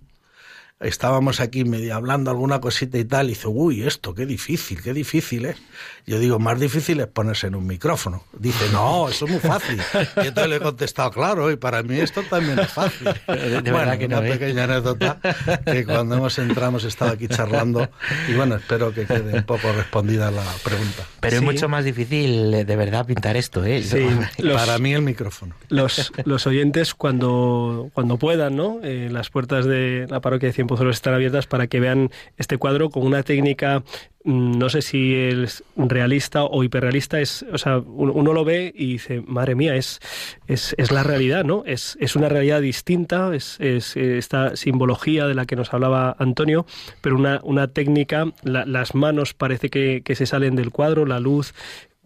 estábamos 0.80 1.40
aquí 1.40 1.66
medio 1.66 1.96
hablando 1.96 2.30
alguna 2.30 2.62
cosita 2.62 2.98
y 2.98 3.06
tal, 3.06 3.28
y 3.28 3.30
dice, 3.30 3.48
uy, 3.48 3.84
esto, 3.84 4.14
qué 4.14 4.26
difícil, 4.26 4.82
qué 4.82 4.94
difícil 4.94 5.46
es. 5.46 5.58
Yo 6.06 6.20
digo, 6.20 6.40
más 6.40 6.60
difícil 6.60 7.00
es 7.00 7.08
ponerse 7.08 7.48
en 7.48 7.56
un 7.56 7.66
micrófono. 7.66 8.24
Dice, 8.38 8.70
no, 8.72 9.10
eso 9.10 9.26
es 9.26 9.32
muy 9.32 9.40
fácil. 9.40 9.82
Y 10.24 10.28
entonces 10.28 10.50
le 10.50 10.56
he 10.58 10.60
contestado, 10.60 11.12
claro, 11.12 11.52
y 11.52 11.58
para 11.58 11.84
mí 11.84 12.00
esto 12.00 12.24
también 12.30 12.60
es 12.60 12.70
fácil. 12.70 13.08
De, 13.28 13.72
bueno, 13.72 13.98
que 13.98 14.06
una 14.06 14.26
¿eh? 14.26 14.32
pequeña 14.34 14.64
anécdota 14.66 15.20
que 15.66 15.86
cuando 15.86 16.16
hemos 16.16 16.38
entrado 16.40 16.70
hemos 16.70 16.84
estado 16.84 17.12
aquí 17.12 17.28
charlando 17.28 17.90
y 18.28 18.34
bueno, 18.34 18.56
espero 18.56 18.94
que 18.94 19.06
quede 19.06 19.34
un 19.34 19.44
poco 19.44 19.72
respondida 19.72 20.32
la 20.32 20.44
pregunta. 20.64 21.04
Pero 21.20 21.38
es 21.38 21.42
mucho 21.42 21.68
más 21.68 21.84
difícil 21.84 22.52
de 22.66 22.76
verdad 22.76 23.06
pintar 23.06 23.36
esto, 23.36 23.66
¿eh? 23.66 23.84
Sí, 23.84 24.08
para 24.54 24.78
mí 24.78 24.94
el 24.94 25.02
micrófono. 25.02 25.56
Los, 25.70 26.12
los 26.26 26.48
oyentes 26.48 26.94
cuando, 26.94 27.90
cuando 27.94 28.18
puedan, 28.18 28.56
¿no? 28.56 28.80
Eh, 28.84 29.10
las 29.12 29.30
puertas 29.30 29.66
de 29.66 30.06
la 30.10 30.22
parroquia 30.22 30.50
de 30.50 30.54
Pozuelos 30.68 30.98
están 30.98 31.14
abiertas 31.14 31.48
para 31.48 31.68
que 31.68 31.80
vean 31.80 32.12
este 32.38 32.58
cuadro 32.58 32.90
con 32.90 33.06
una 33.06 33.24
técnica 33.24 33.84
mm, 34.24 34.58
no 34.58 34.70
sé 34.70 34.82
si 34.82 35.16
es 35.16 35.64
realista 35.76 36.44
o 36.44 36.64
hiperrealista, 36.64 37.20
es, 37.20 37.46
o 37.52 37.58
sea, 37.58 37.80
uno, 37.80 38.34
lo 38.34 38.46
ve 38.46 38.74
y 38.76 38.94
dice, 38.94 39.24
madre 39.26 39.56
mía, 39.56 39.76
es, 39.76 40.00
es, 40.48 40.76
es 40.78 40.92
la 40.92 41.04
realidad, 41.04 41.44
¿no? 41.44 41.64
Es, 41.66 41.98
es, 42.00 42.16
una 42.16 42.30
realidad 42.30 42.62
distinta, 42.62 43.34
es, 43.34 43.58
es, 43.60 43.96
esta 43.98 44.56
simbología 44.56 45.28
de 45.28 45.36
la 45.36 45.46
que 45.46 45.56
nos 45.56 45.74
hablaba 45.74 46.16
Antonio, 46.20 46.66
pero 47.02 47.16
una, 47.16 47.40
una 47.44 47.68
técnica, 47.68 48.32
las 48.44 48.96
manos 48.96 49.34
parece 49.34 49.70
que 49.70 50.16
se 50.16 50.26
salen 50.26 50.56
del 50.56 50.72
cuadro, 50.72 51.06
la 51.06 51.20
luz, 51.20 51.54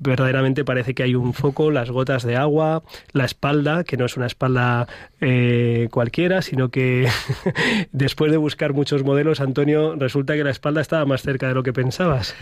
verdaderamente 0.01 0.65
parece 0.65 0.93
que 0.93 1.03
hay 1.03 1.15
un 1.15 1.33
foco, 1.33 1.71
las 1.71 1.89
gotas 1.91 2.23
de 2.23 2.35
agua, 2.35 2.83
la 3.13 3.25
espalda, 3.25 3.83
que 3.83 3.97
no 3.97 4.05
es 4.05 4.17
una 4.17 4.25
espalda 4.25 4.87
eh, 5.21 5.87
cualquiera, 5.91 6.41
sino 6.41 6.69
que 6.69 7.07
después 7.91 8.31
de 8.31 8.37
buscar 8.37 8.73
muchos 8.73 9.03
modelos, 9.03 9.39
Antonio, 9.39 9.95
resulta 9.95 10.35
que 10.35 10.43
la 10.43 10.51
espalda 10.51 10.81
estaba 10.81 11.05
más 11.05 11.21
cerca 11.21 11.47
de 11.47 11.53
lo 11.53 11.63
que 11.63 11.71
pensabas. 11.71 12.35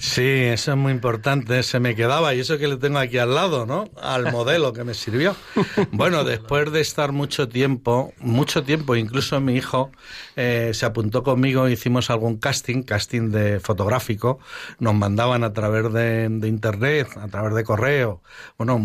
Sí, 0.00 0.22
eso 0.22 0.70
es 0.70 0.78
muy 0.78 0.92
importante, 0.92 1.62
se 1.62 1.78
me 1.78 1.94
quedaba 1.94 2.34
y 2.34 2.40
eso 2.40 2.56
que 2.56 2.66
le 2.66 2.78
tengo 2.78 2.98
aquí 2.98 3.18
al 3.18 3.34
lado, 3.34 3.66
¿no? 3.66 3.84
Al 4.00 4.32
modelo 4.32 4.72
que 4.72 4.82
me 4.82 4.94
sirvió. 4.94 5.36
Bueno, 5.92 6.24
después 6.24 6.72
de 6.72 6.80
estar 6.80 7.12
mucho 7.12 7.48
tiempo, 7.48 8.14
mucho 8.18 8.62
tiempo, 8.62 8.96
incluso 8.96 9.40
mi 9.40 9.56
hijo 9.56 9.90
eh, 10.36 10.70
se 10.72 10.86
apuntó 10.86 11.22
conmigo, 11.22 11.68
hicimos 11.68 12.08
algún 12.08 12.38
casting, 12.38 12.82
casting 12.82 13.30
de 13.30 13.60
fotográfico, 13.60 14.38
nos 14.78 14.94
mandaban 14.94 15.44
a 15.44 15.52
través 15.52 15.92
de, 15.92 16.30
internet, 16.44 17.08
a 17.20 17.28
través 17.28 17.54
de 17.54 17.64
correo, 17.64 18.22
bueno, 18.56 18.76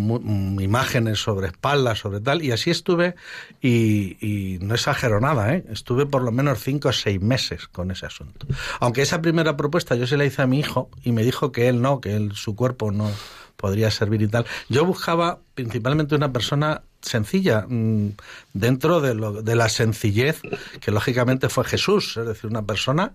imágenes 0.60 1.20
sobre 1.20 1.48
espaldas, 1.48 2.00
sobre 2.00 2.20
tal, 2.20 2.44
y 2.44 2.52
así 2.52 2.72
estuve 2.72 3.16
y, 3.62 4.18
y 4.20 4.60
no 4.60 4.76
exagero 4.76 5.22
nada, 5.22 5.54
¿eh? 5.54 5.64
Estuve 5.72 6.06
por 6.06 6.24
lo 6.24 6.32
menos 6.32 6.60
cinco 6.60 6.90
o 6.90 6.94
seis 6.94 7.22
meses 7.22 7.68
con 7.70 7.92
ese 7.92 8.06
asunto. 8.06 8.48
Aunque 8.82 9.02
esa 9.02 9.22
primera 9.22 9.56
propuesta 9.56 9.96
yo 9.96 10.08
se 10.08 10.18
la 10.18 10.26
hice 10.26 10.42
a 10.42 10.48
mi 10.48 10.60
hijo, 10.60 10.90
y 11.06 11.14
me 11.14 11.24
dijo 11.24 11.54
que 11.54 11.70
él 11.70 11.82
no, 11.82 12.02
que 12.02 12.16
él, 12.16 12.34
su 12.34 12.56
cuerpo 12.56 12.92
no 12.92 13.10
podría 13.56 13.90
servir 13.92 14.22
y 14.22 14.28
tal. 14.28 14.46
Yo 14.68 14.84
buscaba 14.84 15.40
principalmente 15.54 16.16
una 16.16 16.34
persona 16.34 16.82
sencilla, 17.02 17.66
mm, 17.68 18.10
dentro 18.54 19.00
de, 19.00 19.14
lo, 19.14 19.42
de 19.42 19.56
la 19.56 19.70
sencillez 19.70 20.42
que 20.82 20.92
lógicamente 20.92 21.48
fue 21.50 21.64
Jesús, 21.64 22.18
es 22.18 22.26
decir, 22.26 22.50
una 22.50 22.64
persona 22.64 23.14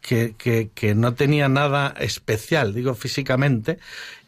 que, 0.00 0.34
que, 0.36 0.68
que, 0.74 0.94
no 0.94 1.14
tenía 1.14 1.48
nada 1.48 1.94
especial, 1.98 2.74
digo 2.74 2.94
físicamente, 2.94 3.78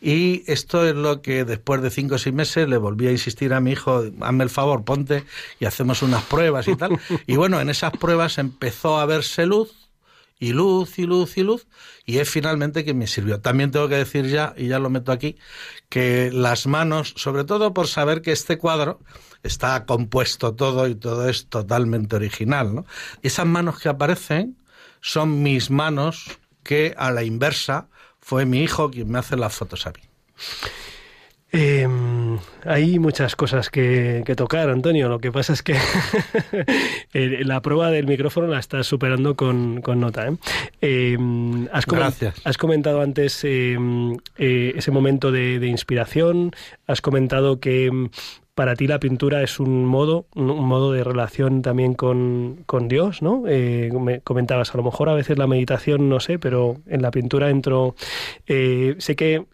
y 0.00 0.42
esto 0.46 0.86
es 0.86 0.94
lo 0.94 1.20
que 1.20 1.44
después 1.44 1.82
de 1.82 1.90
cinco 1.90 2.14
o 2.14 2.18
seis 2.18 2.34
meses 2.34 2.66
le 2.66 2.78
volví 2.78 3.08
a 3.08 3.10
insistir 3.10 3.52
a 3.52 3.60
mi 3.60 3.72
hijo, 3.72 4.04
hazme 4.22 4.44
el 4.44 4.50
favor, 4.50 4.84
ponte 4.84 5.24
y 5.60 5.66
hacemos 5.66 6.00
unas 6.00 6.22
pruebas 6.24 6.66
y 6.68 6.76
tal. 6.76 6.98
Y 7.26 7.36
bueno, 7.36 7.60
en 7.60 7.68
esas 7.68 7.92
pruebas 7.92 8.38
empezó 8.38 8.98
a 8.98 9.04
verse 9.04 9.44
luz, 9.44 9.85
y 10.38 10.52
luz 10.52 10.98
y 10.98 11.06
luz 11.06 11.36
y 11.38 11.42
luz 11.42 11.66
y 12.04 12.18
es 12.18 12.28
finalmente 12.28 12.84
que 12.84 12.94
me 12.94 13.06
sirvió. 13.06 13.40
También 13.40 13.70
tengo 13.70 13.88
que 13.88 13.96
decir 13.96 14.26
ya, 14.26 14.54
y 14.56 14.68
ya 14.68 14.78
lo 14.78 14.90
meto 14.90 15.12
aquí, 15.12 15.36
que 15.88 16.30
las 16.32 16.66
manos, 16.66 17.14
sobre 17.16 17.44
todo 17.44 17.72
por 17.72 17.88
saber 17.88 18.22
que 18.22 18.32
este 18.32 18.58
cuadro 18.58 19.00
está 19.42 19.86
compuesto 19.86 20.54
todo 20.54 20.88
y 20.88 20.94
todo 20.94 21.28
es 21.28 21.46
totalmente 21.48 22.16
original, 22.16 22.74
¿no? 22.74 22.86
Esas 23.22 23.46
manos 23.46 23.78
que 23.78 23.88
aparecen 23.88 24.56
son 25.00 25.42
mis 25.42 25.70
manos 25.70 26.38
que 26.62 26.94
a 26.96 27.10
la 27.10 27.22
inversa 27.22 27.88
fue 28.20 28.44
mi 28.44 28.62
hijo 28.62 28.90
quien 28.90 29.10
me 29.10 29.18
hace 29.18 29.36
las 29.36 29.54
fotos 29.54 29.86
a 29.86 29.90
mí. 29.90 30.00
Eh, 31.52 31.86
hay 32.64 32.98
muchas 32.98 33.36
cosas 33.36 33.70
que, 33.70 34.22
tocar, 34.36 34.68
Antonio. 34.68 35.08
Lo 35.08 35.18
que 35.18 35.32
pasa 35.32 35.52
es 35.52 35.62
que 35.62 35.76
la 37.44 37.62
prueba 37.62 37.90
del 37.90 38.06
micrófono 38.06 38.48
la 38.48 38.58
estás 38.58 38.86
superando 38.86 39.36
con, 39.36 39.82
nota. 39.82 40.28
¿eh? 40.28 40.36
Em, 40.80 41.68
has, 41.72 41.86
Gracias. 41.86 42.34
has 42.44 42.58
comentado 42.58 43.00
antes 43.00 43.44
em, 43.44 44.16
eh, 44.38 44.74
ese 44.76 44.90
momento 44.90 45.30
de, 45.30 45.58
de, 45.58 45.68
inspiración. 45.68 46.50
Has 46.86 47.00
comentado 47.00 47.60
que 47.60 47.90
para 48.56 48.74
ti 48.74 48.86
la 48.86 48.98
pintura 48.98 49.42
es 49.42 49.60
un 49.60 49.84
modo, 49.84 50.28
un 50.34 50.66
modo 50.66 50.90
de 50.90 51.04
relación 51.04 51.60
también 51.60 51.92
con, 51.92 52.64
Dios, 52.88 53.20
¿no? 53.20 53.44
Eh, 53.46 53.90
me 53.92 54.22
comentabas, 54.22 54.74
a 54.74 54.78
lo 54.78 54.82
mejor 54.82 55.10
a 55.10 55.14
veces 55.14 55.36
la 55.36 55.46
meditación, 55.46 56.08
no 56.08 56.20
sé, 56.20 56.38
pero 56.38 56.78
en 56.86 57.02
la 57.02 57.10
pintura 57.10 57.50
entro... 57.50 57.94
Eh, 58.46 58.94
sé 58.96 59.14
que 59.14 59.44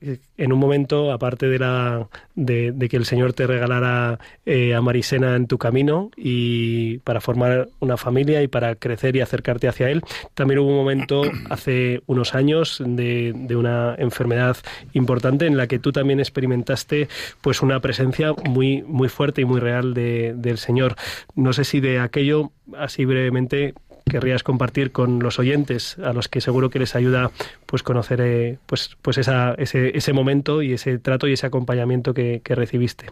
en 0.42 0.52
un 0.52 0.58
momento, 0.58 1.12
aparte 1.12 1.46
de, 1.46 1.60
la, 1.60 2.08
de, 2.34 2.88
que 2.90 2.96
el 2.96 3.04
Señor 3.04 3.32
te 3.32 3.46
regalara 3.46 4.18
eh, 4.44 4.74
a 4.74 4.80
Marisena 4.80 5.36
en 5.36 5.46
tu 5.46 5.56
camino 5.56 6.10
y 6.16 6.98
para 6.98 7.20
formar 7.20 7.68
una 7.78 7.96
familia 7.96 8.42
y 8.42 8.48
para 8.48 8.74
crecer 8.74 9.14
y 9.14 9.20
acercarte 9.20 9.68
hacia 9.68 9.88
Él, 9.88 10.02
también 10.34 10.58
hubo 10.58 10.70
un 10.70 10.76
momento 10.76 11.22
hace 11.50 12.02
unos 12.06 12.34
años 12.34 12.82
de, 12.84 13.32
de 13.36 13.54
una 13.54 13.94
enfermedad 13.98 14.56
importante 14.94 15.46
en 15.46 15.56
la 15.56 15.68
que 15.68 15.78
tú 15.78 15.92
también 15.92 16.18
experimentaste 16.18 17.06
pues 17.40 17.62
una 17.62 17.78
presencia 17.78 18.32
muy, 18.44 18.82
muy 18.82 19.08
fuerte 19.08 19.42
y 19.42 19.44
muy 19.44 19.60
real 19.60 19.94
de, 19.94 20.34
del 20.36 20.58
Señor. 20.58 20.96
No 21.36 21.52
sé 21.52 21.62
si 21.62 21.78
de 21.78 22.00
aquello, 22.00 22.50
así 22.76 23.04
brevemente, 23.04 23.74
querrías 24.08 24.42
compartir 24.42 24.92
con 24.92 25.20
los 25.20 25.38
oyentes 25.38 25.98
a 25.98 26.12
los 26.12 26.28
que 26.28 26.40
seguro 26.40 26.70
que 26.70 26.78
les 26.78 26.94
ayuda 26.94 27.30
pues 27.66 27.82
conocer 27.82 28.20
eh, 28.20 28.58
pues 28.66 28.96
pues 29.02 29.18
esa, 29.18 29.54
ese, 29.54 29.96
ese 29.96 30.12
momento 30.12 30.62
y 30.62 30.72
ese 30.72 30.98
trato 30.98 31.26
y 31.28 31.32
ese 31.32 31.46
acompañamiento 31.46 32.14
que, 32.14 32.42
recibiste 32.44 33.06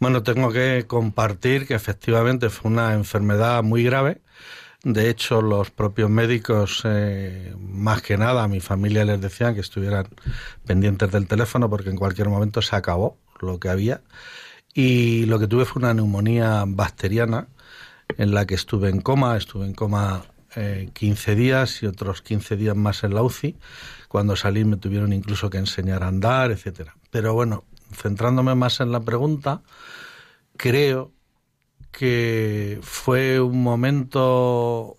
bueno 0.00 0.22
tengo 0.22 0.52
que 0.52 0.84
compartir 0.86 1.66
que 1.66 1.74
efectivamente 1.74 2.50
fue 2.50 2.70
una 2.70 2.94
enfermedad 2.94 3.62
muy 3.62 3.84
grave 3.84 4.20
de 4.84 5.08
hecho, 5.08 5.42
los 5.42 5.70
propios 5.70 6.10
médicos, 6.10 6.82
eh, 6.84 7.54
más 7.56 8.02
que 8.02 8.18
nada, 8.18 8.42
a 8.42 8.48
mi 8.48 8.58
familia 8.58 9.04
les 9.04 9.20
decían 9.20 9.54
que 9.54 9.60
estuvieran 9.60 10.08
pendientes 10.66 11.08
del 11.12 11.28
teléfono 11.28 11.70
porque 11.70 11.90
en 11.90 11.96
cualquier 11.96 12.28
momento 12.28 12.60
se 12.62 12.74
acabó 12.74 13.16
lo 13.40 13.60
que 13.60 13.68
había. 13.68 14.00
Y 14.74 15.26
lo 15.26 15.38
que 15.38 15.46
tuve 15.46 15.66
fue 15.66 15.80
una 15.80 15.94
neumonía 15.94 16.64
bacteriana 16.66 17.46
en 18.18 18.34
la 18.34 18.46
que 18.46 18.54
estuve 18.54 18.88
en 18.88 19.00
coma, 19.00 19.36
estuve 19.36 19.66
en 19.66 19.74
coma 19.74 20.24
eh, 20.54 20.90
15 20.92 21.34
días 21.34 21.82
y 21.82 21.86
otros 21.86 22.22
15 22.22 22.56
días 22.56 22.76
más 22.76 23.04
en 23.04 23.14
la 23.14 23.22
UCI. 23.22 23.56
Cuando 24.08 24.36
salí 24.36 24.64
me 24.64 24.76
tuvieron 24.76 25.12
incluso 25.12 25.48
que 25.48 25.58
enseñar 25.58 26.02
a 26.02 26.08
andar, 26.08 26.50
etcétera. 26.50 26.96
Pero 27.10 27.34
bueno, 27.34 27.64
centrándome 27.92 28.54
más 28.54 28.80
en 28.80 28.92
la 28.92 29.00
pregunta, 29.00 29.62
creo 30.56 31.12
que 31.90 32.78
fue 32.82 33.40
un 33.40 33.62
momento 33.62 34.96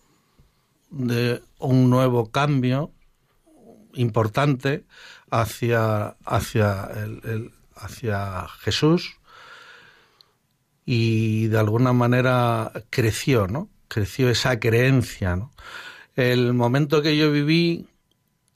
de 0.89 1.41
un 1.59 1.89
nuevo 1.89 2.31
cambio 2.31 2.91
importante 3.95 4.85
hacia, 5.29 6.15
hacia, 6.25 6.89
el, 6.95 7.51
hacia 7.75 8.47
Jesús 8.59 9.17
y 10.85 11.47
de 11.47 11.59
alguna 11.59 11.93
manera 11.93 12.71
creció, 12.89 13.47
¿no? 13.47 13.69
Creció 13.87 14.29
esa 14.29 14.59
creencia, 14.59 15.35
¿no? 15.35 15.51
El 16.15 16.53
momento 16.53 17.01
que 17.01 17.17
yo 17.17 17.31
viví, 17.31 17.87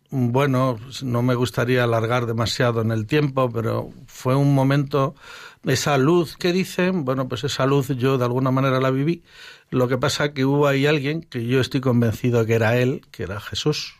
bueno, 0.10 0.78
no 1.02 1.22
me 1.22 1.36
gustaría 1.36 1.84
alargar 1.84 2.26
demasiado 2.26 2.82
en 2.82 2.92
el 2.92 3.08
tiempo, 3.08 3.50
pero 3.52 3.90
fue 4.06 4.36
un 4.36 4.54
momento, 4.54 5.16
esa 5.64 5.98
luz 5.98 6.38
que 6.38 6.54
dicen, 6.54 7.04
bueno, 7.04 7.28
pues 7.28 7.44
esa 7.44 7.66
luz 7.66 7.88
yo 7.90 8.18
de 8.18 8.26
alguna 8.26 8.52
manera 8.52 8.80
la 8.80 8.92
viví. 8.92 9.24
Lo 9.70 9.88
que 9.88 9.98
pasa 9.98 10.34
que 10.34 10.46
hubo 10.46 10.68
ahí 10.68 10.86
alguien 10.86 11.22
que 11.22 11.46
yo 11.46 11.60
estoy 11.60 11.82
convencido 11.82 12.46
que 12.46 12.54
era 12.54 12.78
él, 12.78 13.02
que 13.12 13.24
era 13.24 13.40
Jesús, 13.40 13.96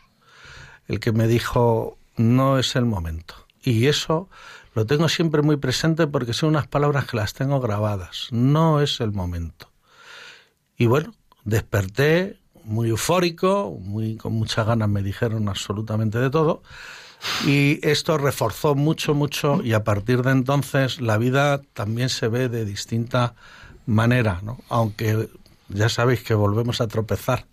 el 0.86 1.00
que 1.00 1.12
me 1.12 1.26
dijo, 1.26 1.98
no 2.16 2.58
es 2.58 2.76
el 2.76 2.84
momento. 2.84 3.34
Y 3.62 3.86
eso 3.86 4.30
lo 4.78 4.86
tengo 4.86 5.08
siempre 5.08 5.42
muy 5.42 5.56
presente 5.56 6.06
porque 6.06 6.32
son 6.32 6.50
unas 6.50 6.68
palabras 6.68 7.04
que 7.06 7.16
las 7.16 7.34
tengo 7.34 7.58
grabadas. 7.58 8.28
No 8.30 8.80
es 8.80 9.00
el 9.00 9.10
momento. 9.10 9.72
Y 10.76 10.86
bueno, 10.86 11.14
desperté 11.42 12.38
muy 12.62 12.90
eufórico, 12.90 13.76
muy 13.80 14.16
con 14.16 14.34
muchas 14.34 14.68
ganas 14.68 14.88
me 14.88 15.02
dijeron 15.02 15.48
absolutamente 15.48 16.20
de 16.20 16.30
todo. 16.30 16.62
Y 17.44 17.80
esto 17.82 18.18
reforzó 18.18 18.76
mucho, 18.76 19.14
mucho, 19.14 19.60
y 19.64 19.72
a 19.72 19.82
partir 19.82 20.22
de 20.22 20.30
entonces 20.30 21.00
la 21.00 21.18
vida 21.18 21.60
también 21.72 22.08
se 22.08 22.28
ve 22.28 22.48
de 22.48 22.64
distinta 22.64 23.34
manera, 23.84 24.38
¿no? 24.44 24.60
Aunque 24.68 25.28
ya 25.70 25.88
sabéis 25.88 26.22
que 26.22 26.34
volvemos 26.34 26.80
a 26.80 26.86
tropezar 26.86 27.46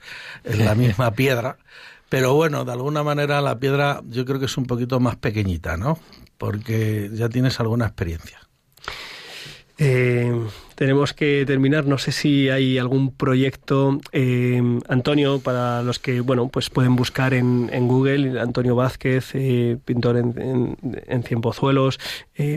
en 0.44 0.64
la 0.64 0.76
misma 0.76 1.10
piedra, 1.10 1.58
pero 2.08 2.36
bueno, 2.36 2.66
de 2.66 2.72
alguna 2.74 3.02
manera 3.02 3.42
la 3.42 3.58
piedra 3.58 4.02
yo 4.10 4.26
creo 4.26 4.40
que 4.40 4.46
es 4.46 4.58
un 4.58 4.68
poquito 4.68 5.00
más 5.00 5.16
pequeñita, 5.16 5.76
¿no? 5.76 5.98
Porque 6.38 7.10
ya 7.14 7.30
tienes 7.30 7.60
alguna 7.60 7.86
experiencia. 7.86 8.40
Eh, 9.78 10.34
tenemos 10.76 11.14
que 11.14 11.44
terminar. 11.46 11.86
No 11.86 11.98
sé 11.98 12.12
si 12.12 12.50
hay 12.50 12.78
algún 12.78 13.14
proyecto, 13.14 14.00
eh, 14.14 14.62
Antonio, 14.88 15.40
para 15.40 15.82
los 15.84 16.00
que 16.00 16.22
bueno, 16.22 16.48
pues 16.48 16.70
pueden 16.70 16.96
buscar 16.96 17.34
en, 17.34 17.70
en 17.74 17.88
Google, 17.88 18.40
Antonio 18.40 18.76
Vázquez, 18.76 19.32
eh, 19.34 19.78
pintor 19.84 20.18
en, 20.18 20.34
en, 20.42 20.78
en 21.08 21.24
Cienpozuelos, 21.24 22.00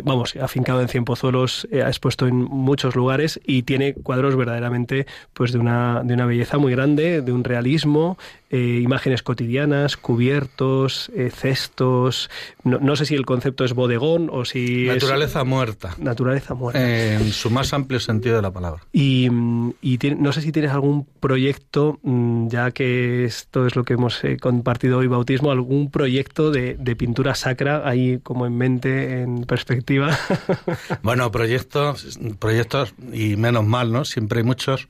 vamos, 0.04 0.36
afincado 0.36 0.80
en 0.80 0.88
Cienpozuelos, 0.88 1.68
ha 1.72 1.88
expuesto 1.88 2.26
en 2.26 2.36
muchos 2.36 2.94
lugares 2.96 3.40
y 3.44 3.62
tiene 3.62 3.94
cuadros 3.94 4.36
verdaderamente 4.36 5.06
pues 5.32 5.52
de 5.52 5.58
una, 5.58 6.02
de 6.04 6.14
una 6.14 6.26
belleza 6.26 6.58
muy 6.58 6.72
grande, 6.72 7.22
de 7.22 7.32
un 7.32 7.44
realismo, 7.44 8.18
imágenes 8.50 9.22
cotidianas, 9.22 9.96
cubiertos, 9.96 11.10
cestos. 11.34 12.30
No, 12.64 12.96
sé 12.96 13.06
si 13.06 13.14
el 13.14 13.26
concepto 13.26 13.64
es 13.64 13.74
bodegón 13.74 14.30
o 14.32 14.44
si 14.44 14.86
naturaleza 14.86 15.44
muerta. 15.44 15.94
Naturaleza 15.98 16.54
muerta. 16.54 16.80
En 16.80 17.30
su 17.32 17.50
más 17.50 17.72
amplio 17.72 18.00
sentido 18.00 18.36
de 18.36 18.42
la 18.42 18.52
palabra. 18.52 18.82
Y, 18.92 19.28
no 19.30 20.32
sé 20.32 20.40
si 20.42 20.52
tienes 20.52 20.72
algún 20.72 21.06
proyecto, 21.20 21.98
mm, 22.02 22.48
ya 22.48 22.70
que 22.70 23.24
esto 23.24 23.66
es 23.66 23.76
lo 23.76 23.84
que 23.84 23.94
hemos 23.94 24.22
eh, 24.24 24.36
compartido 24.38 24.98
hoy, 24.98 25.06
bautismo, 25.06 25.50
algún 25.50 25.90
proyecto 25.90 26.50
de, 26.50 26.76
pintura 26.98 27.34
sacra 27.34 27.88
ahí 27.88 28.18
como 28.22 28.46
en 28.46 28.56
mente, 28.56 29.22
en 29.22 29.44
perspectiva. 29.44 30.18
bueno, 31.02 31.30
proyectos, 31.30 32.18
proyectos 32.38 32.94
y 33.12 33.36
menos 33.36 33.64
mal, 33.66 33.92
¿no? 33.92 34.04
Siempre 34.04 34.40
hay 34.40 34.44
muchos. 34.44 34.88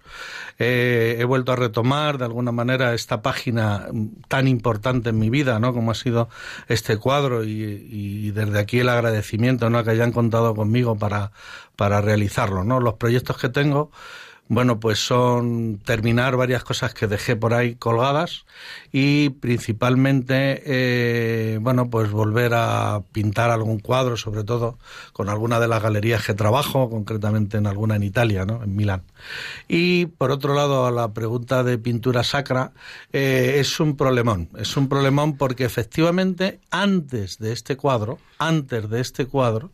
He 0.61 1.25
vuelto 1.25 1.53
a 1.53 1.57
retomar 1.57 2.19
de 2.19 2.25
alguna 2.25 2.51
manera 2.53 2.93
esta 2.95 3.23
página 3.23 3.87
tan 4.29 4.49
importante 4.49 5.11
en 5.11 5.19
mi 5.19 5.31
vida, 5.31 5.61
¿no? 5.61 5.73
Como 5.73 5.93
ha 5.93 5.95
sido 5.95 6.29
este 6.67 6.97
cuadro 6.97 7.45
y, 7.45 7.51
y 7.91 8.31
desde 8.33 8.59
aquí 8.59 8.81
el 8.81 8.89
agradecimiento, 8.89 9.71
¿no? 9.71 9.85
Que 9.85 9.91
hayan 9.91 10.13
contado 10.13 10.55
conmigo 10.55 10.97
para 10.99 11.33
para 11.79 12.01
realizarlo, 12.01 12.65
¿no? 12.65 12.81
Los 12.81 12.95
proyectos 12.95 13.39
que 13.39 13.49
tengo, 13.49 13.93
bueno, 14.49 14.81
pues 14.81 14.99
son 14.99 15.79
terminar 15.85 16.37
varias 16.37 16.65
cosas 16.65 16.95
que 16.95 17.07
dejé 17.07 17.37
por 17.37 17.53
ahí 17.53 17.75
colgadas 17.75 18.47
y 18.91 19.29
principalmente, 19.29 20.63
eh, 20.65 21.59
bueno, 21.61 21.91
pues 21.91 22.11
volver 22.11 22.55
a 22.55 23.03
pintar 23.13 23.51
algún 23.51 23.79
cuadro, 23.79 24.17
sobre 24.17 24.45
todo 24.45 24.79
con 25.13 25.29
alguna 25.29 25.61
de 25.61 25.69
las 25.69 25.83
galerías 25.83 26.25
que 26.25 26.33
trabajo, 26.33 26.89
concretamente 26.89 27.59
en 27.59 27.67
alguna 27.67 27.97
en 27.97 28.05
Italia, 28.05 28.47
¿no? 28.47 28.65
En 28.65 28.75
Milán. 28.75 29.03
Y 29.69 30.07
por 30.07 30.31
otro 30.31 30.55
lado, 30.55 30.87
a 30.87 30.91
la 30.91 31.13
pregunta 31.13 31.63
de 31.63 31.77
pintura 31.77 32.25
sacra, 32.25 32.73
eh, 33.13 33.57
es 33.59 33.81
un 33.81 33.99
problemón. 33.99 34.49
Es 34.57 34.79
un 34.79 34.89
problemón 34.89 35.37
porque 35.37 35.65
efectivamente 35.65 36.61
antes 36.71 37.39
de 37.39 37.53
este 37.53 37.77
cuadro, 37.77 38.19
antes 38.39 38.89
de 38.89 39.01
este 39.01 39.27
cuadro, 39.27 39.73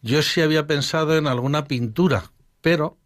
yo 0.00 0.22
sí 0.22 0.42
había 0.42 0.68
pensado 0.68 1.16
en 1.16 1.26
alguna 1.26 1.64
pintura, 1.64 2.30
pero 2.60 2.96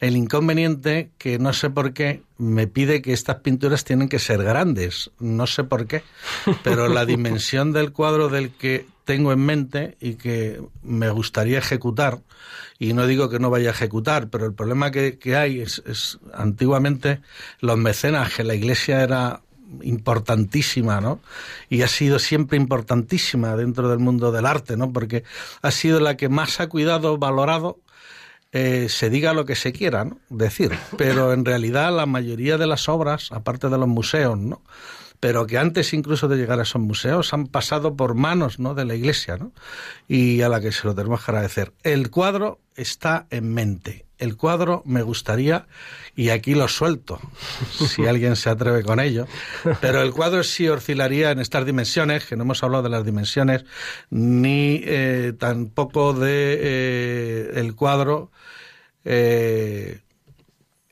el 0.00 0.16
inconveniente 0.16 1.10
que 1.18 1.38
no 1.38 1.52
sé 1.52 1.70
por 1.70 1.92
qué 1.92 2.22
me 2.38 2.66
pide 2.66 3.00
que 3.00 3.12
estas 3.12 3.36
pinturas 3.36 3.84
tienen 3.84 4.08
que 4.08 4.18
ser 4.18 4.42
grandes, 4.42 5.10
no 5.18 5.46
sé 5.46 5.64
por 5.64 5.86
qué, 5.86 6.02
pero 6.62 6.88
la 6.88 7.04
dimensión 7.06 7.72
del 7.72 7.92
cuadro 7.92 8.28
del 8.28 8.50
que 8.50 8.86
tengo 9.04 9.32
en 9.32 9.40
mente 9.40 9.96
y 10.00 10.14
que 10.14 10.60
me 10.82 11.08
gustaría 11.10 11.58
ejecutar, 11.58 12.20
y 12.78 12.92
no 12.92 13.06
digo 13.06 13.30
que 13.30 13.38
no 13.38 13.48
vaya 13.48 13.70
a 13.70 13.72
ejecutar, 13.72 14.28
pero 14.28 14.44
el 14.44 14.52
problema 14.52 14.90
que, 14.90 15.36
hay 15.36 15.60
es, 15.60 15.82
es 15.86 16.18
antiguamente 16.34 17.20
los 17.60 17.78
mecenas, 17.78 18.34
que 18.34 18.44
la 18.44 18.54
iglesia 18.54 19.02
era 19.02 19.40
importantísima, 19.82 21.00
¿no? 21.00 21.20
Y 21.68 21.82
ha 21.82 21.88
sido 21.88 22.18
siempre 22.18 22.56
importantísima 22.56 23.56
dentro 23.56 23.88
del 23.88 23.98
mundo 23.98 24.30
del 24.30 24.46
arte, 24.46 24.76
¿no? 24.76 24.92
Porque 24.92 25.24
ha 25.62 25.70
sido 25.70 26.00
la 26.00 26.16
que 26.16 26.28
más 26.28 26.60
ha 26.60 26.68
cuidado, 26.68 27.18
valorado, 27.18 27.78
eh, 28.58 28.88
se 28.88 29.10
diga 29.10 29.34
lo 29.34 29.44
que 29.44 29.54
se 29.54 29.74
quiera, 29.74 30.06
¿no? 30.06 30.18
Decir. 30.30 30.72
Pero 30.96 31.34
en 31.34 31.44
realidad 31.44 31.94
la 31.94 32.06
mayoría 32.06 32.56
de 32.56 32.66
las 32.66 32.88
obras, 32.88 33.30
aparte 33.30 33.68
de 33.68 33.76
los 33.76 33.86
museos, 33.86 34.38
¿no? 34.38 34.62
pero 35.20 35.46
que 35.46 35.58
antes 35.58 35.92
incluso 35.92 36.26
de 36.26 36.36
llegar 36.36 36.58
a 36.58 36.62
esos 36.62 36.80
museos 36.80 37.32
han 37.34 37.46
pasado 37.46 37.96
por 37.96 38.14
manos 38.14 38.58
¿no? 38.58 38.74
de 38.74 38.84
la 38.86 38.94
Iglesia 38.94 39.36
¿no? 39.36 39.52
y 40.08 40.40
a 40.40 40.48
la 40.48 40.60
que 40.60 40.72
se 40.72 40.86
lo 40.86 40.94
tenemos 40.94 41.22
que 41.22 41.30
agradecer. 41.30 41.74
El 41.82 42.10
cuadro 42.10 42.60
está 42.74 43.26
en 43.30 43.52
mente. 43.52 44.05
El 44.18 44.36
cuadro 44.36 44.82
me 44.86 45.02
gustaría, 45.02 45.66
y 46.14 46.30
aquí 46.30 46.54
lo 46.54 46.68
suelto, 46.68 47.20
si 47.70 48.06
alguien 48.06 48.36
se 48.36 48.50
atreve 48.50 48.82
con 48.82 49.00
ello, 49.00 49.26
pero 49.80 50.02
el 50.02 50.12
cuadro 50.12 50.42
sí 50.42 50.68
oscilaría 50.68 51.30
en 51.30 51.40
estas 51.40 51.66
dimensiones, 51.66 52.24
que 52.24 52.36
no 52.36 52.44
hemos 52.44 52.62
hablado 52.62 52.84
de 52.84 52.90
las 52.90 53.04
dimensiones, 53.04 53.64
ni 54.10 54.80
eh, 54.84 55.32
tampoco 55.38 56.12
de 56.14 56.58
eh, 56.60 57.50
el 57.56 57.74
cuadro 57.74 58.30
eh, 59.04 60.00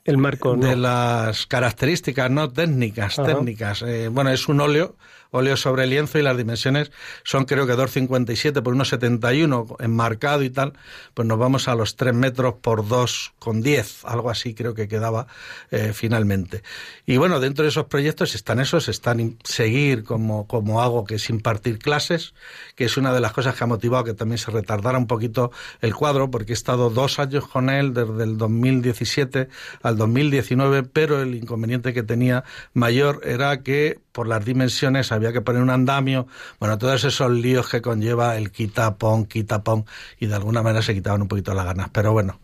el 0.05 0.17
marco 0.17 0.55
de 0.55 0.75
las 0.75 1.47
características 1.47 2.29
no 2.29 2.49
técnicas 2.49 3.15
técnicas. 3.15 3.81
Eh, 3.81 4.07
bueno 4.07 4.29
es 4.29 4.47
un 4.47 4.61
óleo 4.61 4.95
óleo 5.35 5.57
sobre 5.57 5.85
lienzo 5.87 6.17
y 6.17 6.21
las 6.21 6.37
dimensiones 6.37 6.91
son 7.23 7.45
creo 7.45 7.67
que 7.67 7.73
2,57 7.73 8.63
por 8.63 8.75
1,71 8.75 9.75
enmarcado 9.79 10.43
y 10.43 10.49
tal, 10.49 10.73
pues 11.13 11.27
nos 11.27 11.37
vamos 11.37 11.67
a 11.67 11.75
los 11.75 11.95
3 11.95 12.13
metros 12.13 12.55
por 12.61 12.83
2,10, 12.83 14.01
algo 14.05 14.29
así 14.29 14.53
creo 14.53 14.73
que 14.73 14.87
quedaba 14.87 15.27
eh, 15.71 15.91
finalmente. 15.93 16.63
Y 17.05 17.17
bueno, 17.17 17.39
dentro 17.39 17.63
de 17.63 17.69
esos 17.69 17.85
proyectos 17.85 18.35
están 18.35 18.59
esos, 18.59 18.87
están 18.87 19.37
seguir 19.43 20.03
como, 20.03 20.47
como 20.47 20.81
hago, 20.81 21.05
que 21.05 21.15
es 21.15 21.29
impartir 21.29 21.79
clases, 21.79 22.33
que 22.75 22.85
es 22.85 22.97
una 22.97 23.13
de 23.13 23.19
las 23.19 23.33
cosas 23.33 23.55
que 23.55 23.63
ha 23.63 23.67
motivado 23.67 24.03
que 24.03 24.13
también 24.13 24.37
se 24.37 24.51
retardara 24.51 24.97
un 24.97 25.07
poquito 25.07 25.51
el 25.81 25.93
cuadro, 25.93 26.31
porque 26.31 26.53
he 26.53 26.55
estado 26.55 26.89
dos 26.89 27.19
años 27.19 27.47
con 27.47 27.69
él 27.69 27.93
desde 27.93 28.23
el 28.23 28.37
2017 28.37 29.49
al 29.81 29.97
2019, 29.97 30.83
pero 30.83 31.21
el 31.21 31.35
inconveniente 31.35 31.93
que 31.93 32.03
tenía 32.03 32.43
mayor 32.73 33.21
era 33.23 33.61
que 33.61 34.04
por 34.15 34.27
las 34.27 34.45
dimensiones 34.45 35.11
había 35.11 35.33
que 35.33 35.41
poner 35.41 35.61
un 35.61 35.69
andamio, 35.69 36.25
bueno, 36.57 36.77
todos 36.77 37.03
esos 37.03 37.29
líos 37.29 37.67
que 37.67 37.81
conlleva 37.81 38.37
el 38.37 38.49
quita, 38.49 38.95
pon, 38.95 39.25
quita, 39.25 39.61
pon, 39.61 39.85
y 40.17 40.27
de 40.27 40.35
alguna 40.35 40.63
manera 40.63 40.81
se 40.81 40.93
quitaban 40.93 41.21
un 41.21 41.27
poquito 41.27 41.53
las 41.53 41.65
ganas. 41.65 41.89
Pero 41.91 42.13
bueno, 42.13 42.39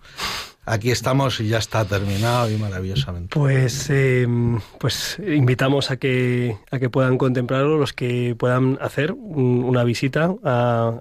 aquí 0.65 0.91
estamos 0.91 1.39
y 1.39 1.47
ya 1.47 1.57
está 1.57 1.85
terminado 1.85 2.49
y 2.49 2.57
maravillosamente. 2.57 3.29
Pues, 3.33 3.89
eh, 3.89 4.27
pues 4.79 5.17
invitamos 5.25 5.91
a 5.91 5.97
que, 5.97 6.57
a 6.69 6.79
que 6.79 6.89
puedan 6.89 7.17
contemplarlo 7.17 7.77
los 7.77 7.93
que 7.93 8.35
puedan 8.37 8.77
hacer 8.81 9.13
una 9.13 9.83
visita 9.83 10.33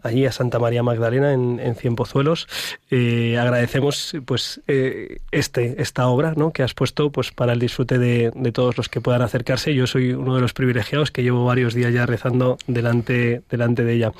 allí 0.02 0.26
a 0.26 0.32
Santa 0.32 0.58
María 0.58 0.82
Magdalena 0.82 1.32
en, 1.32 1.60
en 1.60 1.74
Cienpozuelos. 1.74 2.48
Eh, 2.90 3.38
agradecemos 3.38 4.16
pues 4.24 4.60
eh, 4.66 5.18
este, 5.30 5.80
esta 5.80 6.06
obra 6.08 6.34
¿no? 6.36 6.52
que 6.52 6.62
has 6.62 6.74
puesto 6.74 7.10
pues 7.10 7.30
para 7.30 7.52
el 7.52 7.58
disfrute 7.58 7.98
de, 7.98 8.32
de, 8.34 8.52
todos 8.52 8.76
los 8.76 8.88
que 8.88 9.00
puedan 9.00 9.22
acercarse. 9.22 9.74
Yo 9.74 9.86
soy 9.86 10.12
uno 10.12 10.34
de 10.34 10.40
los 10.40 10.52
privilegiados 10.52 11.10
que 11.10 11.22
llevo 11.22 11.44
varios 11.44 11.74
días 11.74 11.92
ya 11.92 12.06
rezando 12.06 12.58
delante, 12.66 13.42
delante 13.50 13.84
de 13.84 13.92
ella. 13.94 14.12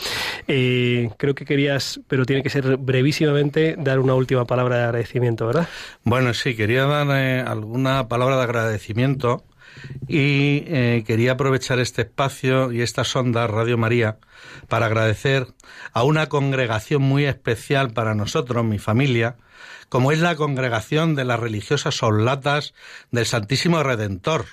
creo 1.16 1.34
que 1.34 1.45
querías, 1.45 2.01
pero 2.09 2.24
tiene 2.26 2.43
que 2.43 2.51
ser 2.51 2.76
brevísimamente, 2.76 3.76
dar 3.78 3.99
una 3.99 4.14
última 4.14 4.45
palabra 4.45 4.76
de 4.76 4.82
agradecimiento 4.84 5.30
Bueno, 6.05 6.35
sí, 6.35 6.55
quería 6.55 6.85
dar 6.87 7.11
alguna 7.11 8.09
palabra 8.09 8.37
de 8.37 8.43
agradecimiento 8.43 9.45
y 10.09 10.64
eh, 10.66 11.05
quería 11.07 11.33
aprovechar 11.33 11.78
este 11.78 12.03
espacio 12.03 12.72
y 12.72 12.83
esta 12.83 13.05
sonda 13.05 13.47
Radio 13.47 13.78
María 13.78 14.18
para 14.68 14.87
agradecer 14.87 15.47
a 15.93 16.03
una 16.03 16.28
congregación 16.28 17.03
muy 17.03 17.26
especial 17.26 17.93
para 17.93 18.14
nosotros, 18.14 18.64
mi 18.64 18.78
familia, 18.78 19.37
como 19.89 20.12
es 20.12 20.20
la 20.20 20.37
congregación 20.37 21.14
de 21.14 21.24
las 21.24 21.41
religiosas 21.41 22.03
oblatas 22.03 22.74
del 23.11 23.26
Santísimo 23.26 23.83
Redentor, 23.83 24.47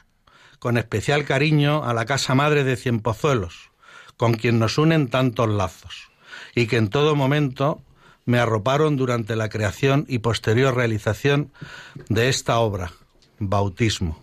con 0.60 0.78
especial 0.78 1.26
cariño 1.26 1.84
a 1.84 1.94
la 1.94 2.06
Casa 2.06 2.36
Madre 2.36 2.64
de 2.64 2.76
Cienpozuelos, 2.76 3.72
con 4.18 4.34
quien 4.34 4.60
nos 4.60 4.78
unen 4.78 5.08
tantos 5.10 5.50
lazos, 5.50 6.10
y 6.56 6.68
que 6.68 6.78
en 6.78 6.90
todo 6.90 7.16
momento 7.16 7.82
me 8.28 8.40
arroparon 8.40 8.98
durante 8.98 9.38
la 9.38 9.48
creación 9.48 10.06
y 10.10 10.20
posterior 10.20 10.76
realización 10.76 11.54
de 12.10 12.28
esta 12.28 12.60
obra, 12.60 12.92
Bautismo, 13.40 14.22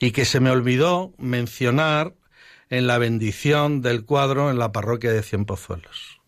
y 0.00 0.12
que 0.12 0.24
se 0.24 0.40
me 0.40 0.50
olvidó 0.50 1.12
mencionar 1.18 2.14
en 2.70 2.86
la 2.86 2.96
bendición 2.96 3.82
del 3.82 4.06
cuadro 4.06 4.50
en 4.50 4.58
la 4.58 4.72
parroquia 4.72 5.12
de 5.12 5.22
Cienpozuelos. 5.22 6.20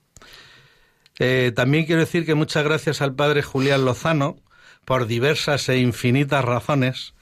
Eh, 1.18 1.52
también 1.56 1.86
quiero 1.86 2.02
decir 2.02 2.26
que 2.26 2.34
muchas 2.34 2.64
gracias 2.64 3.00
al 3.00 3.14
padre 3.14 3.42
Julián 3.42 3.86
Lozano 3.86 4.36
por 4.84 5.06
diversas 5.06 5.70
e 5.70 5.78
infinitas 5.78 6.44
razones 6.44 7.14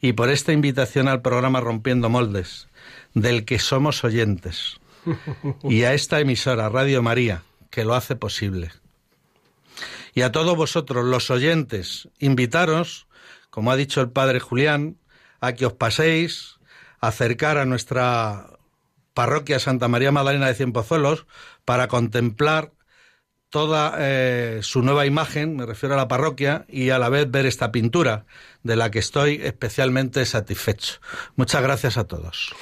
y 0.00 0.12
por 0.14 0.28
esta 0.28 0.52
invitación 0.52 1.06
al 1.06 1.22
programa 1.22 1.60
Rompiendo 1.60 2.08
Moldes, 2.08 2.66
del 3.14 3.44
que 3.44 3.60
somos 3.60 4.02
oyentes, 4.02 4.80
y 5.62 5.84
a 5.84 5.94
esta 5.94 6.18
emisora 6.18 6.68
Radio 6.68 7.00
María, 7.00 7.44
que 7.76 7.84
lo 7.84 7.94
hace 7.94 8.16
posible. 8.16 8.72
Y 10.14 10.22
a 10.22 10.32
todos 10.32 10.56
vosotros, 10.56 11.04
los 11.04 11.30
oyentes, 11.30 12.08
invitaros, 12.18 13.06
como 13.50 13.70
ha 13.70 13.76
dicho 13.76 14.00
el 14.00 14.08
padre 14.08 14.40
Julián, 14.40 14.96
a 15.42 15.52
que 15.52 15.66
os 15.66 15.74
paséis 15.74 16.56
a 17.02 17.08
acercar 17.08 17.58
a 17.58 17.66
nuestra 17.66 18.58
parroquia 19.12 19.58
Santa 19.58 19.88
María 19.88 20.10
Magdalena 20.10 20.46
de 20.46 20.54
Cienpozuelos 20.54 21.26
para 21.66 21.86
contemplar 21.86 22.72
toda 23.50 23.94
eh, 23.98 24.60
su 24.62 24.80
nueva 24.80 25.04
imagen, 25.04 25.56
me 25.56 25.66
refiero 25.66 25.96
a 25.96 25.98
la 25.98 26.08
parroquia, 26.08 26.64
y 26.70 26.88
a 26.88 26.98
la 26.98 27.10
vez 27.10 27.30
ver 27.30 27.44
esta 27.44 27.72
pintura, 27.72 28.24
de 28.62 28.76
la 28.76 28.90
que 28.90 29.00
estoy 29.00 29.42
especialmente 29.42 30.24
satisfecho. 30.24 30.94
Muchas 31.34 31.62
gracias 31.62 31.98
a 31.98 32.04
todos. 32.04 32.54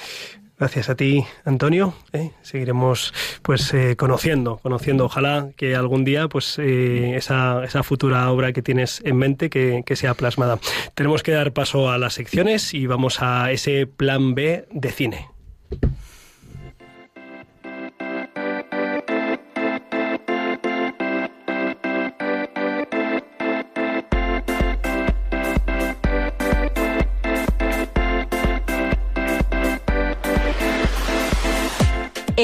Gracias 0.65 0.89
a 0.89 0.95
ti, 0.95 1.23
Antonio. 1.43 1.93
¿eh? 2.11 2.31
seguiremos 2.41 3.13
pues 3.43 3.71
eh, 3.75 3.95
conociendo, 3.95 4.57
conociendo. 4.63 5.05
Ojalá 5.05 5.49
que 5.55 5.75
algún 5.75 6.03
día 6.03 6.27
pues 6.27 6.57
eh, 6.57 7.15
esa, 7.15 7.63
esa, 7.63 7.83
futura 7.83 8.31
obra 8.31 8.51
que 8.51 8.63
tienes 8.63 8.99
en 9.05 9.15
mente 9.15 9.51
que, 9.51 9.83
que 9.85 9.95
sea 9.95 10.15
plasmada. 10.15 10.57
Tenemos 10.95 11.21
que 11.21 11.33
dar 11.33 11.53
paso 11.53 11.91
a 11.91 11.99
las 11.99 12.15
secciones 12.15 12.73
y 12.73 12.87
vamos 12.87 13.21
a 13.21 13.51
ese 13.51 13.85
plan 13.85 14.33
B 14.33 14.67
de 14.71 14.91
cine. 14.91 15.34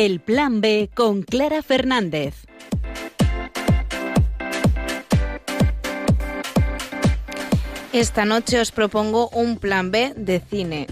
El 0.04 0.20
Plan 0.20 0.62
B 0.62 0.90
con 0.96 1.22
Clara 1.22 1.62
Fernández. 1.62 2.34
Esta 7.94 8.26
noche 8.26 8.60
os 8.60 8.72
propongo 8.72 9.30
un 9.30 9.60
Plan 9.60 9.92
B 9.92 10.16
de 10.18 10.40
cine. 10.40 10.88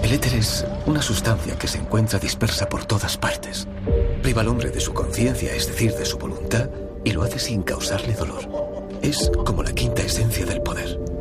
El 0.00 0.12
éter 0.12 0.34
es 0.34 0.64
una 0.86 1.02
sustancia 1.02 1.58
que 1.58 1.66
se 1.66 1.78
encuentra 1.78 2.20
dispersa 2.20 2.68
por 2.68 2.84
todas 2.84 3.16
partes. 3.16 3.66
Priva 4.22 4.42
al 4.42 4.48
hombre 4.48 4.70
de 4.70 4.78
su 4.78 4.94
conciencia, 4.94 5.52
es 5.56 5.66
decir, 5.66 5.92
de 5.94 6.04
su 6.04 6.18
voluntad, 6.18 6.70
y 7.02 7.10
lo 7.10 7.24
hace 7.24 7.40
sin 7.40 7.64
causarle 7.64 8.14
dolor. 8.14 8.48
Es 9.02 9.28
como 9.44 9.64
la 9.64 9.72
quinta 9.72 10.02
esencia 10.02 10.46
del 10.46 10.62
poder. 10.62 11.17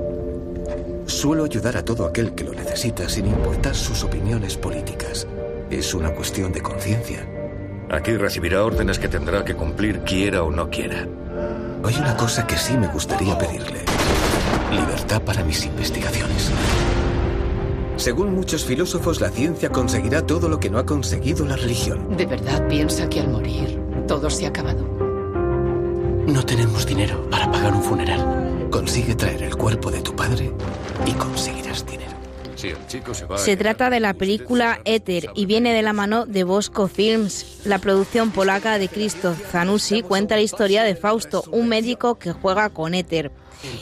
Suelo 1.08 1.45
ayudar 1.45 1.78
a 1.78 1.86
todo 1.86 2.05
aquel 2.05 2.36
que 2.36 2.43
lo 2.43 2.53
necesita 2.53 3.08
sin 3.08 3.28
importar 3.28 3.74
sus 3.74 4.03
opiniones 4.03 4.58
políticas. 4.58 5.26
Es 5.70 5.93
una 5.93 6.14
cuestión 6.14 6.51
de 6.51 6.62
conciencia. 6.62 7.26
Aquí 7.89 8.12
recibirá 8.18 8.64
órdenes 8.66 8.99
que 8.99 9.08
tendrá 9.08 9.45
que 9.45 9.55
cumplir 9.55 10.01
quiera 10.01 10.43
o 10.43 10.51
no 10.51 10.70
quiera. 10.70 11.08
Hay 11.86 11.95
una 11.95 12.18
cosa 12.18 12.45
que 12.45 12.58
sí 12.58 12.78
me 12.78 12.88
gustaría 12.88 13.38
pedirle. 13.38 13.80
Libertad 14.70 15.22
para 15.22 15.45
mis 15.45 15.66
investigaciones. 15.66 16.51
Según 17.95 18.36
muchos 18.36 18.66
filósofos, 18.66 19.22
la 19.22 19.30
ciencia 19.30 19.70
conseguirá 19.70 20.26
todo 20.26 20.49
lo 20.49 20.60
que 20.60 20.70
no 20.70 20.78
ha 20.78 20.86
conseguido 20.86 21.45
la 21.45 21.55
religión. 21.55 22.18
¿De 22.18 22.26
verdad 22.26 22.68
piensa 22.68 23.08
que 23.08 23.22
al 23.22 23.30
morir 23.30 23.80
todo 24.08 24.30
se 24.30 24.45
ha 24.45 24.49
acabado? 24.49 24.84
No 26.28 26.45
tenemos 26.45 26.86
dinero 26.86 27.30
para 27.30 27.49
pagar 27.49 27.74
un 27.74 27.82
funeral. 27.82 28.47
Consigue 28.72 29.15
traer 29.15 29.43
el 29.43 29.55
cuerpo 29.55 29.91
de 29.91 30.01
tu 30.01 30.15
padre 30.15 30.51
y 31.05 31.11
conseguirás 31.13 31.86
dinero. 31.86 32.11
se, 33.38 33.55
trata 33.57 33.89
de 33.89 33.99
la 33.99 34.13
película 34.13 34.80
Éter 34.84 35.30
y 35.36 35.45
viene 35.45 35.74
de 35.74 35.82
la 35.82 35.93
mano 35.93 36.26
de 36.26 36.43
Bosco 36.43 36.88
Films. 36.88 37.61
La 37.65 37.80
producción 37.80 38.32
polaca 38.32 38.78
de 38.78 38.89
Cristo 38.89 39.36
Zanussi 39.51 40.01
cuenta 40.01 40.36
la 40.36 40.41
historia 40.41 40.84
de 40.84 40.95
Fausto, 40.95 41.43
un 41.51 41.68
médico 41.68 42.15
que 42.15 42.32
juega 42.32 42.70
con 42.70 42.93
éter. 42.93 43.32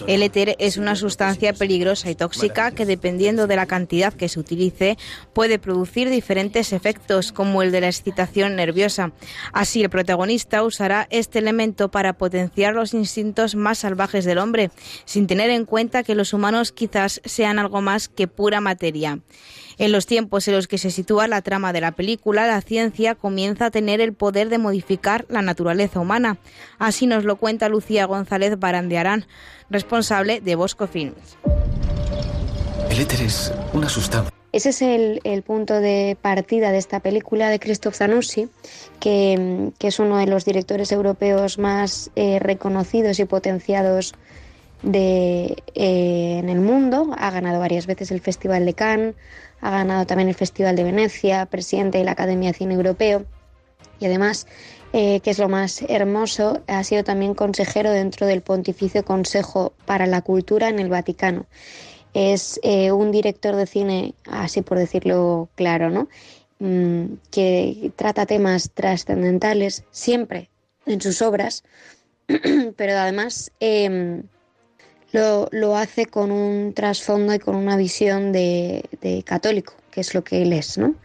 El 0.08 0.24
éter 0.24 0.56
es 0.60 0.78
una 0.78 0.96
sustancia 0.96 1.54
peligrosa 1.54 2.10
y 2.10 2.16
tóxica 2.16 2.72
que 2.72 2.86
dependiendo 2.86 3.48
de 3.48 3.56
la 3.56 3.66
cantidad 3.66 4.14
que 4.14 4.30
se 4.30 4.40
utilice 4.40 4.98
puede 5.34 5.60
producir 5.60 6.10
diferentes 6.10 6.74
efectos 6.74 7.32
como 7.32 7.62
el 7.62 7.72
de 7.72 7.82
la 7.82 7.88
excitación 7.88 8.56
nerviosa. 8.56 9.12
Así 9.54 9.82
el 9.82 9.90
protagonista 9.90 10.64
usará 10.64 11.08
este 11.10 11.40
elemento 11.40 11.90
para 11.90 12.14
potenciar 12.14 12.74
los 12.74 12.94
instintos 12.94 13.56
más 13.56 13.80
salvajes 13.80 14.26
del 14.26 14.38
hombre, 14.38 14.72
sin 15.06 15.28
tener 15.28 15.50
en 15.50 15.66
cuenta 15.66 16.04
que 16.04 16.16
los 16.16 16.34
humanos 16.34 16.72
quizás 16.72 17.22
sean 17.26 17.60
algo 17.60 17.82
más 17.82 18.10
que 18.10 18.28
pura 18.28 18.62
materia. 18.62 19.20
En 19.78 19.92
los 19.92 20.06
tiempos 20.06 20.48
en 20.48 20.56
los 20.56 20.68
que 20.68 20.78
se 20.78 20.92
sitúa 20.92 21.28
la 21.28 21.42
trama 21.42 21.74
de 21.74 21.82
la 21.82 21.92
película, 21.92 22.48
la 22.48 22.62
ciencia 22.62 23.16
comienza 23.16 23.68
a 23.68 23.72
tener 23.72 24.02
el 24.02 24.14
poder 24.14 24.50
de 24.50 24.58
modificar 24.58 25.26
la 25.30 25.42
naturaleza 25.42 26.00
humana. 26.00 26.38
Así 26.80 27.08
nos 27.08 27.26
lo 27.26 27.36
cuenta 27.36 27.70
Lucía 27.70 28.06
González 28.06 28.58
Barandearán, 28.58 29.26
responsable 29.70 30.40
de 30.42 30.56
Bosco 30.56 30.88
Films. 30.88 31.38
El 32.90 33.00
éter 33.00 33.22
es 33.22 33.52
una 33.74 33.90
sustancia. 33.90 34.32
Ese 34.56 34.70
es 34.70 34.82
el, 34.82 35.44
punto 35.44 35.82
de 35.82 36.16
partida 36.22 36.72
de 36.72 36.78
esta 36.78 37.02
película 37.02 37.50
de 37.50 37.60
Christoph 37.60 37.96
Zanussi, 37.96 38.48
que, 39.02 39.74
es 39.82 40.00
uno 40.00 40.18
de 40.18 40.28
los 40.28 40.46
directores 40.46 40.94
europeos 40.94 41.58
más 41.58 42.10
eh, 42.16 42.40
reconocidos 42.40 43.20
y 43.20 43.26
potenciados 43.26 44.16
de, 44.82 45.58
eh, 45.74 46.38
en 46.40 46.48
el 46.48 46.62
mundo. 46.62 47.14
Ha 47.18 47.32
ganado 47.32 47.60
varias 47.60 47.86
veces 47.86 48.12
el 48.12 48.22
Festival 48.22 48.66
de 48.66 48.74
Cannes, 48.74 49.16
ha 49.66 49.72
ganado 49.72 50.06
también 50.06 50.30
el 50.30 50.36
Festival 50.36 50.76
de 50.76 50.84
Venecia, 50.84 51.48
presidente 51.48 51.98
de 51.98 52.04
la 52.04 52.12
Academia 52.12 52.52
de 52.52 52.58
Cine 52.58 52.76
Europeo 52.76 53.26
y 54.00 54.06
además, 54.06 54.46
eh, 54.94 55.22
que 55.22 55.32
es 55.32 55.40
lo 55.40 55.50
más 55.50 55.82
hermoso, 55.90 56.62
ha 56.68 56.84
sido 56.84 57.04
también 57.04 57.34
consejero 57.34 57.90
dentro 57.90 58.28
del 58.28 58.42
Pontificio 58.42 59.04
Consejo 59.04 59.74
para 59.86 60.06
la 60.06 60.22
Cultura 60.22 60.70
en 60.70 60.78
el 60.78 60.90
Vaticano. 60.90 61.48
Es 62.14 62.60
eh, 62.62 62.92
un 62.92 63.12
director 63.12 63.56
de 63.56 63.66
cine, 63.66 64.14
así 64.26 64.62
por 64.62 64.78
decirlo 64.78 65.50
claro, 65.56 65.90
¿no? 65.90 66.10
Mm, 66.60 67.16
que 67.32 67.92
trata 67.96 68.28
temas 68.28 68.70
trascendentales 68.72 69.84
siempre 69.90 70.52
en 70.86 71.02
sus 71.02 71.24
obras, 71.24 71.64
pero 72.78 72.94
además 72.94 73.52
em, 73.60 74.24
lo, 75.16 75.78
hace 75.78 76.06
con 76.06 76.32
un 76.32 76.74
trasfondo 76.74 77.34
y 77.34 77.40
con 77.40 77.56
una 77.56 77.78
visión 77.78 78.32
de, 78.32 78.84
católico, 79.26 79.74
que 79.92 80.02
es 80.02 80.14
lo 80.14 80.24
que 80.24 80.42
él 80.42 80.54
es, 80.54 80.78
¿no? 80.78 80.96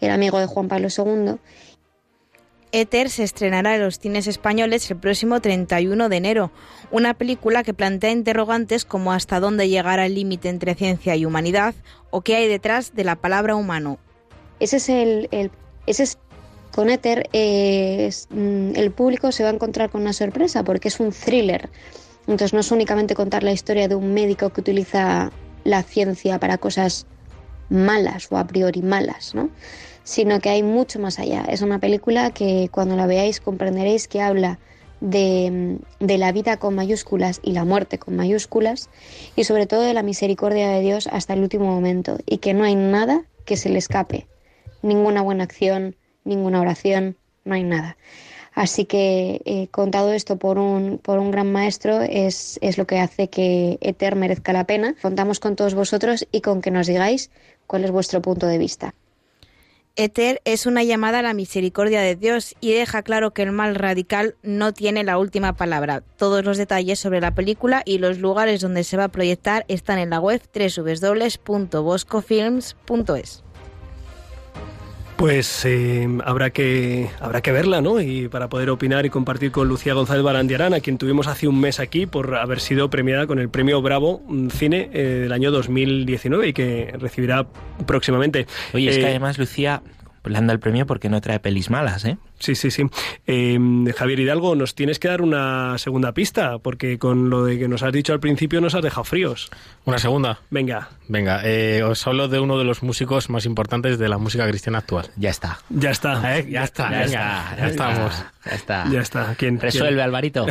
Era 0.00 0.14
amigo 0.14 0.38
de 0.38 0.46
Juan 0.46 0.68
Pablo 0.68 0.88
II. 0.96 1.36
Éter 2.72 3.10
se 3.10 3.22
estrenará 3.22 3.76
en 3.76 3.82
los 3.82 3.98
cines 3.98 4.26
españoles 4.26 4.90
el 4.90 4.98
próximo 4.98 5.40
31 5.40 6.08
de 6.08 6.16
enero, 6.16 6.50
una 6.90 7.14
película 7.14 7.62
que 7.62 7.74
plantea 7.74 8.10
interrogantes 8.10 8.84
como 8.84 9.12
hasta 9.12 9.40
dónde 9.40 9.68
llegará 9.68 10.06
el 10.06 10.14
límite 10.14 10.48
entre 10.48 10.74
ciencia 10.74 11.16
y 11.16 11.24
humanidad 11.24 11.74
o 12.10 12.20
qué 12.20 12.36
hay 12.36 12.48
detrás 12.48 12.94
de 12.94 13.04
la 13.04 13.16
palabra 13.16 13.54
humano. 13.56 13.98
Ese 14.60 14.76
es 14.76 14.88
el, 14.88 15.28
ese 15.86 16.02
es, 16.02 16.18
con 16.72 16.90
Éter 16.90 17.28
eh, 17.32 18.10
mm, 18.30 18.72
el 18.74 18.90
público 18.90 19.32
se 19.32 19.42
va 19.42 19.50
a 19.50 19.54
encontrar 19.54 19.90
con 19.90 20.02
una 20.02 20.12
sorpresa 20.12 20.64
porque 20.64 20.88
es 20.88 21.00
un 21.00 21.12
thriller 21.12 21.70
entonces 22.26 22.52
no 22.52 22.60
es 22.60 22.70
únicamente 22.70 23.14
contar 23.14 23.42
la 23.42 23.52
historia 23.52 23.88
de 23.88 23.94
un 23.94 24.12
médico 24.14 24.50
que 24.50 24.60
utiliza 24.60 25.30
la 25.64 25.82
ciencia 25.82 26.38
para 26.38 26.58
cosas 26.58 27.06
malas 27.68 28.28
o 28.30 28.38
a 28.38 28.46
priori 28.46 28.82
malas, 28.82 29.34
¿no? 29.34 29.50
sino 30.04 30.38
que 30.40 30.50
hay 30.50 30.62
mucho 30.62 31.00
más 31.00 31.18
allá. 31.18 31.44
Es 31.48 31.62
una 31.62 31.80
película 31.80 32.30
que 32.30 32.68
cuando 32.70 32.94
la 32.96 33.06
veáis 33.06 33.40
comprenderéis 33.40 34.06
que 34.06 34.20
habla 34.20 34.60
de, 35.00 35.78
de, 35.98 36.18
la 36.18 36.30
vida 36.30 36.58
con 36.58 36.76
mayúsculas 36.76 37.40
y 37.42 37.52
la 37.52 37.64
muerte 37.64 37.98
con 37.98 38.14
mayúsculas 38.14 38.88
y 39.34 39.44
sobre 39.44 39.66
todo 39.66 39.82
de 39.82 39.94
la 39.94 40.04
misericordia 40.04 40.70
de 40.70 40.80
Dios 40.80 41.08
hasta 41.08 41.34
el 41.34 41.42
último 41.42 41.66
momento 41.66 42.18
y 42.24 42.38
que 42.38 42.54
no 42.54 42.64
hay 42.64 42.76
nada 42.76 43.24
que 43.44 43.56
se 43.56 43.68
le 43.68 43.78
escape, 43.78 44.28
ninguna 44.82 45.22
buena 45.22 45.44
acción, 45.44 45.96
ninguna 46.24 46.60
oración, 46.60 47.16
no 47.44 47.54
hay 47.54 47.64
nada. 47.64 47.96
Así 48.56 48.86
que 48.86 49.42
eh, 49.44 49.68
contado 49.70 50.12
esto 50.14 50.38
por 50.38 50.58
un, 50.58 50.96
por 50.96 51.18
un 51.18 51.30
gran 51.30 51.52
maestro 51.52 52.00
es, 52.00 52.58
es 52.62 52.78
lo 52.78 52.86
que 52.86 52.98
hace 52.98 53.28
que 53.28 53.76
Ether 53.82 54.16
merezca 54.16 54.54
la 54.54 54.64
pena. 54.64 54.94
Contamos 55.02 55.40
con 55.40 55.56
todos 55.56 55.74
vosotros 55.74 56.26
y 56.32 56.40
con 56.40 56.62
que 56.62 56.70
nos 56.70 56.86
digáis 56.86 57.30
cuál 57.66 57.84
es 57.84 57.90
vuestro 57.90 58.22
punto 58.22 58.46
de 58.46 58.56
vista. 58.56 58.94
Ether 59.94 60.40
es 60.46 60.64
una 60.64 60.84
llamada 60.84 61.18
a 61.18 61.22
la 61.22 61.34
misericordia 61.34 62.00
de 62.00 62.16
Dios 62.16 62.54
y 62.60 62.72
deja 62.72 63.02
claro 63.02 63.32
que 63.32 63.42
el 63.42 63.52
mal 63.52 63.74
radical 63.74 64.36
no 64.42 64.72
tiene 64.72 65.04
la 65.04 65.18
última 65.18 65.54
palabra. 65.54 66.02
Todos 66.16 66.42
los 66.42 66.56
detalles 66.56 66.98
sobre 66.98 67.20
la 67.20 67.34
película 67.34 67.82
y 67.84 67.98
los 67.98 68.16
lugares 68.18 68.62
donde 68.62 68.84
se 68.84 68.96
va 68.96 69.04
a 69.04 69.08
proyectar 69.08 69.66
están 69.68 69.98
en 69.98 70.08
la 70.08 70.20
web 70.20 70.40
www.boscofilms.es. 70.54 73.45
Pues 75.16 75.64
eh, 75.64 76.06
habrá 76.24 76.50
que 76.50 77.08
habrá 77.20 77.40
que 77.40 77.50
verla, 77.50 77.80
¿no? 77.80 78.00
Y 78.02 78.28
para 78.28 78.48
poder 78.48 78.68
opinar 78.68 79.06
y 79.06 79.10
compartir 79.10 79.50
con 79.50 79.66
Lucía 79.66 79.94
González 79.94 80.22
Barandiarán, 80.22 80.74
a 80.74 80.80
quien 80.80 80.98
tuvimos 80.98 81.26
hace 81.26 81.48
un 81.48 81.58
mes 81.58 81.80
aquí 81.80 82.04
por 82.04 82.34
haber 82.34 82.60
sido 82.60 82.90
premiada 82.90 83.26
con 83.26 83.38
el 83.38 83.48
premio 83.48 83.80
Bravo 83.80 84.22
Cine 84.50 84.90
eh, 84.92 85.02
del 85.22 85.32
año 85.32 85.50
2019 85.50 86.48
y 86.48 86.52
que 86.52 86.94
recibirá 86.98 87.46
próximamente. 87.86 88.46
Oye, 88.74 88.90
es 88.90 88.96
que 88.98 89.04
eh, 89.04 89.08
además 89.08 89.38
Lucía 89.38 89.82
le 90.22 90.36
han 90.36 90.46
dado 90.46 90.54
el 90.54 90.60
premio 90.60 90.86
porque 90.86 91.08
no 91.08 91.20
trae 91.22 91.40
pelis 91.40 91.70
malas, 91.70 92.04
¿eh? 92.04 92.18
Sí, 92.38 92.54
sí, 92.54 92.70
sí. 92.70 92.84
Em, 93.26 93.86
Javier 93.92 94.20
Hidalgo, 94.20 94.54
nos 94.54 94.74
tienes 94.74 94.98
que 94.98 95.08
dar 95.08 95.22
una 95.22 95.78
segunda 95.78 96.12
pista, 96.12 96.58
porque 96.58 96.98
con 96.98 97.30
lo 97.30 97.44
de 97.44 97.58
que 97.58 97.68
nos 97.68 97.82
has 97.82 97.92
dicho 97.92 98.12
al 98.12 98.20
principio 98.20 98.60
nos 98.60 98.74
has 98.74 98.82
dejado 98.82 99.04
fríos. 99.04 99.50
¿Una 99.84 99.98
segunda? 99.98 100.40
Venga. 100.50 100.88
Venga, 101.08 101.40
eh, 101.44 101.82
os 101.82 102.06
hablo 102.06 102.28
de 102.28 102.40
uno 102.40 102.58
de 102.58 102.64
los 102.64 102.82
músicos 102.82 103.30
más 103.30 103.46
importantes 103.46 103.98
de 103.98 104.08
la 104.08 104.18
música 104.18 104.46
cristiana 104.48 104.78
actual. 104.78 105.06
Ya 105.16 105.30
está. 105.30 105.58
Ya 105.70 105.90
está. 105.90 106.38
¿Eh? 106.38 106.46
Ya 106.50 106.64
está, 106.64 107.06
ya, 107.06 107.54
ya 107.56 107.66
estamos. 107.68 108.24
Ya 108.44 108.52
está. 108.52 108.84
Ya 108.90 109.00
está. 109.00 109.34
¿Quién, 109.36 109.60
Resuelve, 109.60 110.02
Alvarito. 110.02 110.46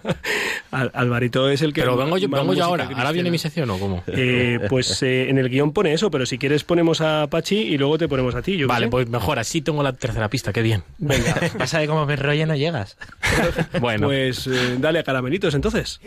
Alvarito 0.70 1.48
es 1.48 1.62
el 1.62 1.72
que... 1.72 1.82
Pero 1.82 1.96
vengo 1.96 2.16
yo, 2.18 2.28
vengo 2.28 2.54
yo 2.54 2.64
ahora. 2.64 2.88
¿Ahora 2.94 3.12
viene 3.12 3.30
mi 3.30 3.38
sección 3.38 3.70
o 3.70 3.78
cómo? 3.78 4.02
Eh, 4.06 4.60
pues 4.68 5.02
eh, 5.02 5.28
en 5.28 5.38
el 5.38 5.48
guion 5.48 5.72
pone 5.72 5.92
eso, 5.92 6.10
pero 6.10 6.26
si 6.26 6.38
quieres 6.38 6.64
ponemos 6.64 7.00
a 7.00 7.26
Pachi 7.28 7.56
y 7.56 7.78
luego 7.78 7.98
te 7.98 8.08
ponemos 8.08 8.34
a 8.34 8.42
ti. 8.42 8.56
Yo 8.56 8.66
vale, 8.68 8.88
pues 8.88 9.08
mejor, 9.08 9.38
así 9.38 9.60
tengo 9.60 9.82
la 9.82 9.92
tercera 9.92 10.28
pista, 10.28 10.52
qué 10.52 10.62
bien. 10.62 10.82
Venga. 11.00 11.34
Pasa 11.58 11.80
de 11.80 11.86
cómo 11.86 12.04
me 12.06 12.14
rollo 12.14 12.46
no 12.46 12.54
llegas. 12.54 12.96
bueno. 13.80 14.06
Pues 14.06 14.46
eh, 14.46 14.76
dale 14.78 15.00
a 15.00 15.02
caramelitos 15.02 15.54
entonces. 15.54 16.00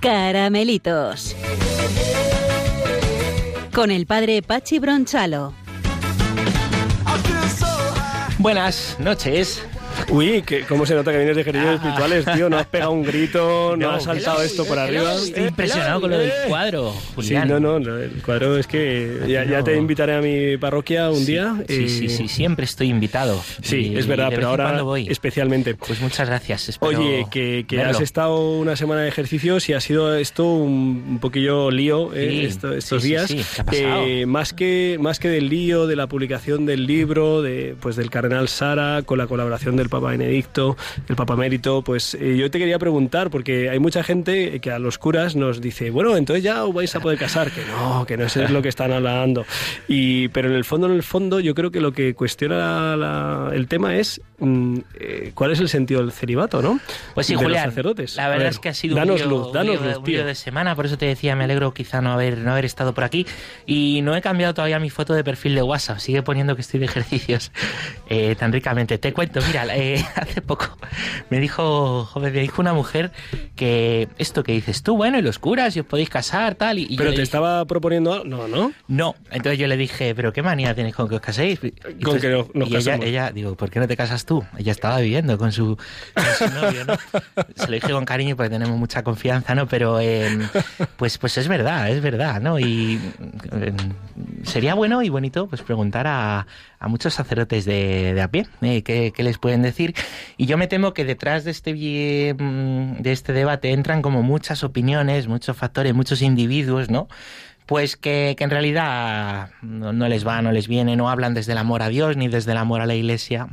Caramelitos. 0.00 1.36
Con 3.74 3.90
el 3.90 4.06
padre 4.06 4.40
Pachi 4.42 4.78
Bronchalo. 4.78 5.67
Buenas 8.38 8.96
noches. 9.00 9.60
Uy, 10.10 10.42
que, 10.42 10.62
¿cómo 10.62 10.86
se 10.86 10.94
nota 10.94 11.12
que 11.12 11.18
vienes 11.18 11.36
de 11.36 11.42
ejercicios 11.42 11.74
espirituales, 11.74 12.24
tío? 12.24 12.48
No 12.48 12.56
has 12.56 12.66
pegado 12.66 12.92
un 12.92 13.02
grito, 13.02 13.76
no, 13.76 13.90
has 13.90 14.04
saltado 14.04 14.42
esto 14.42 14.64
por 14.64 14.78
arriba. 14.78 15.14
Estoy 15.14 15.44
impresionado 15.44 16.00
con 16.00 16.10
lo 16.10 16.18
del 16.18 16.32
cuadro, 16.48 16.92
Julián. 17.14 17.42
Sí, 17.42 17.48
no, 17.52 17.60
no, 17.60 17.98
el 17.98 18.22
cuadro 18.24 18.56
es 18.56 18.66
que 18.66 19.20
ya, 19.28 19.62
te 19.62 19.76
invitaré 19.76 20.14
a 20.14 20.20
mi 20.20 20.56
parroquia 20.56 21.10
un 21.10 21.26
día. 21.26 21.56
Sí, 21.68 21.88
sí, 21.88 22.08
sí, 22.08 22.28
siempre 22.28 22.64
estoy 22.64 22.88
invitado. 22.88 23.42
Sí, 23.62 23.92
es 23.96 24.06
verdad, 24.06 24.30
pero 24.30 24.48
ahora 24.48 24.82
voy. 24.82 25.08
especialmente. 25.08 25.74
Pues 25.74 26.00
muchas 26.00 26.28
gracias. 26.28 26.76
Oye, 26.80 27.26
que, 27.30 27.64
has 27.82 28.00
estado 28.00 28.58
una 28.58 28.76
semana 28.76 29.02
de 29.02 29.08
ejercicios 29.08 29.68
y 29.68 29.74
ha 29.74 29.80
sido 29.80 30.14
esto 30.14 30.44
un, 30.44 31.18
poquillo 31.20 31.70
lío 31.70 32.14
eh, 32.14 32.48
estos 32.76 33.02
días. 33.02 33.34
¿Qué 33.70 34.24
más 34.26 34.52
que 34.52 34.96
más 35.00 35.18
que 35.18 35.28
del 35.28 35.48
lío, 35.48 35.86
de 35.86 35.96
la 35.96 36.06
publicación 36.06 36.66
del 36.66 36.86
libro, 36.86 37.42
de 37.42 37.76
pues 37.80 37.96
del 37.96 38.10
cardenal 38.10 38.48
Sara 38.48 39.02
con 39.04 39.18
la 39.18 39.26
colaboración 39.26 39.76
del 39.76 39.88
Papa 39.88 39.97
Benedicto, 40.00 40.76
el 41.08 41.16
Papa 41.16 41.36
Mérito, 41.36 41.82
pues 41.82 42.14
eh, 42.14 42.36
yo 42.36 42.50
te 42.50 42.58
quería 42.58 42.78
preguntar, 42.78 43.30
porque 43.30 43.68
hay 43.70 43.78
mucha 43.78 44.02
gente 44.02 44.60
que 44.60 44.70
a 44.70 44.78
los 44.78 44.98
curas 44.98 45.36
nos 45.36 45.60
dice, 45.60 45.90
bueno, 45.90 46.16
entonces 46.16 46.42
ya 46.42 46.64
os 46.64 46.74
vais 46.74 46.94
a 46.94 47.00
poder 47.00 47.18
casar, 47.18 47.50
que 47.50 47.64
no, 47.64 48.06
que 48.06 48.16
no 48.16 48.24
es 48.24 48.36
lo 48.50 48.62
que 48.62 48.68
están 48.68 48.92
hablando. 48.92 49.44
Y, 49.88 50.28
pero 50.28 50.48
en 50.48 50.54
el 50.54 50.64
fondo, 50.64 50.86
en 50.86 50.94
el 50.94 51.02
fondo, 51.02 51.40
yo 51.40 51.54
creo 51.54 51.70
que 51.70 51.80
lo 51.80 51.92
que 51.92 52.14
cuestiona 52.14 53.50
el 53.52 53.68
tema 53.68 53.96
es 53.96 54.20
mm, 54.38 54.78
eh, 55.00 55.32
cuál 55.34 55.52
es 55.52 55.60
el 55.60 55.68
sentido 55.68 56.00
del 56.00 56.12
celibato, 56.12 56.62
¿no? 56.62 56.80
Pues 57.14 57.26
sí, 57.26 57.34
Julián, 57.34 57.66
sacerdotes. 57.70 58.16
la 58.16 58.28
verdad 58.28 58.48
es 58.48 58.58
que 58.58 58.68
ha 58.68 58.74
sido 58.74 58.96
danos 58.96 59.22
un, 59.22 59.28
luz, 59.28 59.52
danos 59.52 59.80
luz, 59.80 60.04
de 60.04 60.34
semana, 60.34 60.74
por 60.74 60.86
eso 60.86 60.98
te 60.98 61.06
decía, 61.06 61.36
me 61.36 61.44
alegro 61.44 61.72
quizá 61.72 62.00
no 62.00 62.12
haber, 62.12 62.38
no 62.38 62.52
haber 62.52 62.64
estado 62.64 62.94
por 62.94 63.04
aquí. 63.04 63.26
Y 63.66 64.00
no 64.02 64.16
he 64.16 64.20
cambiado 64.20 64.54
todavía 64.54 64.78
mi 64.78 64.90
foto 64.90 65.14
de 65.14 65.24
perfil 65.24 65.54
de 65.54 65.62
WhatsApp, 65.62 65.98
sigue 65.98 66.22
poniendo 66.22 66.54
que 66.54 66.62
estoy 66.62 66.80
de 66.80 66.86
ejercicios 66.86 67.52
eh, 68.08 68.36
tan 68.38 68.52
ricamente. 68.52 68.98
Te 68.98 69.12
cuento, 69.12 69.40
mira, 69.46 69.64
eh, 69.76 69.87
hace 70.16 70.42
poco 70.42 70.76
me 71.30 71.40
dijo, 71.40 72.04
joven, 72.04 72.32
me 72.32 72.40
dijo 72.40 72.60
una 72.60 72.72
mujer 72.72 73.12
que 73.56 74.08
esto 74.18 74.42
que 74.42 74.52
dices 74.52 74.82
tú, 74.82 74.96
bueno, 74.96 75.18
y 75.18 75.22
los 75.22 75.38
curas, 75.38 75.76
y 75.76 75.80
os 75.80 75.86
podéis 75.86 76.08
casar, 76.10 76.54
tal. 76.54 76.78
Y, 76.78 76.96
pero 76.96 77.12
te 77.12 77.22
estaba 77.22 77.64
proponiendo, 77.64 78.24
no, 78.24 78.48
¿no? 78.48 78.72
No, 78.88 79.14
entonces 79.30 79.58
yo 79.58 79.66
le 79.66 79.76
dije, 79.76 80.14
pero 80.14 80.32
qué 80.32 80.42
manía 80.42 80.74
tienes 80.74 80.94
con 80.94 81.08
que 81.08 81.16
os 81.16 81.20
caséis. 81.20 81.60
Y 81.62 82.02
con 82.02 82.20
que 82.20 82.28
nos 82.54 82.70
y 82.70 82.76
ella, 82.76 82.98
ella, 83.02 83.30
digo, 83.32 83.54
¿por 83.54 83.70
qué 83.70 83.80
no 83.80 83.88
te 83.88 83.96
casas 83.96 84.24
tú? 84.24 84.44
Ella 84.56 84.72
estaba 84.72 85.00
viviendo 85.00 85.38
con 85.38 85.52
su, 85.52 85.76
novio, 86.54 86.84
¿no? 86.84 86.94
Se 87.56 87.66
lo 87.66 87.72
dije 87.72 87.92
con 87.92 88.04
cariño 88.04 88.36
porque 88.36 88.50
tenemos 88.50 88.78
mucha 88.78 89.02
confianza, 89.02 89.54
¿no? 89.54 89.66
Pero 89.66 90.00
em, 90.00 90.48
pues, 90.96 91.18
pues 91.18 91.38
es 91.38 91.48
verdad, 91.48 91.90
es 91.90 92.00
verdad, 92.00 92.40
¿no? 92.40 92.58
Y 92.58 93.00
em, 93.52 93.76
sería 94.44 94.74
bueno 94.74 95.02
y 95.02 95.08
bonito 95.08 95.46
pues 95.46 95.62
preguntar 95.62 96.06
a, 96.06 96.46
a 96.80 96.88
muchos 96.88 97.14
sacerdotes 97.14 97.64
de, 97.64 98.14
de 98.14 98.22
a 98.22 98.28
pie 98.28 98.46
eh, 98.62 98.82
qué, 98.82 99.12
qué 99.14 99.22
les 99.22 99.38
pueden 99.38 99.62
decir 99.62 99.77
y 100.36 100.46
yo 100.46 100.58
me 100.58 100.66
temo 100.66 100.94
que 100.94 101.04
detrás 101.04 101.44
de 101.44 101.50
este, 101.50 101.74
de 101.74 103.12
este 103.12 103.32
debate 103.32 103.72
entran 103.72 104.02
como 104.02 104.22
muchas 104.22 104.64
opiniones, 104.64 105.28
muchos 105.28 105.56
factores, 105.56 105.94
muchos 105.94 106.22
individuos, 106.22 106.90
¿no? 106.90 107.08
pues 107.68 107.98
que, 107.98 108.34
en 108.38 108.48
realidad 108.48 109.50
no, 109.60 110.08
les 110.08 110.26
va, 110.26 110.40
no 110.40 110.52
les 110.52 110.68
viene, 110.68 110.96
no 110.96 111.10
hablan 111.10 111.34
desde 111.34 111.52
el 111.52 111.58
amor 111.58 111.82
a 111.82 111.90
Dios 111.90 112.16
ni 112.16 112.26
desde 112.26 112.52
el 112.52 112.56
amor 112.56 112.80
a 112.80 112.86
la 112.86 112.94
Iglesia 112.94 113.46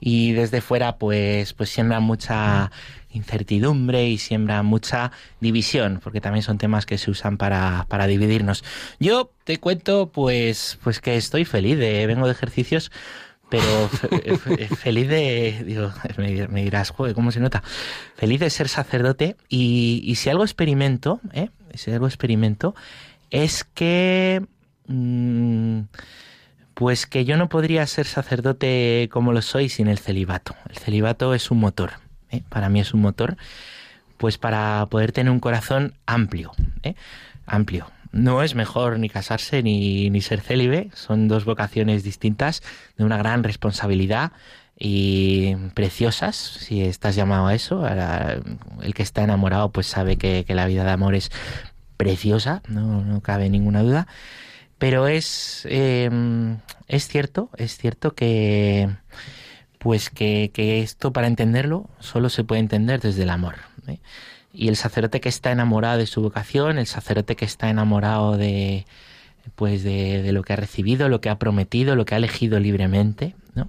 y 0.00 0.32
desde 0.32 0.60
fuera 0.60 0.96
pues, 0.96 1.52
pues 1.52 1.70
siembran 1.70 2.02
mucha 2.02 2.72
incertidumbre 3.10 4.08
y 4.08 4.18
siembran 4.18 4.66
mucha 4.66 5.12
división, 5.40 6.00
porque 6.02 6.20
también 6.20 6.42
son 6.42 6.58
temas 6.58 6.86
que 6.86 6.98
se 6.98 7.08
usan 7.08 7.36
para, 7.36 7.86
para 7.88 8.08
dividirnos. 8.08 8.64
Yo 8.98 9.30
te 9.44 9.58
cuento 9.58 10.10
pues, 10.10 10.80
pues 10.82 11.00
que 11.00 11.16
estoy 11.16 11.44
feliz, 11.44 11.78
de, 11.78 12.04
vengo 12.08 12.26
de 12.26 12.32
ejercicios 12.32 12.90
pero 13.48 13.88
feliz 13.88 15.08
de, 15.08 15.62
digo, 15.64 15.92
me, 16.18 16.64
dirás, 16.64 16.90
joder, 16.90 17.14
¿cómo 17.14 17.30
se 17.30 17.40
nota? 17.40 17.62
Feliz 18.16 18.40
de 18.40 18.50
ser 18.50 18.68
sacerdote 18.68 19.36
y, 19.48 20.02
y 20.04 20.16
si 20.16 20.30
algo 20.30 20.44
experimento, 20.44 21.20
¿eh? 21.32 21.50
si 21.74 21.90
algo 21.90 22.06
experimento, 22.06 22.74
es 23.30 23.64
que, 23.64 24.44
mm, 24.86 25.80
pues 26.74 27.06
que 27.06 27.24
yo 27.24 27.36
no 27.36 27.48
podría 27.48 27.86
ser 27.86 28.06
sacerdote 28.06 29.08
como 29.12 29.32
lo 29.32 29.42
soy 29.42 29.68
sin 29.68 29.88
el 29.88 29.98
celibato. 29.98 30.54
El 30.68 30.76
celibato 30.76 31.34
es 31.34 31.50
un 31.50 31.58
motor, 31.60 31.92
¿eh? 32.30 32.42
para 32.48 32.68
mí 32.68 32.80
es 32.80 32.94
un 32.94 33.00
motor, 33.00 33.36
pues 34.16 34.38
para 34.38 34.86
poder 34.90 35.12
tener 35.12 35.30
un 35.30 35.40
corazón 35.40 35.94
amplio, 36.06 36.52
¿eh? 36.82 36.94
amplio, 37.46 37.90
no 38.16 38.42
es 38.42 38.54
mejor 38.54 38.98
ni 38.98 39.08
casarse 39.08 39.62
ni, 39.62 40.10
ni 40.10 40.20
ser 40.20 40.40
célibe, 40.40 40.90
son 40.94 41.28
dos 41.28 41.44
vocaciones 41.44 42.02
distintas 42.02 42.62
de 42.96 43.04
una 43.04 43.16
gran 43.16 43.44
responsabilidad 43.44 44.32
y 44.78 45.54
preciosas, 45.74 46.36
si 46.36 46.82
estás 46.82 47.16
llamado 47.16 47.46
a 47.46 47.54
eso. 47.54 47.86
El 48.82 48.94
que 48.94 49.02
está 49.02 49.22
enamorado 49.22 49.70
pues 49.70 49.86
sabe 49.86 50.16
que, 50.16 50.44
la 50.48 50.66
vida 50.66 50.84
de 50.84 50.90
amor 50.90 51.14
es 51.14 51.30
preciosa, 51.96 52.62
no, 52.68 53.02
no 53.02 53.20
cabe 53.20 53.48
ninguna 53.48 53.82
duda. 53.82 54.06
Pero 54.78 55.08
es, 55.08 55.66
em, 55.70 56.58
es 56.88 57.08
cierto, 57.08 57.50
es 57.56 57.78
cierto 57.78 58.14
que 58.14 58.90
pues 59.78 60.10
que, 60.10 60.50
que, 60.52 60.82
esto 60.82 61.12
para 61.12 61.28
entenderlo 61.28 61.88
solo 62.00 62.28
se 62.28 62.44
puede 62.44 62.60
entender 62.60 63.00
desde 63.00 63.22
el 63.22 63.30
amor. 63.30 63.56
¿eh? 63.86 64.00
Y 64.56 64.68
el 64.68 64.76
sacerdote 64.76 65.20
que 65.20 65.28
está 65.28 65.52
enamorado 65.52 65.98
de 65.98 66.06
su 66.06 66.22
vocación, 66.22 66.78
el 66.78 66.86
sacerdote 66.86 67.36
que 67.36 67.44
está 67.44 67.68
enamorado 67.68 68.36
de 68.36 68.86
pues 69.54 69.84
de, 69.84 70.32
lo 70.32 70.42
que 70.42 70.54
ha 70.54 70.56
recibido, 70.56 71.08
lo 71.08 71.20
que 71.20 71.28
ha 71.28 71.38
prometido, 71.38 71.94
lo 71.94 72.04
que 72.04 72.14
ha 72.14 72.18
elegido 72.18 72.58
libremente, 72.58 73.36
¿no? 73.54 73.68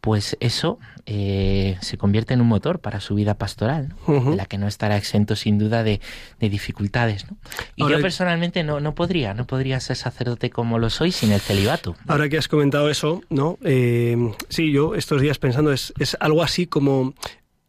Pues 0.00 0.36
eso 0.40 0.78
eh, 1.06 1.78
se 1.80 1.96
convierte 1.96 2.34
en 2.34 2.42
un 2.42 2.46
motor 2.46 2.80
para 2.80 3.00
su 3.00 3.14
vida 3.14 3.38
pastoral, 3.38 3.94
de 4.06 4.36
la 4.36 4.44
que 4.44 4.58
no 4.58 4.68
estará 4.68 4.98
exento 4.98 5.34
sin 5.34 5.58
duda 5.58 5.82
de, 5.82 5.98
dificultades. 6.40 7.24
¿no? 7.30 7.38
Y 7.74 7.88
yo 7.88 7.98
personalmente 8.02 8.64
no, 8.64 8.80
no 8.80 8.94
podría, 8.94 9.32
no 9.32 9.46
podría 9.46 9.80
ser 9.80 9.96
sacerdote 9.96 10.50
como 10.50 10.78
lo 10.78 10.90
soy 10.90 11.10
sin 11.10 11.32
el 11.32 11.40
celibato. 11.40 11.96
Ahora 12.06 12.28
que 12.28 12.36
has 12.36 12.48
comentado 12.48 12.90
eso, 12.90 13.22
¿no? 13.30 13.56
Eh, 13.64 14.14
sí, 14.50 14.72
yo 14.72 14.94
estos 14.94 15.22
días 15.22 15.38
pensando 15.38 15.72
es, 15.72 15.94
es 15.98 16.18
algo 16.20 16.42
así 16.42 16.66
como 16.66 17.14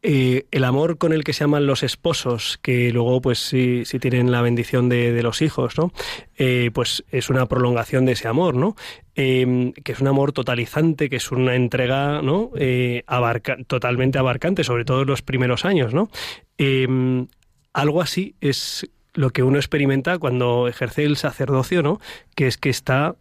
eh, 0.08 0.46
el 0.52 0.64
amor 0.66 1.00
con 1.00 1.14
el 1.14 1.24
que 1.24 1.34
se 1.34 1.46
aman 1.46 1.66
los 1.66 1.82
esposos, 1.82 2.60
que 2.62 2.92
luego, 2.92 3.22
pues 3.22 3.40
sí, 3.40 3.84
tienen 4.00 4.32
la 4.32 4.44
bendición 4.44 4.88
de, 4.88 5.24
los 5.24 5.42
hijos, 5.42 5.80
¿no? 5.80 5.92
Eh, 6.38 6.70
pues 6.72 7.04
es 7.10 7.32
una 7.32 7.48
prolongación 7.48 8.06
de 8.06 8.12
ese 8.12 8.28
amor, 8.28 8.56
¿no? 8.56 8.76
Em, 9.16 9.74
que 9.74 9.94
es 9.94 10.02
un 10.02 10.08
amor 10.08 10.32
totalizante, 10.32 11.10
que 11.10 11.16
es 11.16 11.32
una 11.32 11.56
entrega, 11.56 12.22
¿no? 12.22 12.52
Eh, 12.56 13.04
totalmente 13.66 14.20
abarcante, 14.20 14.64
sobre 14.64 14.86
todo 14.86 15.02
en 15.02 15.08
los 15.08 15.24
primeros 15.24 15.66
años, 15.66 15.92
¿no? 15.92 16.12
Em, 16.60 17.26
algo 17.74 18.00
así 18.00 18.36
es 18.42 18.88
lo 19.16 19.32
que 19.32 19.44
uno 19.44 19.58
experimenta 19.58 20.20
cuando 20.20 20.68
ejerce 20.68 21.04
el 21.04 21.18
sacerdocio, 21.18 21.82
¿no? 21.82 22.00
Que 22.36 22.48
es 22.48 22.58
que 22.58 22.70
está 22.70 23.16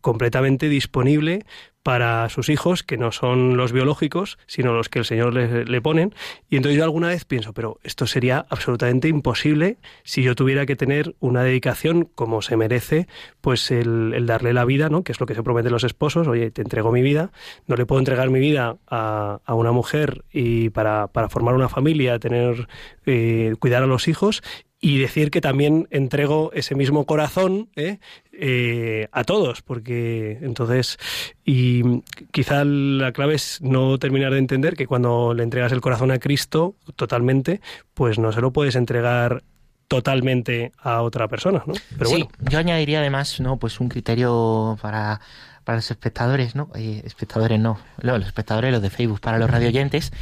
completamente 0.00 0.68
disponible 0.68 1.44
para 1.88 2.28
sus 2.28 2.50
hijos, 2.50 2.82
que 2.82 2.98
no 2.98 3.12
son 3.12 3.56
los 3.56 3.72
biológicos, 3.72 4.36
sino 4.46 4.74
los 4.74 4.90
que 4.90 4.98
el 4.98 5.06
Señor 5.06 5.32
le, 5.32 5.80
ponen. 5.80 6.14
Y 6.50 6.56
entonces 6.56 6.76
yo 6.76 6.84
alguna 6.84 7.08
vez 7.08 7.24
pienso, 7.24 7.54
pero 7.54 7.78
esto 7.82 8.06
sería 8.06 8.44
absolutamente 8.50 9.08
imposible 9.08 9.78
si 10.04 10.22
yo 10.22 10.34
tuviera 10.34 10.66
que 10.66 10.76
tener 10.76 11.14
una 11.18 11.42
dedicación 11.42 12.04
como 12.14 12.42
se 12.42 12.58
merece, 12.58 13.08
pues 13.40 13.70
el, 13.70 14.26
darle 14.26 14.52
la 14.52 14.66
vida, 14.66 14.90
¿no? 14.90 15.02
que 15.02 15.12
es 15.12 15.20
lo 15.20 15.24
que 15.24 15.34
se 15.34 15.42
promete 15.42 15.70
los 15.70 15.82
esposos, 15.82 16.28
oye, 16.28 16.50
te 16.50 16.60
entrego 16.60 16.92
mi 16.92 17.00
vida, 17.00 17.30
no 17.66 17.74
le 17.74 17.86
puedo 17.86 18.00
entregar 18.00 18.28
mi 18.28 18.40
vida 18.40 18.76
a, 18.86 19.40
una 19.48 19.72
mujer 19.72 20.24
y 20.30 20.68
para, 20.68 21.06
para 21.06 21.30
formar 21.30 21.54
una 21.54 21.70
familia, 21.70 22.18
tener, 22.18 22.68
eh, 23.06 23.54
cuidar 23.58 23.82
a 23.82 23.86
los 23.86 24.08
hijos, 24.08 24.42
y 24.80 24.98
decir 24.98 25.30
que 25.30 25.40
también 25.40 25.88
entrego 25.90 26.52
ese 26.52 26.74
mismo 26.74 27.04
corazón 27.04 27.68
¿eh? 27.74 27.98
Eh, 28.32 29.08
a 29.10 29.24
todos, 29.24 29.62
porque 29.62 30.38
entonces, 30.42 30.98
y 31.44 32.02
quizá 32.30 32.64
la 32.64 33.12
clave 33.12 33.34
es 33.34 33.60
no 33.60 33.98
terminar 33.98 34.32
de 34.32 34.38
entender 34.38 34.76
que 34.76 34.86
cuando 34.86 35.34
le 35.34 35.42
entregas 35.42 35.72
el 35.72 35.80
corazón 35.80 36.10
a 36.12 36.18
Cristo 36.18 36.76
totalmente, 36.94 37.60
pues 37.94 38.18
no 38.18 38.32
se 38.32 38.40
lo 38.40 38.52
puedes 38.52 38.76
entregar 38.76 39.42
totalmente 39.88 40.72
a 40.78 41.02
otra 41.02 41.28
persona, 41.28 41.64
¿no? 41.66 41.74
Pero 41.96 42.10
sí, 42.10 42.28
yo 42.50 42.58
añadiría 42.58 43.00
además, 43.00 43.40
¿no? 43.40 43.56
Pues 43.56 43.80
un 43.80 43.88
criterio 43.88 44.78
para 44.80 45.20
para 45.68 45.76
los 45.76 45.90
espectadores, 45.90 46.54
¿no? 46.54 46.70
Eh, 46.76 47.02
espectadores 47.04 47.60
no, 47.60 47.78
los 47.98 48.24
espectadores, 48.24 48.72
los 48.72 48.80
de 48.80 48.88
Facebook, 48.88 49.20
para 49.20 49.38
los 49.38 49.50
radioyentes, 49.50 50.14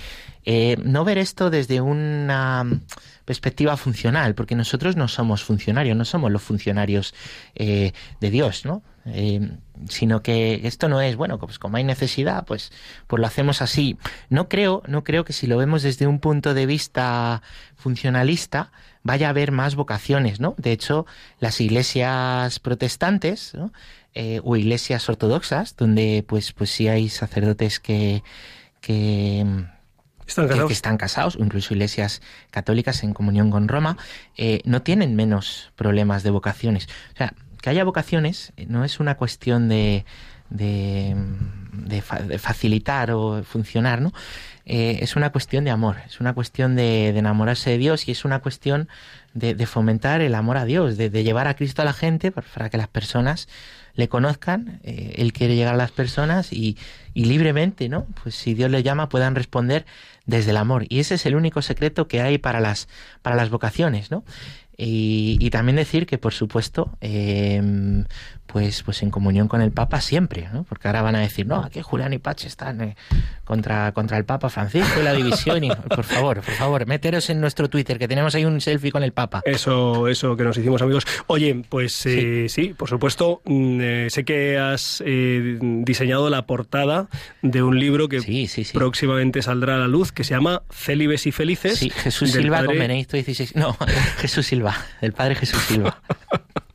eh, 0.47 0.77
no 0.83 1.05
ver 1.05 1.19
esto 1.19 1.51
desde 1.51 1.81
una 1.81 2.65
perspectiva 3.25 3.77
funcional, 3.77 4.37
porque 4.37 4.55
nosotros 4.55 4.95
no 4.95 5.09
somos 5.09 5.43
funcionarios, 5.43 5.97
no 5.97 6.05
somos 6.05 6.31
los 6.31 6.43
funcionarios 6.43 7.13
eh, 7.57 7.93
de 8.21 8.31
Dios, 8.31 8.65
¿no? 8.65 8.83
Eh, 9.07 9.51
sino 9.89 10.23
que 10.23 10.61
esto 10.65 10.89
no 10.89 11.01
es 11.01 11.17
bueno, 11.17 11.39
pues 11.39 11.59
como 11.59 11.77
hay 11.77 11.85
necesidad, 11.85 12.45
pues, 12.47 12.71
pues 13.09 13.21
lo 13.21 13.27
hacemos 13.27 13.61
así. 13.61 13.99
No 14.31 14.49
creo, 14.49 14.83
no 14.87 15.03
creo 15.03 15.25
que 15.25 15.33
si 15.33 15.49
lo 15.49 15.59
vemos 15.59 15.83
desde 15.83 16.07
un 16.07 16.21
punto 16.21 16.55
de 16.55 16.67
vista 16.67 17.43
funcionalista 17.75 18.71
vaya 19.03 19.27
a 19.27 19.31
haber 19.31 19.51
más 19.51 19.75
vocaciones, 19.75 20.39
¿no? 20.39 20.55
De 20.59 20.71
hecho, 20.71 21.07
las 21.41 21.61
iglesias 21.61 22.61
protestantes 22.61 23.53
eh, 24.15 24.41
o 24.45 24.57
iglesias 24.57 25.09
ortodoxas, 25.09 25.77
donde 25.77 26.25
pues, 26.27 26.53
pues 26.53 26.71
sí 26.71 26.87
hay 26.87 27.09
sacerdotes 27.09 27.81
que, 27.81 28.23
que 28.81 29.45
están 30.27 30.49
que, 30.49 30.73
están 30.73 30.97
casados, 30.97 31.37
incluso 31.39 31.75
iglesias 31.75 32.23
católicas 32.51 33.03
en 33.03 33.15
comunión 33.15 33.51
con 33.51 33.69
Roma, 33.69 33.97
eh, 34.37 34.61
no 34.65 34.83
tienen 34.83 35.17
menos 35.17 35.73
problemas 35.77 36.23
de 36.23 36.31
vocaciones. 36.31 36.89
O 37.15 37.17
sea, 37.17 37.35
que 37.61 37.71
haya 37.71 37.85
vocaciones 37.85 38.53
eh, 38.57 38.67
no 38.69 38.85
es 38.85 39.01
una 39.01 39.17
cuestión 39.17 39.69
de, 39.69 40.05
de, 40.51 41.17
facilitar 42.39 43.11
o 43.11 43.43
funcionar, 43.43 44.01
¿no? 44.01 44.13
Eh, 44.65 44.99
es 45.03 45.15
una 45.15 45.31
cuestión 45.31 45.65
de 45.65 45.71
amor, 45.71 45.97
es 46.07 46.19
una 46.21 46.35
cuestión 46.35 46.75
de, 46.75 47.09
enamorarse 47.09 47.71
de 47.71 47.79
Dios 47.79 48.09
y 48.09 48.13
es 48.13 48.25
una 48.25 48.41
cuestión 48.41 48.89
de, 49.37 49.67
fomentar 49.67 50.21
el 50.21 50.35
amor 50.35 50.57
a 50.57 50.65
Dios, 50.65 50.97
de, 50.97 51.11
llevar 51.23 51.47
a 51.47 51.55
Cristo 51.55 51.83
a 51.83 51.85
la 51.85 51.93
gente 51.93 52.33
para 52.33 52.71
que 52.71 52.77
las 52.77 52.89
personas 52.89 53.49
le 53.95 54.09
conozcan, 54.09 54.81
Él 54.83 55.33
quiere 55.33 55.57
llegar 55.57 55.75
a 55.75 55.79
las 55.79 55.91
personas 55.91 56.53
y, 56.53 56.77
y 57.15 57.25
libremente, 57.25 57.89
¿no? 57.89 58.07
Pues 58.23 58.35
si 58.35 58.55
Dios 58.55 58.71
le 58.71 58.83
llama 58.83 59.09
puedan 59.09 59.35
responder 59.35 59.87
desde 60.27 60.51
el 60.51 60.59
amor. 60.59 60.85
Y 60.89 61.01
ese 61.01 61.15
es 61.15 61.25
el 61.25 61.35
único 61.35 61.63
secreto 61.63 62.09
que 62.09 62.21
hay 62.21 62.39
para 62.39 62.61
las, 62.61 62.89
para 63.23 63.37
las 63.37 63.49
vocaciones, 63.49 64.11
¿no? 64.11 64.25
Y, 64.77 65.39
y 65.41 65.51
también 65.51 65.77
decir 65.77 66.07
que, 66.07 66.19
por 66.19 66.35
supuesto, 66.35 66.91
eh, 67.01 68.05
pues, 68.47 68.83
pues 68.83 69.03
en 69.03 69.11
comunión 69.11 69.49
con 69.49 69.61
el 69.61 69.73
Papa 69.73 70.01
siempre, 70.01 70.49
¿no? 70.53 70.65
Porque 70.65 70.89
ahora 70.89 71.03
van 71.03 71.17
a 71.17 71.21
decir, 71.21 71.47
no, 71.47 71.57
aquí 71.57 71.83
Julián 71.83 72.13
y 72.13 72.19
Pache 72.19 72.49
están 72.49 72.81
eh, 72.81 72.97
contra, 73.45 73.93
contra 73.93 74.17
el 74.17 74.25
Papa 74.25 74.49
Francisco 74.49 75.01
y 75.01 75.05
la 75.05 75.13
división. 75.13 75.65
Y, 75.65 75.71
por 75.89 76.05
favor, 76.05 76.41
por 76.41 76.55
favor, 76.55 76.87
meteros 76.87 77.29
en 77.31 77.41
nuestro 77.41 77.69
Twitter, 77.69 77.99
que 77.99 78.09
tenemos 78.09 78.35
ahí 78.35 78.45
un 78.45 78.61
selfie 78.61 78.93
con 78.93 79.03
el 79.03 79.13
Papa. 79.13 79.43
Eso, 79.45 80.09
eso 80.09 80.37
que 80.37 80.45
nos 80.45 80.57
hicimos 80.57 80.81
amigos. 80.83 81.07
Oye, 81.27 81.65
pues 81.69 82.07
eh, 82.07 82.47
sí. 82.49 82.75
por 82.77 82.89
supuesto, 82.89 83.43
mm, 83.45 83.81
eh, 83.81 84.07
sé 84.11 84.25
que 84.25 84.59
has 84.59 85.03
diseñado 85.05 86.31
la 86.31 86.47
portada 86.47 87.09
de 87.43 87.63
un 87.63 87.79
libro 87.79 88.09
que 88.09 88.21
próximamente 88.73 89.43
saldrá 89.43 89.77
a 89.77 89.79
la 89.79 89.89
luz, 89.89 90.13
que 90.13 90.25
se 90.25 90.35
llama 90.35 90.63
Célibes 90.71 91.27
y 91.27 91.33
Felices. 91.33 91.79
Sí, 91.79 91.91
Jesús 91.91 92.33
Silva 92.33 92.65
con 92.65 92.79
Benedicto 92.79 93.17
XVI. 93.17 93.51
No, 93.55 93.77
Jesús 94.19 94.47
Silva, 94.47 94.77
el 95.01 95.13
padre 95.13 95.35
Jesús 95.35 95.61
Silva. 95.63 96.01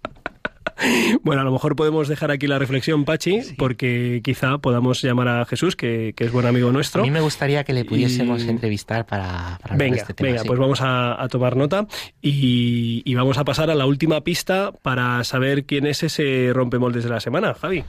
Bueno, 1.24 1.42
a 1.42 1.46
lo 1.46 1.52
mejor 1.52 1.76
podemos 1.76 2.08
dejar 2.08 2.32
aquí 2.32 2.48
la 2.48 2.60
reflexión, 2.60 3.06
Pachi, 3.06 3.42
porque 3.58 4.22
quizá 4.24 4.58
podamos 4.58 5.02
llamar 5.02 5.28
a 5.28 5.46
Jesús, 5.46 5.76
que, 5.76 6.14
es 6.18 6.32
buen 6.32 6.46
amigo 6.46 6.72
nuestro. 6.72 7.02
A 7.02 7.06
mí 7.06 7.12
me 7.12 7.22
gustaría 7.22 7.64
que 7.64 7.74
le 7.74 7.86
pudiésemos 7.86 8.44
entrevistar 8.44 9.06
para, 9.06 9.60
para 9.62 9.76
venga, 9.76 9.98
este 9.98 10.14
tema. 10.14 10.30
Venga, 10.30 10.44
pues 10.44 10.60
vamos 10.60 10.80
a, 10.82 11.28
tomar 11.30 11.56
nota 11.56 11.88
y, 12.22 13.02
y, 13.06 13.16
vamos 13.16 13.38
a 13.38 13.46
pasar 13.46 13.70
a 13.70 13.76
la 13.76 13.86
última 13.86 14.22
pista 14.22 14.72
para 14.82 15.24
saber 15.24 15.66
quién 15.66 15.86
es 15.86 16.04
ese 16.04 16.52
rompemoldes 16.54 17.04
de 17.04 17.10
la 17.10 17.20
semana, 17.20 17.54
Javi. 17.54 17.84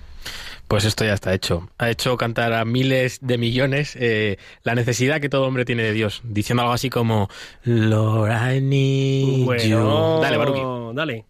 Pues 0.69 0.87
esto 0.87 1.05
ya 1.05 1.13
está 1.13 1.35
hecho. 1.35 1.69
Ha 1.77 1.91
hecho 1.91 2.17
cantar 2.17 2.55
a 2.55 2.65
miles 2.65 3.19
de 3.21 3.37
millones 3.37 3.95
eh, 4.01 4.39
la 4.63 4.75
necesidad 4.75 5.21
que 5.21 5.29
todo 5.29 5.47
hombre 5.47 5.67
tiene 5.67 5.83
de 5.83 5.93
Dios, 5.93 6.23
diciendo 6.25 6.63
algo 6.63 6.73
así 6.73 6.89
como 6.89 7.29
Lord, 7.65 8.33
I 8.33 8.61
need 8.63 9.45
bueno, 9.45 10.21
Dale, 10.23 10.37
Baruki. 10.39 10.63
Dale. 10.95 11.27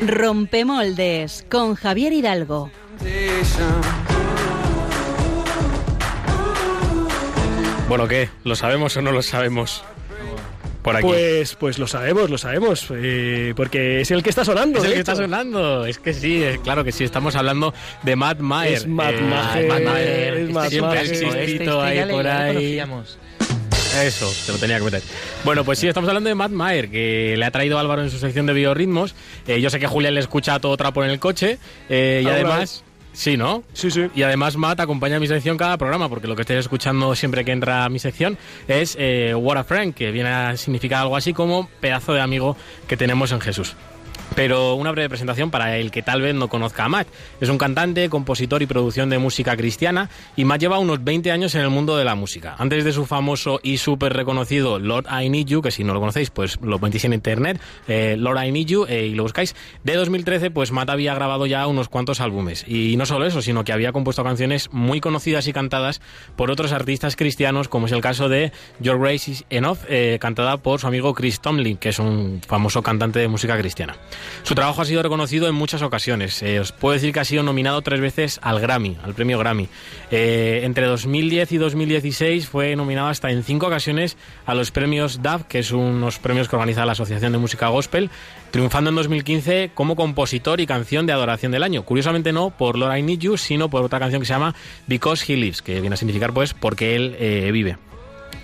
Rompemoldes 0.00 1.44
con 1.50 1.74
Javier 1.74 2.12
Hidalgo. 2.12 2.70
Bueno, 7.88 8.06
¿qué? 8.08 8.28
¿Lo 8.44 8.54
sabemos 8.54 8.96
o 8.96 9.02
no 9.02 9.12
lo 9.12 9.22
sabemos? 9.22 9.82
Por 10.82 10.96
aquí. 10.96 11.06
Pues, 11.06 11.56
pues 11.56 11.78
lo 11.78 11.86
sabemos, 11.86 12.30
lo 12.30 12.38
sabemos, 12.38 12.86
eh, 12.90 13.52
porque 13.54 14.00
es 14.00 14.10
el 14.10 14.22
que 14.22 14.30
está 14.30 14.44
sonando. 14.44 14.78
Es 14.78 14.84
el 14.86 14.94
que 14.94 15.00
está 15.00 15.14
sonando, 15.14 15.84
es 15.84 15.98
que 15.98 16.14
sí, 16.14 16.42
claro 16.64 16.84
que 16.84 16.92
sí, 16.92 17.04
estamos 17.04 17.36
hablando 17.36 17.74
de 18.02 18.16
Matt 18.16 18.38
Maher. 18.40 18.72
Es 18.72 18.86
Matt 18.86 19.14
eh, 19.14 19.20
Maher, 19.20 19.68
Matt 19.68 19.82
Maher, 19.82 20.36
es 20.36 20.50
Matt 20.50 20.68
siempre 20.70 20.98
ha 20.98 21.02
Maher. 21.02 21.12
existido 21.12 21.82
ahí 21.82 22.10
por 22.10 22.26
ahí. 22.26 22.80
Eso, 24.04 24.32
te 24.46 24.52
lo 24.52 24.58
tenía 24.58 24.78
que 24.78 24.84
meter. 24.84 25.02
Bueno, 25.44 25.64
pues 25.64 25.78
sí, 25.78 25.88
estamos 25.88 26.08
hablando 26.08 26.28
de 26.28 26.34
Matt 26.34 26.52
Maher, 26.52 26.90
que 26.90 27.34
le 27.36 27.44
ha 27.44 27.50
traído 27.50 27.78
Álvaro 27.78 28.02
en 28.02 28.10
su 28.10 28.18
sección 28.18 28.46
de 28.46 28.52
biorritmos. 28.52 29.14
Eh, 29.46 29.60
yo 29.60 29.68
sé 29.70 29.78
que 29.80 29.86
Julián 29.86 30.14
le 30.14 30.20
escucha 30.20 30.54
a 30.54 30.60
todo 30.60 30.76
trapo 30.76 31.02
en 31.04 31.10
el 31.10 31.18
coche. 31.18 31.58
eh, 31.88 32.20
y 32.22 32.26
¿Alguna 32.26 32.54
además. 32.54 32.84
Sí, 33.12 33.36
¿no? 33.36 33.64
Sí, 33.72 33.90
sí. 33.90 34.06
Y 34.14 34.22
además 34.22 34.56
Matt 34.56 34.78
acompaña 34.80 35.16
a 35.16 35.20
mi 35.20 35.26
sección 35.26 35.58
cada 35.58 35.76
programa, 35.76 36.08
porque 36.08 36.28
lo 36.28 36.36
que 36.36 36.42
estoy 36.42 36.56
escuchando 36.56 37.14
siempre 37.16 37.44
que 37.44 37.50
entra 37.50 37.84
a 37.84 37.88
mi 37.88 37.98
sección 37.98 38.38
es 38.68 38.96
eh, 39.00 39.34
What 39.34 39.56
a 39.58 39.64
Friend, 39.64 39.92
que 39.92 40.12
viene 40.12 40.28
a 40.28 40.56
significar 40.56 41.00
algo 41.02 41.16
así 41.16 41.32
como 41.32 41.68
pedazo 41.80 42.12
de 42.14 42.20
amigo 42.20 42.56
que 42.86 42.96
tenemos 42.96 43.32
en 43.32 43.40
Jesús. 43.40 43.74
Pero 44.34 44.74
una 44.74 44.92
breve 44.92 45.08
presentación 45.08 45.50
para 45.50 45.76
el 45.76 45.90
que 45.90 46.02
tal 46.02 46.22
vez 46.22 46.34
no 46.34 46.48
conozca 46.48 46.84
a 46.84 46.88
Matt. 46.88 47.08
Es 47.40 47.48
un 47.48 47.58
cantante, 47.58 48.08
compositor 48.08 48.62
y 48.62 48.66
producción 48.66 49.10
de 49.10 49.18
música 49.18 49.56
cristiana 49.56 50.08
y 50.36 50.44
Matt 50.44 50.60
lleva 50.60 50.78
unos 50.78 51.02
20 51.02 51.30
años 51.32 51.54
en 51.54 51.62
el 51.62 51.70
mundo 51.70 51.96
de 51.96 52.04
la 52.04 52.14
música. 52.14 52.54
Antes 52.58 52.84
de 52.84 52.92
su 52.92 53.06
famoso 53.06 53.60
y 53.62 53.78
súper 53.78 54.12
reconocido 54.12 54.78
Lord 54.78 55.06
I 55.10 55.28
Need 55.28 55.46
You, 55.46 55.62
que 55.62 55.70
si 55.70 55.84
no 55.84 55.94
lo 55.94 56.00
conocéis 56.00 56.30
pues 56.30 56.58
lo 56.62 56.78
metéis 56.78 57.04
en 57.04 57.12
internet, 57.12 57.60
eh, 57.88 58.16
Lord 58.18 58.44
I 58.44 58.52
Need 58.52 58.66
You 58.66 58.86
eh, 58.88 59.06
y 59.06 59.14
lo 59.14 59.24
buscáis, 59.24 59.54
de 59.84 59.94
2013 59.94 60.50
pues 60.50 60.70
Matt 60.72 60.90
había 60.90 61.14
grabado 61.14 61.46
ya 61.46 61.66
unos 61.66 61.88
cuantos 61.88 62.20
álbumes. 62.20 62.64
Y 62.66 62.96
no 62.96 63.06
solo 63.06 63.26
eso, 63.26 63.42
sino 63.42 63.64
que 63.64 63.72
había 63.72 63.92
compuesto 63.92 64.24
canciones 64.24 64.70
muy 64.72 65.00
conocidas 65.00 65.46
y 65.48 65.52
cantadas 65.52 66.00
por 66.36 66.50
otros 66.50 66.72
artistas 66.72 67.16
cristianos, 67.16 67.68
como 67.68 67.86
es 67.86 67.92
el 67.92 68.00
caso 68.00 68.28
de 68.28 68.52
Your 68.80 68.98
Grace 68.98 69.30
is 69.30 69.44
Enough, 69.50 69.78
eh, 69.88 70.18
cantada 70.20 70.56
por 70.58 70.80
su 70.80 70.86
amigo 70.86 71.14
Chris 71.14 71.40
Tomlin, 71.40 71.76
que 71.76 71.90
es 71.90 71.98
un 71.98 72.40
famoso 72.46 72.82
cantante 72.82 73.18
de 73.18 73.28
música 73.28 73.58
cristiana. 73.58 73.96
Su 74.42 74.54
trabajo 74.54 74.82
ha 74.82 74.84
sido 74.84 75.02
reconocido 75.02 75.48
en 75.48 75.54
muchas 75.54 75.82
ocasiones. 75.82 76.42
Eh, 76.42 76.60
os 76.60 76.72
puedo 76.72 76.94
decir 76.94 77.12
que 77.12 77.20
ha 77.20 77.24
sido 77.24 77.42
nominado 77.42 77.82
tres 77.82 78.00
veces 78.00 78.40
al 78.42 78.60
Grammy, 78.60 78.96
al 79.02 79.14
premio 79.14 79.38
Grammy. 79.38 79.68
Eh, 80.10 80.60
entre 80.64 80.86
2010 80.86 81.52
y 81.52 81.56
2016 81.58 82.48
fue 82.48 82.74
nominado 82.76 83.08
hasta 83.08 83.30
en 83.30 83.44
cinco 83.44 83.66
ocasiones 83.66 84.16
a 84.46 84.54
los 84.54 84.70
premios 84.70 85.22
DAV, 85.22 85.46
que 85.46 85.60
es 85.60 85.72
unos 85.72 86.18
premios 86.18 86.48
que 86.48 86.56
organiza 86.56 86.84
la 86.86 86.92
Asociación 86.92 87.32
de 87.32 87.38
Música 87.38 87.68
Gospel, 87.68 88.10
triunfando 88.50 88.90
en 88.90 88.96
2015 88.96 89.70
como 89.74 89.96
compositor 89.96 90.60
y 90.60 90.66
canción 90.66 91.06
de 91.06 91.12
adoración 91.12 91.52
del 91.52 91.62
año. 91.62 91.84
Curiosamente 91.84 92.32
no 92.32 92.50
por 92.50 92.76
Lord 92.76 92.96
I 92.96 93.02
Need 93.02 93.20
You, 93.20 93.36
sino 93.36 93.68
por 93.68 93.84
otra 93.84 93.98
canción 93.98 94.20
que 94.20 94.26
se 94.26 94.32
llama 94.32 94.54
Because 94.86 95.30
He 95.30 95.36
Lives, 95.36 95.62
que 95.62 95.80
viene 95.80 95.94
a 95.94 95.96
significar 95.96 96.32
pues 96.32 96.54
porque 96.54 96.96
él 96.96 97.16
eh, 97.18 97.50
vive. 97.52 97.89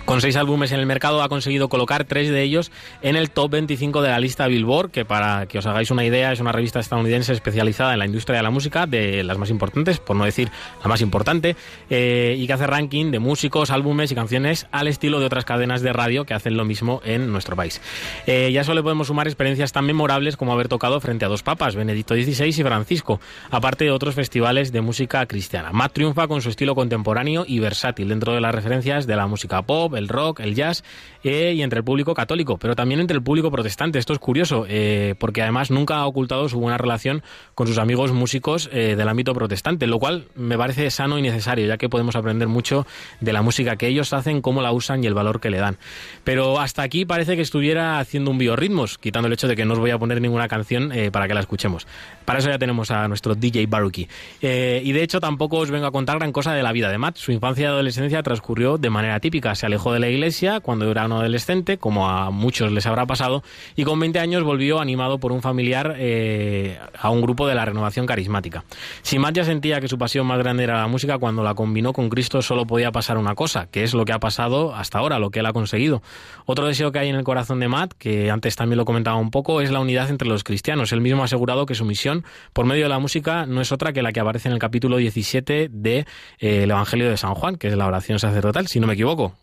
Con 0.07 0.21
seis 0.21 0.37
álbumes 0.37 0.71
en 0.71 0.79
el 0.79 0.85
mercado 0.85 1.21
ha 1.21 1.27
conseguido 1.27 1.67
colocar 1.67 2.05
tres 2.05 2.29
de 2.29 2.41
ellos 2.41 2.71
en 3.01 3.17
el 3.17 3.29
top 3.29 3.51
25 3.51 4.01
de 4.01 4.07
la 4.07 4.21
lista 4.21 4.47
Billboard, 4.47 4.89
que 4.89 5.03
para 5.03 5.47
que 5.47 5.57
os 5.57 5.65
hagáis 5.65 5.91
una 5.91 6.05
idea 6.05 6.31
es 6.31 6.39
una 6.39 6.53
revista 6.53 6.79
estadounidense 6.79 7.33
especializada 7.33 7.91
en 7.91 7.99
la 7.99 8.05
industria 8.05 8.37
de 8.37 8.43
la 8.43 8.49
música, 8.49 8.85
de 8.85 9.25
las 9.25 9.37
más 9.37 9.49
importantes, 9.49 9.99
por 9.99 10.15
no 10.15 10.23
decir 10.23 10.49
la 10.81 10.87
más 10.87 11.01
importante, 11.01 11.57
eh, 11.89 12.37
y 12.39 12.47
que 12.47 12.53
hace 12.53 12.65
ranking 12.65 13.11
de 13.11 13.19
músicos, 13.19 13.69
álbumes 13.69 14.09
y 14.09 14.15
canciones 14.15 14.67
al 14.71 14.87
estilo 14.87 15.19
de 15.19 15.25
otras 15.25 15.43
cadenas 15.43 15.81
de 15.81 15.91
radio 15.91 16.23
que 16.23 16.33
hacen 16.33 16.55
lo 16.55 16.63
mismo 16.63 17.01
en 17.03 17.29
nuestro 17.33 17.57
país. 17.57 17.81
Eh, 18.27 18.49
ya 18.53 18.63
solo 18.63 18.83
podemos 18.83 19.07
sumar 19.07 19.27
experiencias 19.27 19.73
tan 19.73 19.85
memorables 19.85 20.37
como 20.37 20.53
haber 20.53 20.69
tocado 20.69 21.01
frente 21.01 21.25
a 21.25 21.27
dos 21.27 21.43
papas, 21.43 21.75
Benedicto 21.75 22.15
XVI 22.15 22.47
y 22.47 22.63
Francisco, 22.63 23.19
aparte 23.51 23.83
de 23.83 23.91
otros 23.91 24.15
festivales 24.15 24.71
de 24.71 24.79
música 24.79 25.25
cristiana. 25.25 25.73
Matt 25.73 25.91
triunfa 25.91 26.29
con 26.29 26.41
su 26.41 26.47
estilo 26.47 26.75
contemporáneo 26.75 27.43
y 27.45 27.59
versátil 27.59 28.07
dentro 28.07 28.33
de 28.33 28.39
las 28.39 28.55
referencias 28.55 29.05
de 29.05 29.17
la 29.17 29.27
música 29.27 29.61
pop, 29.63 29.96
el 29.97 30.07
rock, 30.07 30.39
el 30.39 30.55
jazz 30.55 30.83
eh, 31.23 31.53
y 31.53 31.61
entre 31.61 31.79
el 31.79 31.83
público 31.83 32.13
católico, 32.13 32.57
pero 32.57 32.75
también 32.75 32.99
entre 32.99 33.15
el 33.15 33.23
público 33.23 33.51
protestante. 33.51 33.99
Esto 33.99 34.13
es 34.13 34.19
curioso, 34.19 34.65
eh, 34.69 35.15
porque 35.19 35.41
además 35.41 35.71
nunca 35.71 35.97
ha 35.97 36.05
ocultado 36.05 36.47
su 36.49 36.59
buena 36.59 36.77
relación 36.77 37.23
con 37.55 37.67
sus 37.67 37.77
amigos 37.77 38.11
músicos 38.11 38.69
eh, 38.71 38.95
del 38.95 39.07
ámbito 39.07 39.33
protestante, 39.33 39.87
lo 39.87 39.99
cual 39.99 40.25
me 40.35 40.57
parece 40.57 40.89
sano 40.91 41.17
y 41.17 41.21
necesario, 41.21 41.67
ya 41.67 41.77
que 41.77 41.89
podemos 41.89 42.15
aprender 42.15 42.47
mucho 42.47 42.85
de 43.19 43.33
la 43.33 43.41
música 43.41 43.75
que 43.75 43.87
ellos 43.87 44.13
hacen, 44.13 44.41
cómo 44.41 44.61
la 44.61 44.71
usan 44.71 45.03
y 45.03 45.07
el 45.07 45.13
valor 45.13 45.39
que 45.39 45.49
le 45.49 45.57
dan. 45.57 45.77
Pero 46.23 46.59
hasta 46.59 46.83
aquí 46.83 47.05
parece 47.05 47.35
que 47.35 47.41
estuviera 47.41 47.99
haciendo 47.99 48.31
un 48.31 48.37
biorritmos, 48.37 48.97
quitando 48.97 49.27
el 49.27 49.33
hecho 49.33 49.47
de 49.47 49.55
que 49.55 49.65
no 49.65 49.73
os 49.73 49.79
voy 49.79 49.91
a 49.91 49.97
poner 49.97 50.21
ninguna 50.21 50.47
canción 50.47 50.91
para 51.11 51.27
que 51.27 51.33
la 51.33 51.41
escuchemos. 51.41 51.87
Para 52.25 52.39
eso 52.39 52.49
ya 52.49 52.57
tenemos 52.57 52.91
a 52.91 53.07
nuestro 53.07 53.35
DJ 53.35 53.67
Baruki. 53.67 54.07
Y 54.41 54.91
de 54.91 55.03
hecho 55.03 55.19
tampoco 55.19 55.57
os 55.57 55.71
vengo 55.71 55.87
a 55.87 55.91
contar 55.91 56.17
gran 56.19 56.31
cosa 56.31 56.53
de 56.53 56.63
la 56.63 56.71
vida 56.71 56.89
de 56.89 56.97
Matt. 56.97 57.17
Su 57.17 57.31
infancia 57.31 57.63
y 57.63 57.65
adolescencia 57.65 58.23
transcurrió 58.23 58.77
de 58.77 58.89
manera 58.89 59.19
típica. 59.19 59.55
Se 59.55 59.65
alejó 59.65 59.86
de 59.93 59.99
la 59.99 60.09
iglesia 60.09 60.59
cuando 60.59 60.89
era 60.89 61.05
un 61.05 61.13
adolescente, 61.13 61.77
como 61.77 62.09
a 62.09 62.31
muchos 62.31 62.71
les 62.71 62.85
habrá 62.85 63.05
pasado, 63.05 63.43
y 63.75 63.83
con 63.83 63.99
20 63.99 64.19
años 64.19 64.43
volvió 64.43 64.79
animado 64.79 65.19
por 65.19 65.31
un 65.31 65.41
familiar 65.41 65.95
eh, 65.97 66.79
a 66.99 67.09
un 67.09 67.21
grupo 67.21 67.47
de 67.47 67.55
la 67.55 67.65
renovación 67.65 68.05
carismática. 68.05 68.63
Si 69.01 69.19
Matt 69.19 69.35
ya 69.35 69.43
sentía 69.43 69.81
que 69.81 69.87
su 69.87 69.97
pasión 69.97 70.27
más 70.27 70.39
grande 70.39 70.63
era 70.63 70.81
la 70.81 70.87
música, 70.87 71.17
cuando 71.17 71.43
la 71.43 71.53
combinó 71.55 71.93
con 71.93 72.09
Cristo 72.09 72.41
solo 72.41 72.65
podía 72.65 72.91
pasar 72.91 73.17
una 73.17 73.35
cosa, 73.35 73.67
que 73.67 73.83
es 73.83 73.93
lo 73.93 74.05
que 74.05 74.13
ha 74.13 74.19
pasado 74.19 74.75
hasta 74.75 74.99
ahora, 74.99 75.19
lo 75.19 75.31
que 75.31 75.39
él 75.39 75.45
ha 75.45 75.53
conseguido. 75.53 76.01
Otro 76.45 76.67
deseo 76.67 76.91
que 76.91 76.99
hay 76.99 77.09
en 77.09 77.15
el 77.15 77.23
corazón 77.23 77.59
de 77.59 77.67
Matt, 77.67 77.93
que 77.93 78.31
antes 78.31 78.55
también 78.55 78.77
lo 78.77 78.85
comentaba 78.85 79.17
un 79.17 79.31
poco, 79.31 79.61
es 79.61 79.71
la 79.71 79.79
unidad 79.79 80.09
entre 80.09 80.27
los 80.27 80.43
cristianos. 80.43 80.91
Él 80.91 81.01
mismo 81.01 81.21
ha 81.21 81.25
asegurado 81.25 81.65
que 81.65 81.75
su 81.75 81.85
misión 81.85 82.25
por 82.53 82.65
medio 82.65 82.83
de 82.83 82.89
la 82.89 82.99
música 82.99 83.45
no 83.45 83.61
es 83.61 83.71
otra 83.71 83.93
que 83.93 84.01
la 84.01 84.11
que 84.11 84.19
aparece 84.19 84.49
en 84.49 84.53
el 84.53 84.59
capítulo 84.59 84.97
17 84.97 85.69
de 85.71 86.05
eh, 86.39 86.63
el 86.63 86.71
Evangelio 86.71 87.09
de 87.09 87.17
San 87.17 87.33
Juan, 87.35 87.55
que 87.55 87.67
es 87.67 87.75
la 87.75 87.87
oración 87.87 88.19
sacerdotal, 88.19 88.67
si 88.67 88.79
no 88.79 88.87
me 88.87 88.93
equivoco. 88.93 89.33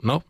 ¿No? 0.00 0.24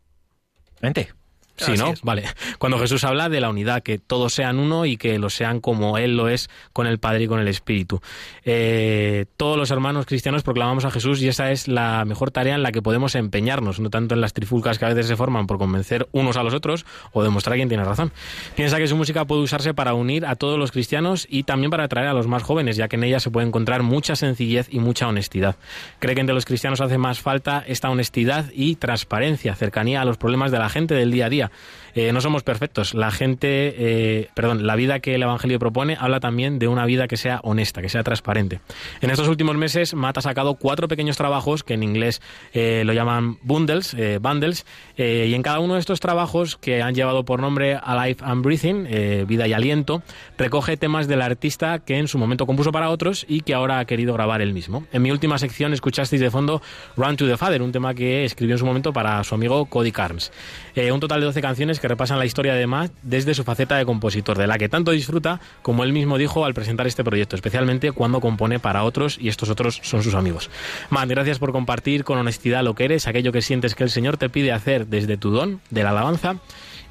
Vente. 0.81 1.13
Sí, 1.59 1.73
Así 1.73 1.81
¿no? 1.83 1.93
es. 1.93 2.03
Vale. 2.03 2.25
Cuando 2.59 2.79
Jesús 2.79 3.05
habla 3.05 3.29
de 3.29 3.41
la 3.41 3.51
unidad, 3.51 3.83
que 3.83 3.99
todos 3.99 4.33
sean 4.33 4.59
uno 4.59 4.87
y 4.87 4.97
que 4.97 5.19
lo 5.19 5.29
sean 5.29 5.61
como 5.61 5.99
Él 5.99 6.17
lo 6.17 6.29
es 6.29 6.49
con 6.73 6.87
el 6.87 6.99
Padre 6.99 7.25
y 7.25 7.27
con 7.27 7.41
el 7.41 7.49
Espíritu. 7.49 8.01
Eh, 8.45 9.27
todos 9.37 9.57
los 9.57 9.71
hermanos 9.71 10.07
cristianos 10.07 10.43
proclamamos 10.43 10.85
a 10.85 10.91
Jesús 10.91 11.21
y 11.21 11.29
esa 11.29 11.51
es 11.51 11.69
la 11.69 12.05
mejor 12.05 12.31
tarea 12.31 12.55
en 12.55 12.63
la 12.63 12.73
que 12.73 12.81
podemos 12.81 13.15
empeñarnos, 13.15 13.81
no 13.81 13.91
tanto 13.91 14.15
en 14.15 14.21
las 14.21 14.33
trifulcas 14.33 14.79
que 14.79 14.85
a 14.85 14.89
veces 14.89 15.07
se 15.07 15.17
forman 15.17 15.47
por 15.47 15.59
convencer 15.59 16.09
unos 16.13 16.37
a 16.37 16.43
los 16.43 16.55
otros 16.55 16.87
o 17.13 17.23
demostrar 17.23 17.57
quién 17.57 17.69
tiene 17.69 17.85
razón. 17.85 18.13
Piensa 18.57 18.79
que 18.79 18.87
su 18.87 18.97
música 18.97 19.25
puede 19.25 19.43
usarse 19.43 19.75
para 19.75 19.95
unir 19.95 20.27
a 20.27 20.37
todos 20.37 20.59
los 20.59 20.73
cristianos 20.73 21.27
y 21.29 21.43
también 21.43 21.71
para 21.71 21.85
atraer 21.85 22.09
a 22.09 22.13
los 22.13 22.27
más 22.27 22.43
jóvenes, 22.43 22.77
ya 22.77 22.89
que 22.89 22.97
en 22.97 23.05
ella 23.05 23.21
se 23.21 23.31
puede 23.31 23.47
encontrar 23.47 23.83
mucha 23.83 24.17
sencillez 24.17 24.69
y 24.71 24.79
mucha 24.79 25.09
honestidad. 25.09 25.57
Cree 25.99 26.15
que 26.15 26.21
entre 26.21 26.35
los 26.35 26.45
cristianos 26.45 26.81
hace 26.81 26.99
más 26.99 27.21
falta 27.21 27.65
esta 27.67 27.91
honestidad 27.91 28.47
y 28.55 28.77
transparencia, 28.77 29.55
cercanía 29.55 30.01
a 30.01 30.05
los 30.05 30.17
problemas 30.17 30.51
de 30.53 30.59
la 30.59 30.69
gente 30.69 30.95
del 30.95 31.11
día 31.11 31.27
a 31.27 31.31
día. 31.31 31.48
Eh, 31.95 32.13
no 32.13 32.21
somos 32.21 32.43
perfectos. 32.43 32.95
La 32.95 33.11
gente, 33.11 33.75
eh, 33.77 34.29
perdón, 34.35 34.67
la 34.67 34.77
vida 34.77 35.01
que 35.01 35.15
el 35.15 35.23
Evangelio 35.23 35.59
propone 35.59 35.97
habla 35.99 36.21
también 36.21 36.59
de 36.59 36.69
una 36.69 36.87
vida 36.87 37.09
que 37.09 37.17
sea 37.17 37.41
honesta, 37.43 37.83
que 37.83 37.89
sea 37.89 38.03
transparente. 38.05 38.61
En 39.01 39.11
estos 39.11 39.27
últimos 39.27 39.57
meses, 39.57 39.95
Matt 39.95 40.19
ha 40.19 40.21
sacado 40.21 40.55
cuatro 40.55 40.87
pequeños 40.87 41.17
trabajos 41.17 41.65
que 41.65 41.75
en 41.75 41.83
inglés 41.83 42.21
eh, 42.53 42.83
lo 42.85 42.93
llaman 42.93 43.39
bundles, 43.43 43.97
bundles, 44.21 44.65
y 44.97 45.35
en 45.35 45.43
cada 45.43 45.61
uno 45.61 45.75
de 45.75 45.81
estos 45.81 46.01
trabajos 46.01 46.57
que 46.57 46.83
han 46.83 46.95
llevado 46.95 47.25
por 47.25 47.41
nombre 47.41 47.79
Alive 47.83 48.19
and 48.23 48.45
Breathing, 48.45 49.27
vida 49.27 49.47
y 49.47 49.53
aliento, 49.53 50.03
recoge 50.37 50.77
temas 50.77 51.09
del 51.09 51.23
artista 51.23 51.79
que 51.81 51.99
en 51.99 52.09
su 52.09 52.19
momento 52.19 52.47
compuso 52.47 52.73
para 52.73 52.91
otros 52.91 53.25
y 53.29 53.41
que 53.41 53.55
ahora 53.55 53.79
ha 53.79 53.85
querido 53.85 54.15
grabar 54.15 54.41
él 54.41 54.53
mismo. 54.53 54.85
En 54.93 55.03
mi 55.03 55.11
última 55.11 55.39
sección 55.39 55.73
escuchasteis 55.73 56.21
de 56.21 56.31
fondo 56.31 56.63
Run 56.97 57.17
to 57.17 57.27
the 57.27 57.37
Father, 57.37 57.63
un 57.63 57.73
tema 57.73 57.95
que 57.95 58.25
escribió 58.25 58.55
en 58.55 58.59
su 58.59 58.67
momento 58.67 58.93
para 58.93 59.23
su 59.25 59.35
amigo 59.35 59.67
Cody 59.67 59.93
Carnes. 59.93 60.33
Eh, 60.79 60.93
un 60.93 61.01
total 61.01 61.19
de 61.19 61.27
12 61.27 61.43
canciones 61.43 61.81
que 61.81 61.89
repasan 61.89 62.21
la 62.21 62.25
historia 62.25 62.55
de 62.55 62.69
Matt 62.69 62.93
desde 63.03 63.35
su 63.35 63.43
faceta 63.43 63.77
de 63.77 63.85
compositor, 63.85 64.39
de 64.39 64.47
la 64.47 64.59
que 64.59 64.69
tanto 64.69 64.93
disfruta 64.93 65.41
como 65.61 65.83
él 65.83 65.93
mismo 65.93 66.19
dijo 66.19 66.45
al 66.45 66.55
presentar 66.55 66.87
este 66.87 67.03
proyecto, 67.03 67.35
especialmente 67.35 67.91
cuando 67.91 68.21
compone 68.21 68.61
para 68.61 68.85
otros 68.85 69.19
y 69.21 69.29
estos 69.29 69.51
otros 69.51 69.81
son 69.83 70.05
sus 70.05 70.15
amigos. 70.15 70.51
Matt, 70.91 71.09
gracias 71.09 71.41
por 71.41 71.51
compartir 71.51 72.05
con 72.05 72.17
honestidad 72.17 72.63
lo 72.63 72.77
que 72.77 72.85
eres, 72.85 73.09
aquello 73.09 73.33
que 73.33 73.43
sientes 73.43 73.75
que 73.75 73.83
el 73.83 73.91
Señor 73.91 74.19
te 74.19 74.29
pide 74.29 74.53
hacer 74.53 74.87
desde 74.87 75.17
tu 75.17 75.31
don, 75.31 75.61
de 75.71 75.83
la 75.83 75.91
alabanza, 75.91 76.37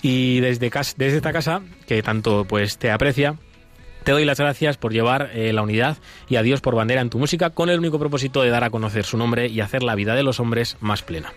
y 0.02 0.42
desde, 0.42 0.70
desde 0.70 1.16
esta 1.16 1.32
casa, 1.32 1.62
que 1.88 2.04
tanto 2.04 2.44
pues 2.44 2.78
te 2.78 2.92
aprecia, 2.92 3.38
te 4.04 4.12
doy 4.12 4.26
las 4.26 4.38
gracias 4.38 4.76
por 4.76 4.92
llevar 4.92 5.32
eh, 5.34 5.54
la 5.54 5.62
unidad 5.62 5.96
y 6.28 6.36
a 6.36 6.42
Dios 6.42 6.60
por 6.60 6.76
bandera 6.76 7.00
en 7.00 7.10
tu 7.10 7.20
música 7.20 7.52
con 7.52 7.70
el 7.70 7.80
único 7.80 8.00
propósito 8.00 8.42
de 8.42 8.50
dar 8.50 8.66
a 8.66 8.70
conocer 8.70 9.06
su 9.06 9.18
nombre 9.18 9.48
y 9.48 9.62
hacer 9.62 9.82
la 9.82 9.96
vida 9.96 10.14
de 10.14 10.24
los 10.24 10.42
hombres 10.42 10.76
más 10.82 11.04
plena. 11.04 11.32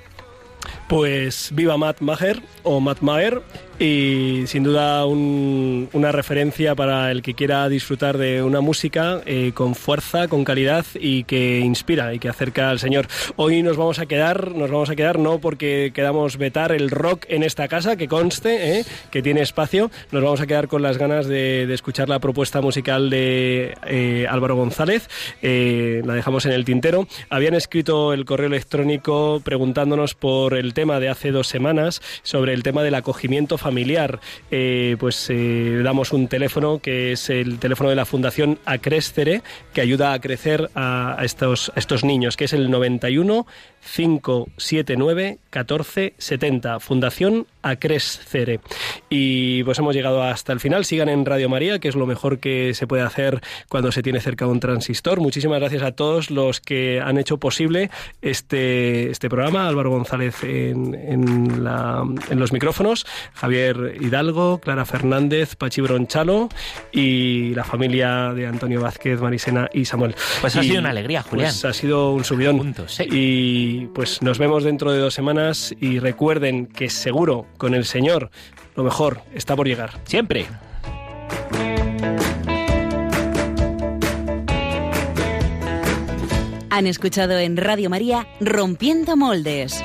Pues 0.91 1.51
viva 1.55 1.77
Matt 1.77 2.01
Maher 2.01 2.43
o 2.65 2.81
Matt 2.81 3.01
Maher 3.01 3.41
y 3.81 4.43
sin 4.47 4.63
duda 4.63 5.07
una 5.07 6.13
referencia 6.13 6.75
para 6.75 7.11
el 7.11 7.23
que 7.23 7.33
quiera 7.33 7.67
disfrutar 7.71 8.19
de 8.19 8.43
una 8.43 8.61
música 8.61 9.23
eh, 9.25 9.53
con 9.55 9.75
fuerza, 9.75 10.29
con 10.29 10.45
calidad 10.45 10.85
y 10.95 11.25
que 11.25 11.61
inspira 11.61 12.13
y 12.13 12.19
que 12.19 12.29
acerca 12.29 12.69
al 12.69 12.79
Señor. 12.79 13.07
Hoy 13.37 13.63
nos 13.63 13.79
vamos 13.79 13.99
a 13.99 14.05
quedar, 14.05 14.55
nos 14.55 14.71
vamos 14.71 14.91
a 14.91 14.97
quedar 14.97 15.19
no 15.19 15.39
porque 15.39 15.93
quedamos 15.95 16.37
vetar 16.37 16.73
el 16.73 16.91
rock 16.91 17.25
en 17.29 17.43
esta 17.43 17.69
casa, 17.69 17.97
que 17.97 18.07
conste, 18.07 18.81
eh, 18.81 18.85
que 19.11 19.23
tiene 19.23 19.41
espacio, 19.41 19.91
nos 20.13 20.23
vamos 20.23 20.43
a 20.43 20.47
quedar 20.47 20.69
con 20.69 20.83
las 20.83 20.99
ganas 20.99 21.27
de, 21.27 21.73
escuchar 21.73 22.11
la 22.11 22.19
propuesta 22.19 22.61
musical 22.61 23.09
de 23.09 23.79
eh, 23.87 24.27
Álvaro 24.29 24.57
González, 24.57 25.09
la 25.41 26.15
dejamos 26.15 26.45
en 26.45 26.53
el 26.53 26.67
tintero. 26.67 27.07
Habían 27.31 27.55
escrito 27.55 28.13
el 28.13 28.27
correo 28.27 28.49
electrónico 28.49 29.41
preguntándonos 29.43 30.15
por 30.15 30.53
el 30.55 30.75
tema 30.75 31.01
de 31.01 31.09
hace 31.09 31.31
dos 31.31 31.47
semanas 31.47 32.03
sobre 32.23 32.53
el 32.53 32.63
tema 32.63 32.83
del 32.83 32.95
acogimiento 32.95 33.57
familiar 33.57 33.70
familiar, 33.71 34.19
eh, 34.51 34.97
pues 34.99 35.29
eh, 35.31 35.81
damos 35.85 36.13
un 36.13 36.27
teléfono 36.27 36.81
que 36.81 37.13
es 37.13 37.31
el 37.31 37.61
teléfono 37.61 37.89
de 37.89 37.95
la 37.95 38.05
Fundación 38.05 38.59
Acrescere, 38.65 39.43
que 39.73 39.81
ayuda 39.81 40.13
a 40.13 40.21
crecer 40.21 40.71
a, 40.75 41.17
estos, 41.23 41.71
estos 41.77 42.03
niños, 42.03 42.37
que 42.37 42.47
es 42.47 42.53
el 42.53 42.69
91 42.69 43.47
579 43.95 45.39
1470. 45.53 46.81
Fundación 46.81 47.47
Acrescere. 47.63 48.61
Y 49.09 49.63
pues 49.65 49.79
hemos 49.79 49.95
llegado 49.95 50.23
hasta 50.23 50.53
el 50.53 50.61
final. 50.61 50.85
Sigan 50.85 51.09
en 51.09 51.25
Radio 51.25 51.49
María, 51.49 51.79
que 51.79 51.89
es 51.89 51.97
lo 51.97 52.07
mejor 52.07 52.39
que 52.39 52.75
se 52.75 52.87
puede 52.87 53.03
hacer 53.03 53.41
cuando 53.69 53.93
se 53.93 54.03
tiene 54.03 54.21
cerca 54.21 54.47
un 54.47 54.61
transistor. 54.61 55.21
Muchísimas 55.21 55.61
gracias 55.61 55.83
a 55.83 55.93
todos 55.93 56.31
los 56.31 56.61
que 56.61 57.01
han 57.01 57.19
hecho 57.19 57.39
posible 57.39 57.91
este, 58.23 59.11
este 59.11 59.29
programa. 59.29 59.69
Álvaro 59.69 59.91
González 59.91 60.43
en, 60.43 60.95
en, 60.95 61.65
la, 61.65 62.05
en 62.31 62.39
los 62.39 62.53
micrófonos, 62.53 63.07
Javier 63.35 63.97
Hidalgo, 64.01 64.59
Clara 64.59 64.85
Fernández, 64.85 65.57
Pachi 65.57 65.81
Bronchalo 65.81 66.49
y 66.93 67.55
la 67.55 67.65
familia 67.65 68.33
de 68.35 68.47
Antonio 68.47 68.81
Vázquez, 68.81 69.21
Marisena 69.21 69.69
y 69.73 69.85
Samuel. 69.85 70.15
Pues 70.41 70.57
ha 70.57 70.63
sido 70.63 70.81
una 70.81 70.91
alegría, 70.91 71.23
Julián. 71.23 71.51
Pues 71.51 71.65
ha 71.65 71.73
sido 71.73 72.13
un 72.13 72.25
subidón. 72.25 72.75
Y 73.11 73.87
pues 73.87 74.23
nos 74.23 74.39
vemos 74.39 74.65
dentro 74.65 74.93
de 74.93 74.99
dos 74.99 75.15
semanas 75.15 75.75
y 75.81 75.99
recuerden 75.99 76.67
que 76.67 76.91
seguro 76.91 77.47
con 77.61 77.75
el 77.75 77.85
Señor 77.85 78.31
lo 78.75 78.83
mejor 78.83 79.21
está 79.35 79.55
por 79.55 79.69
llegar. 79.69 80.01
Siempre. 80.05 80.47
Han 86.71 86.87
escuchado 86.87 87.39
en 87.39 87.57
Radio 87.57 87.91
María 87.91 88.27
Rompiendo 88.41 89.17
Moldes 89.17 89.85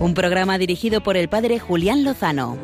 un 0.00 0.12
programa 0.12 0.58
dirigido 0.58 1.02
por 1.02 1.16
el 1.16 1.28
padre 1.28 1.60
Julián 1.60 2.04
Lozano. 2.04 2.58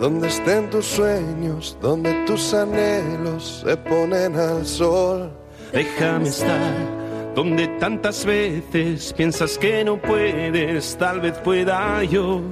Donde 0.00 0.28
estén 0.28 0.70
tus 0.70 0.86
sueños, 0.86 1.76
donde 1.80 2.24
tus 2.24 2.54
anhelos 2.54 3.62
se 3.64 3.76
ponen 3.76 4.34
al 4.34 4.66
sol. 4.66 5.30
Déjame 5.72 6.28
estar 6.28 7.02
donde 7.34 7.68
tantas 7.78 8.24
veces 8.24 9.12
piensas 9.12 9.56
que 9.58 9.84
no 9.84 10.00
puedes, 10.00 10.96
tal 10.98 11.20
vez 11.20 11.38
pueda 11.38 12.02
yo. 12.04 12.42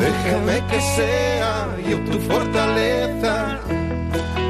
Déjame 0.00 0.56
que 0.70 0.80
sea 0.96 1.76
yo 1.88 1.96
tu 2.10 2.18
fortaleza, 2.20 3.60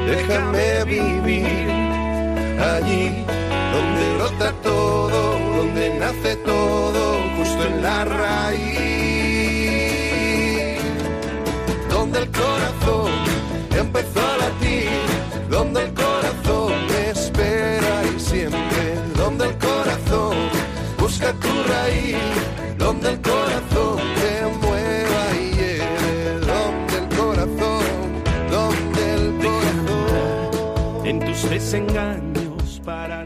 déjame 0.07 0.85
vivir 0.85 1.69
allí 2.73 3.25
donde 3.73 4.03
brota 4.15 4.49
todo, 4.63 5.19
donde 5.57 5.83
nace 5.99 6.35
todo 6.37 7.01
justo 7.35 7.63
en 7.65 7.83
la 7.83 8.05
raíz, 8.05 8.61
donde 11.89 12.19
el 12.19 12.31
corazón 12.31 13.11
empezó 13.77 14.19
a 14.21 14.37
latir, 14.37 14.89
donde 15.49 15.83
el 15.83 15.93
corazón 15.93 16.73
espera 17.13 18.03
y 18.15 18.19
siempre, 18.19 18.83
donde 19.17 19.45
el 19.47 19.57
corazón 19.57 20.37
busca 20.97 21.33
tu 21.33 21.49
raíz, 21.73 22.15
desengaños 31.61 32.81
para 32.83 33.20